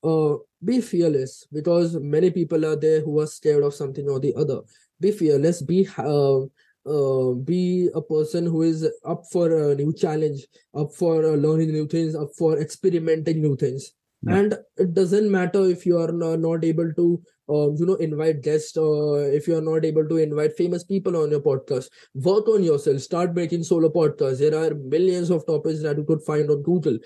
uh, 0.05 0.39
be 0.65 0.81
fearless 0.81 1.47
because 1.53 1.97
many 1.97 2.31
people 2.31 2.65
are 2.65 2.77
there 2.77 3.01
who 3.01 3.21
are 3.21 3.27
scared 3.27 3.65
of 3.65 3.75
something 3.75 4.09
or 4.09 4.21
the 4.21 4.35
other. 4.35 4.61
Be 5.01 5.13
fearless 5.13 5.63
be 5.63 5.89
uh, 5.97 6.41
uh, 6.87 7.33
be 7.45 7.91
a 7.95 8.01
person 8.01 8.47
who 8.47 8.63
is 8.63 8.89
up 9.05 9.25
for 9.31 9.71
a 9.71 9.75
new 9.75 9.93
challenge 9.93 10.47
up 10.75 10.93
for 10.95 11.25
uh, 11.25 11.37
learning 11.37 11.73
new 11.73 11.87
things 11.87 12.15
up 12.15 12.31
for 12.37 12.61
experimenting 12.61 13.41
new 13.41 13.57
things. 13.57 13.93
Yeah. 14.23 14.37
and 14.37 14.55
it 14.77 14.95
doesn't 14.95 15.31
matter 15.31 15.65
if 15.71 15.87
you 15.87 15.99
are 15.99 16.11
not 16.11 16.65
able 16.65 16.93
to 16.95 17.23
um, 17.49 17.75
you 17.79 17.87
know 17.87 17.95
invite 17.95 18.43
guests 18.43 18.77
or 18.77 19.23
if 19.23 19.49
you 19.49 19.57
are 19.57 19.63
not 19.63 19.85
able 19.85 20.07
to 20.09 20.17
invite 20.19 20.57
famous 20.57 20.85
people 20.85 21.17
on 21.17 21.31
your 21.31 21.41
podcast 21.41 21.89
work 22.15 22.49
on 22.49 22.63
yourself 22.63 23.01
start 23.01 23.35
making 23.35 23.63
solo 23.63 23.89
podcasts. 23.89 24.39
There 24.39 24.55
are 24.55 24.75
millions 24.75 25.31
of 25.31 25.47
topics 25.47 25.83
that 25.83 25.97
you 25.97 26.05
could 26.05 26.23
find 26.23 26.51
on 26.51 26.63
google. 26.63 26.99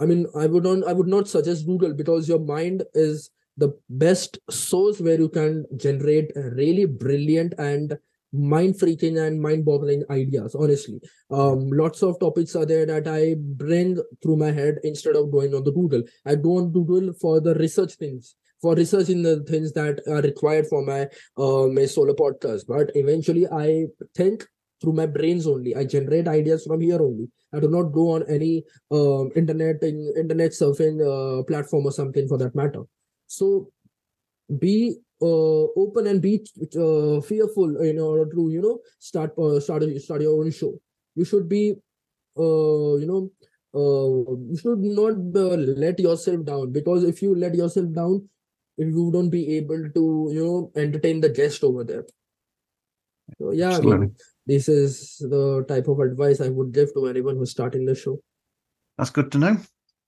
I 0.00 0.06
mean 0.06 0.26
i 0.36 0.46
would 0.46 0.64
not 0.64 0.86
i 0.88 0.92
would 0.92 1.06
not 1.06 1.28
suggest 1.28 1.66
google 1.66 1.92
because 1.94 2.28
your 2.28 2.38
mind 2.40 2.82
is 2.94 3.30
the 3.56 3.72
best 3.88 4.38
source 4.50 5.00
where 5.00 5.18
you 5.18 5.28
can 5.28 5.64
generate 5.76 6.32
really 6.34 6.86
brilliant 6.86 7.54
and 7.58 7.96
mind 8.32 8.74
freaking 8.74 9.24
and 9.24 9.40
mind 9.40 9.64
boggling 9.64 10.02
ideas 10.10 10.54
honestly. 10.56 11.00
Um 11.30 11.68
lots 11.70 12.02
of 12.02 12.18
topics 12.18 12.56
are 12.56 12.66
there 12.66 12.86
that 12.86 13.06
i 13.08 13.36
bring 13.38 13.98
through 14.22 14.36
my 14.36 14.50
head 14.50 14.78
instead 14.82 15.16
of 15.16 15.30
going 15.30 15.54
on 15.54 15.64
the 15.64 15.72
google. 15.72 16.02
I 16.26 16.34
go 16.36 16.58
on 16.58 16.72
google 16.72 17.12
for 17.14 17.40
the 17.40 17.54
research 17.54 17.94
things 17.94 18.34
for 18.64 18.74
researching 18.74 19.22
the 19.22 19.36
things 19.52 19.72
that 19.78 20.00
are 20.16 20.22
required 20.26 20.66
for 20.72 20.82
my 20.90 21.00
uh, 21.44 21.66
my 21.78 21.86
solo 21.94 22.14
podcast. 22.24 22.62
But 22.74 22.92
eventually 23.04 23.46
i 23.62 23.84
think 24.20 24.46
through 24.80 24.94
my 25.00 25.06
brains 25.06 25.46
only. 25.46 25.74
I 25.76 25.84
generate 25.84 26.28
ideas 26.28 26.64
from 26.66 26.80
here 26.80 27.00
only. 27.00 27.28
I 27.54 27.60
do 27.60 27.68
not 27.68 27.92
go 27.98 28.10
on 28.14 28.24
any 28.28 28.64
um, 28.90 29.30
internet 29.42 29.82
internet 29.82 30.52
surfing 30.60 31.00
uh, 31.12 31.42
platform 31.44 31.86
or 31.86 31.92
something 31.92 32.28
for 32.28 32.38
that 32.38 32.54
matter. 32.54 32.82
So 33.26 33.70
be 34.58 34.96
uh, 35.22 35.64
open 35.84 36.06
and 36.06 36.20
be 36.20 36.34
uh, 36.78 37.20
fearful 37.20 37.80
in 37.90 37.98
order 37.98 38.26
to 38.34 38.50
you 38.50 38.62
know 38.62 38.78
start 38.98 39.32
uh, 39.38 39.60
start 39.60 39.84
start 39.98 40.22
your 40.22 40.38
own 40.42 40.50
show. 40.50 40.74
You 41.14 41.24
should 41.24 41.48
be 41.48 41.64
uh, 42.38 42.94
you 43.02 43.08
know 43.12 43.22
uh, 43.74 44.36
you 44.50 44.56
should 44.56 44.78
not 44.78 45.14
uh, 45.44 45.56
let 45.84 45.98
yourself 45.98 46.44
down. 46.44 46.72
Because 46.72 47.04
if 47.04 47.22
you 47.22 47.34
let 47.34 47.54
yourself 47.54 47.92
down 47.92 48.28
you 48.76 49.10
don't 49.12 49.30
be 49.30 49.56
able 49.56 49.88
to 49.90 50.30
you 50.32 50.44
know 50.44 50.72
entertain 50.76 51.20
the 51.20 51.28
guest 51.28 51.64
over 51.64 51.84
there. 51.84 52.04
So 53.38 53.52
yeah 53.52 53.76
I 53.76 53.80
mean, 53.80 54.14
this 54.46 54.68
is 54.68 55.16
the 55.18 55.64
type 55.66 55.88
of 55.88 56.00
advice 56.00 56.40
i 56.40 56.48
would 56.48 56.72
give 56.72 56.92
to 56.94 57.06
anyone 57.06 57.36
who's 57.36 57.50
starting 57.50 57.86
the 57.86 57.94
show. 57.94 58.20
That's 58.98 59.10
good 59.10 59.32
to 59.32 59.38
know. 59.38 59.56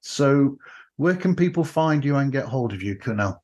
So 0.00 0.58
where 0.96 1.16
can 1.16 1.34
people 1.34 1.64
find 1.64 2.04
you 2.04 2.16
and 2.16 2.32
get 2.32 2.44
hold 2.44 2.72
of 2.72 2.82
you 2.82 2.96
Kunal? 2.96 3.38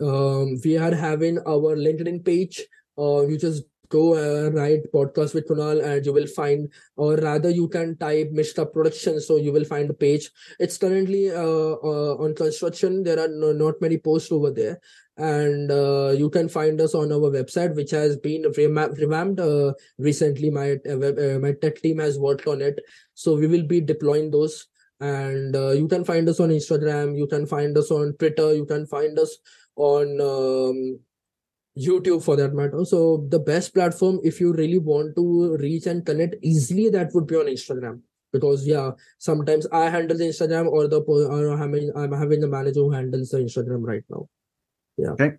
um, 0.00 0.58
we 0.64 0.78
are 0.78 0.94
having 0.94 1.38
our 1.40 1.76
linkedin 1.76 2.24
page 2.24 2.62
uh, 2.98 3.26
you 3.26 3.38
just 3.38 3.64
go 3.92 4.04
uh, 4.16 4.50
write 4.50 4.90
podcast 4.94 5.34
with 5.34 5.46
Kunal 5.48 5.84
and 5.84 6.06
you 6.06 6.12
will 6.12 6.26
find 6.26 6.72
or 6.96 7.16
rather 7.16 7.50
you 7.50 7.68
can 7.68 7.96
type 7.98 8.30
Mishra 8.32 8.64
production 8.64 9.20
so 9.20 9.36
you 9.36 9.52
will 9.52 9.64
find 9.64 9.90
a 9.90 9.94
page. 9.94 10.30
It's 10.58 10.78
currently 10.78 11.30
uh, 11.30 11.76
uh, 11.90 12.14
on 12.24 12.34
construction. 12.34 13.04
There 13.04 13.20
are 13.20 13.28
no, 13.28 13.52
not 13.52 13.80
many 13.80 13.98
posts 13.98 14.32
over 14.32 14.50
there. 14.50 14.80
And 15.18 15.70
uh, 15.70 16.14
you 16.16 16.30
can 16.30 16.48
find 16.48 16.80
us 16.80 16.94
on 16.94 17.12
our 17.12 17.30
website 17.38 17.74
which 17.76 17.90
has 17.90 18.16
been 18.16 18.46
revamped 18.56 19.40
uh, 19.40 19.74
recently. 19.98 20.50
My 20.50 20.78
uh, 20.88 21.38
my 21.38 21.52
tech 21.60 21.82
team 21.82 21.98
has 21.98 22.18
worked 22.18 22.46
on 22.46 22.62
it. 22.62 22.80
So 23.14 23.36
we 23.36 23.46
will 23.46 23.66
be 23.66 23.80
deploying 23.82 24.30
those. 24.30 24.66
And 25.00 25.54
you 25.54 25.86
can 25.88 26.04
find 26.04 26.28
us 26.28 26.40
on 26.40 26.48
instagram. 26.48 27.18
You 27.18 27.26
can 27.26 27.44
find 27.44 27.76
us 27.76 27.90
on 27.90 28.14
twitter. 28.18 28.54
You 28.54 28.64
can 28.64 28.86
find 28.86 29.18
us 29.18 29.36
on 29.76 30.20
um, 30.20 31.00
youtube 31.78 32.22
for 32.22 32.36
that 32.36 32.52
matter 32.52 32.84
so 32.84 33.26
the 33.28 33.38
best 33.38 33.74
platform 33.74 34.20
if 34.22 34.40
you 34.40 34.52
really 34.52 34.78
want 34.78 35.14
to 35.16 35.56
reach 35.58 35.86
and 35.86 36.04
connect 36.04 36.34
easily 36.42 36.90
that 36.90 37.10
would 37.14 37.26
be 37.26 37.36
on 37.36 37.46
instagram 37.46 38.00
because 38.32 38.66
yeah 38.66 38.90
sometimes 39.18 39.66
i 39.72 39.88
handle 39.88 40.16
the 40.16 40.24
instagram 40.24 40.66
or 40.66 40.86
the 40.86 41.00
or 41.00 41.52
I'm 41.52 41.58
having, 41.58 41.90
I'm 41.96 42.12
having 42.12 42.40
the 42.40 42.48
manager 42.48 42.80
who 42.80 42.90
handles 42.90 43.30
the 43.30 43.38
instagram 43.38 43.86
right 43.86 44.04
now 44.10 44.28
yeah 44.98 45.10
okay 45.10 45.32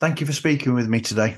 thank 0.00 0.20
you 0.20 0.26
for 0.26 0.32
speaking 0.32 0.72
with 0.72 0.88
me 0.88 1.00
today 1.00 1.36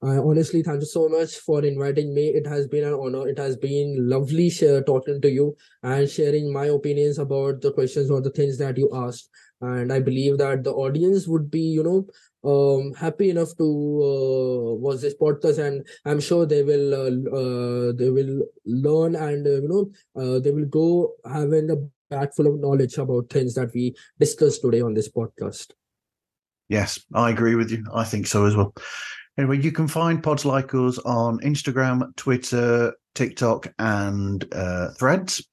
I 0.00 0.16
honestly 0.18 0.62
thank 0.62 0.80
you 0.80 0.86
so 0.86 1.08
much 1.08 1.38
for 1.38 1.64
inviting 1.64 2.14
me. 2.14 2.28
It 2.28 2.46
has 2.46 2.68
been 2.68 2.84
an 2.84 2.94
honor. 2.94 3.26
It 3.26 3.36
has 3.36 3.56
been 3.56 4.08
lovely 4.08 4.48
share, 4.48 4.80
talking 4.80 5.20
to 5.20 5.28
you 5.28 5.56
and 5.82 6.08
sharing 6.08 6.52
my 6.52 6.66
opinions 6.66 7.18
about 7.18 7.62
the 7.62 7.72
questions 7.72 8.08
or 8.08 8.20
the 8.20 8.30
things 8.30 8.58
that 8.58 8.78
you 8.78 8.88
asked. 8.94 9.28
And 9.60 9.92
I 9.92 10.00
believe 10.00 10.38
that 10.38 10.64
the 10.64 10.72
audience 10.72 11.26
would 11.26 11.50
be, 11.50 11.60
you 11.60 11.82
know, 11.82 12.06
um, 12.44 12.94
happy 12.94 13.30
enough 13.30 13.56
to 13.58 13.64
uh, 13.64 14.74
watch 14.74 15.00
this 15.00 15.14
podcast, 15.14 15.58
and 15.58 15.86
I'm 16.04 16.20
sure 16.20 16.46
they 16.46 16.62
will 16.62 16.94
uh, 16.94 17.36
uh, 17.36 17.92
they 17.92 18.10
will 18.10 18.44
learn 18.64 19.16
and 19.16 19.46
uh, 19.46 19.60
you 19.62 19.68
know 19.68 19.90
uh, 20.20 20.38
they 20.38 20.52
will 20.52 20.66
go 20.66 21.14
having 21.30 21.70
a 21.70 21.76
bag 22.10 22.32
full 22.34 22.46
of 22.46 22.60
knowledge 22.60 22.96
about 22.96 23.30
things 23.30 23.54
that 23.54 23.72
we 23.74 23.94
discussed 24.18 24.62
today 24.62 24.80
on 24.80 24.94
this 24.94 25.08
podcast. 25.08 25.72
Yes, 26.68 27.00
I 27.14 27.30
agree 27.30 27.54
with 27.54 27.70
you. 27.70 27.84
I 27.92 28.04
think 28.04 28.26
so 28.26 28.44
as 28.44 28.54
well. 28.54 28.74
Anyway, 29.38 29.58
you 29.60 29.72
can 29.72 29.88
find 29.88 30.22
Pods 30.22 30.44
Like 30.44 30.74
Us 30.74 30.98
on 30.98 31.38
Instagram, 31.40 32.14
Twitter, 32.16 32.92
TikTok, 33.14 33.72
and 33.78 34.44
uh, 34.52 34.90
Threads. 34.98 35.47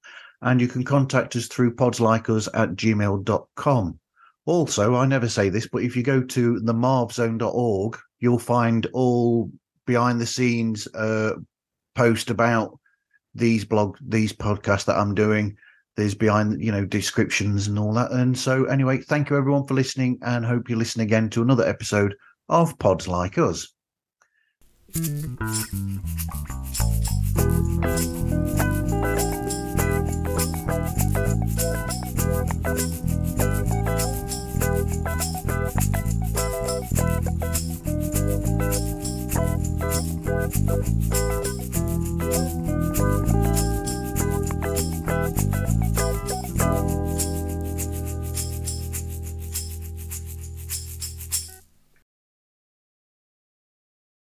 And 0.45 0.61
you 0.61 0.67
can 0.67 0.83
contact 0.83 1.35
us 1.35 1.47
through 1.47 1.75
podslikeus 1.75 2.47
at 2.53 2.75
gmail.com. 2.75 3.99
Also, 4.45 4.95
I 4.95 5.05
never 5.07 5.27
say 5.27 5.49
this, 5.49 5.67
but 5.67 5.81
if 5.81 5.95
you 5.97 6.03
go 6.03 6.21
to 6.21 6.55
themarvzone.org, 6.61 7.97
you'll 8.19 8.39
find 8.39 8.85
all 8.93 9.51
behind 9.87 10.21
the 10.21 10.25
scenes 10.25 10.87
uh, 10.93 11.33
post 11.95 12.29
about 12.29 12.79
these 13.33 13.65
blog, 13.65 13.97
these 14.01 14.33
podcasts 14.33 14.85
that 14.85 14.97
I'm 14.97 15.15
doing. 15.15 15.57
There's 15.97 16.13
behind, 16.13 16.61
you 16.61 16.71
know, 16.71 16.85
descriptions 16.85 17.67
and 17.67 17.79
all 17.79 17.93
that. 17.93 18.11
And 18.11 18.37
so, 18.37 18.65
anyway, 18.65 18.99
thank 18.99 19.31
you 19.31 19.37
everyone 19.37 19.65
for 19.65 19.73
listening, 19.73 20.19
and 20.21 20.45
hope 20.45 20.69
you 20.69 20.75
listen 20.75 21.01
again 21.01 21.29
to 21.31 21.41
another 21.41 21.67
episode 21.67 22.15
of 22.49 22.77
Pods 22.77 23.07
Like 23.07 23.39
Us. 23.39 23.71
Thank 30.67 31.05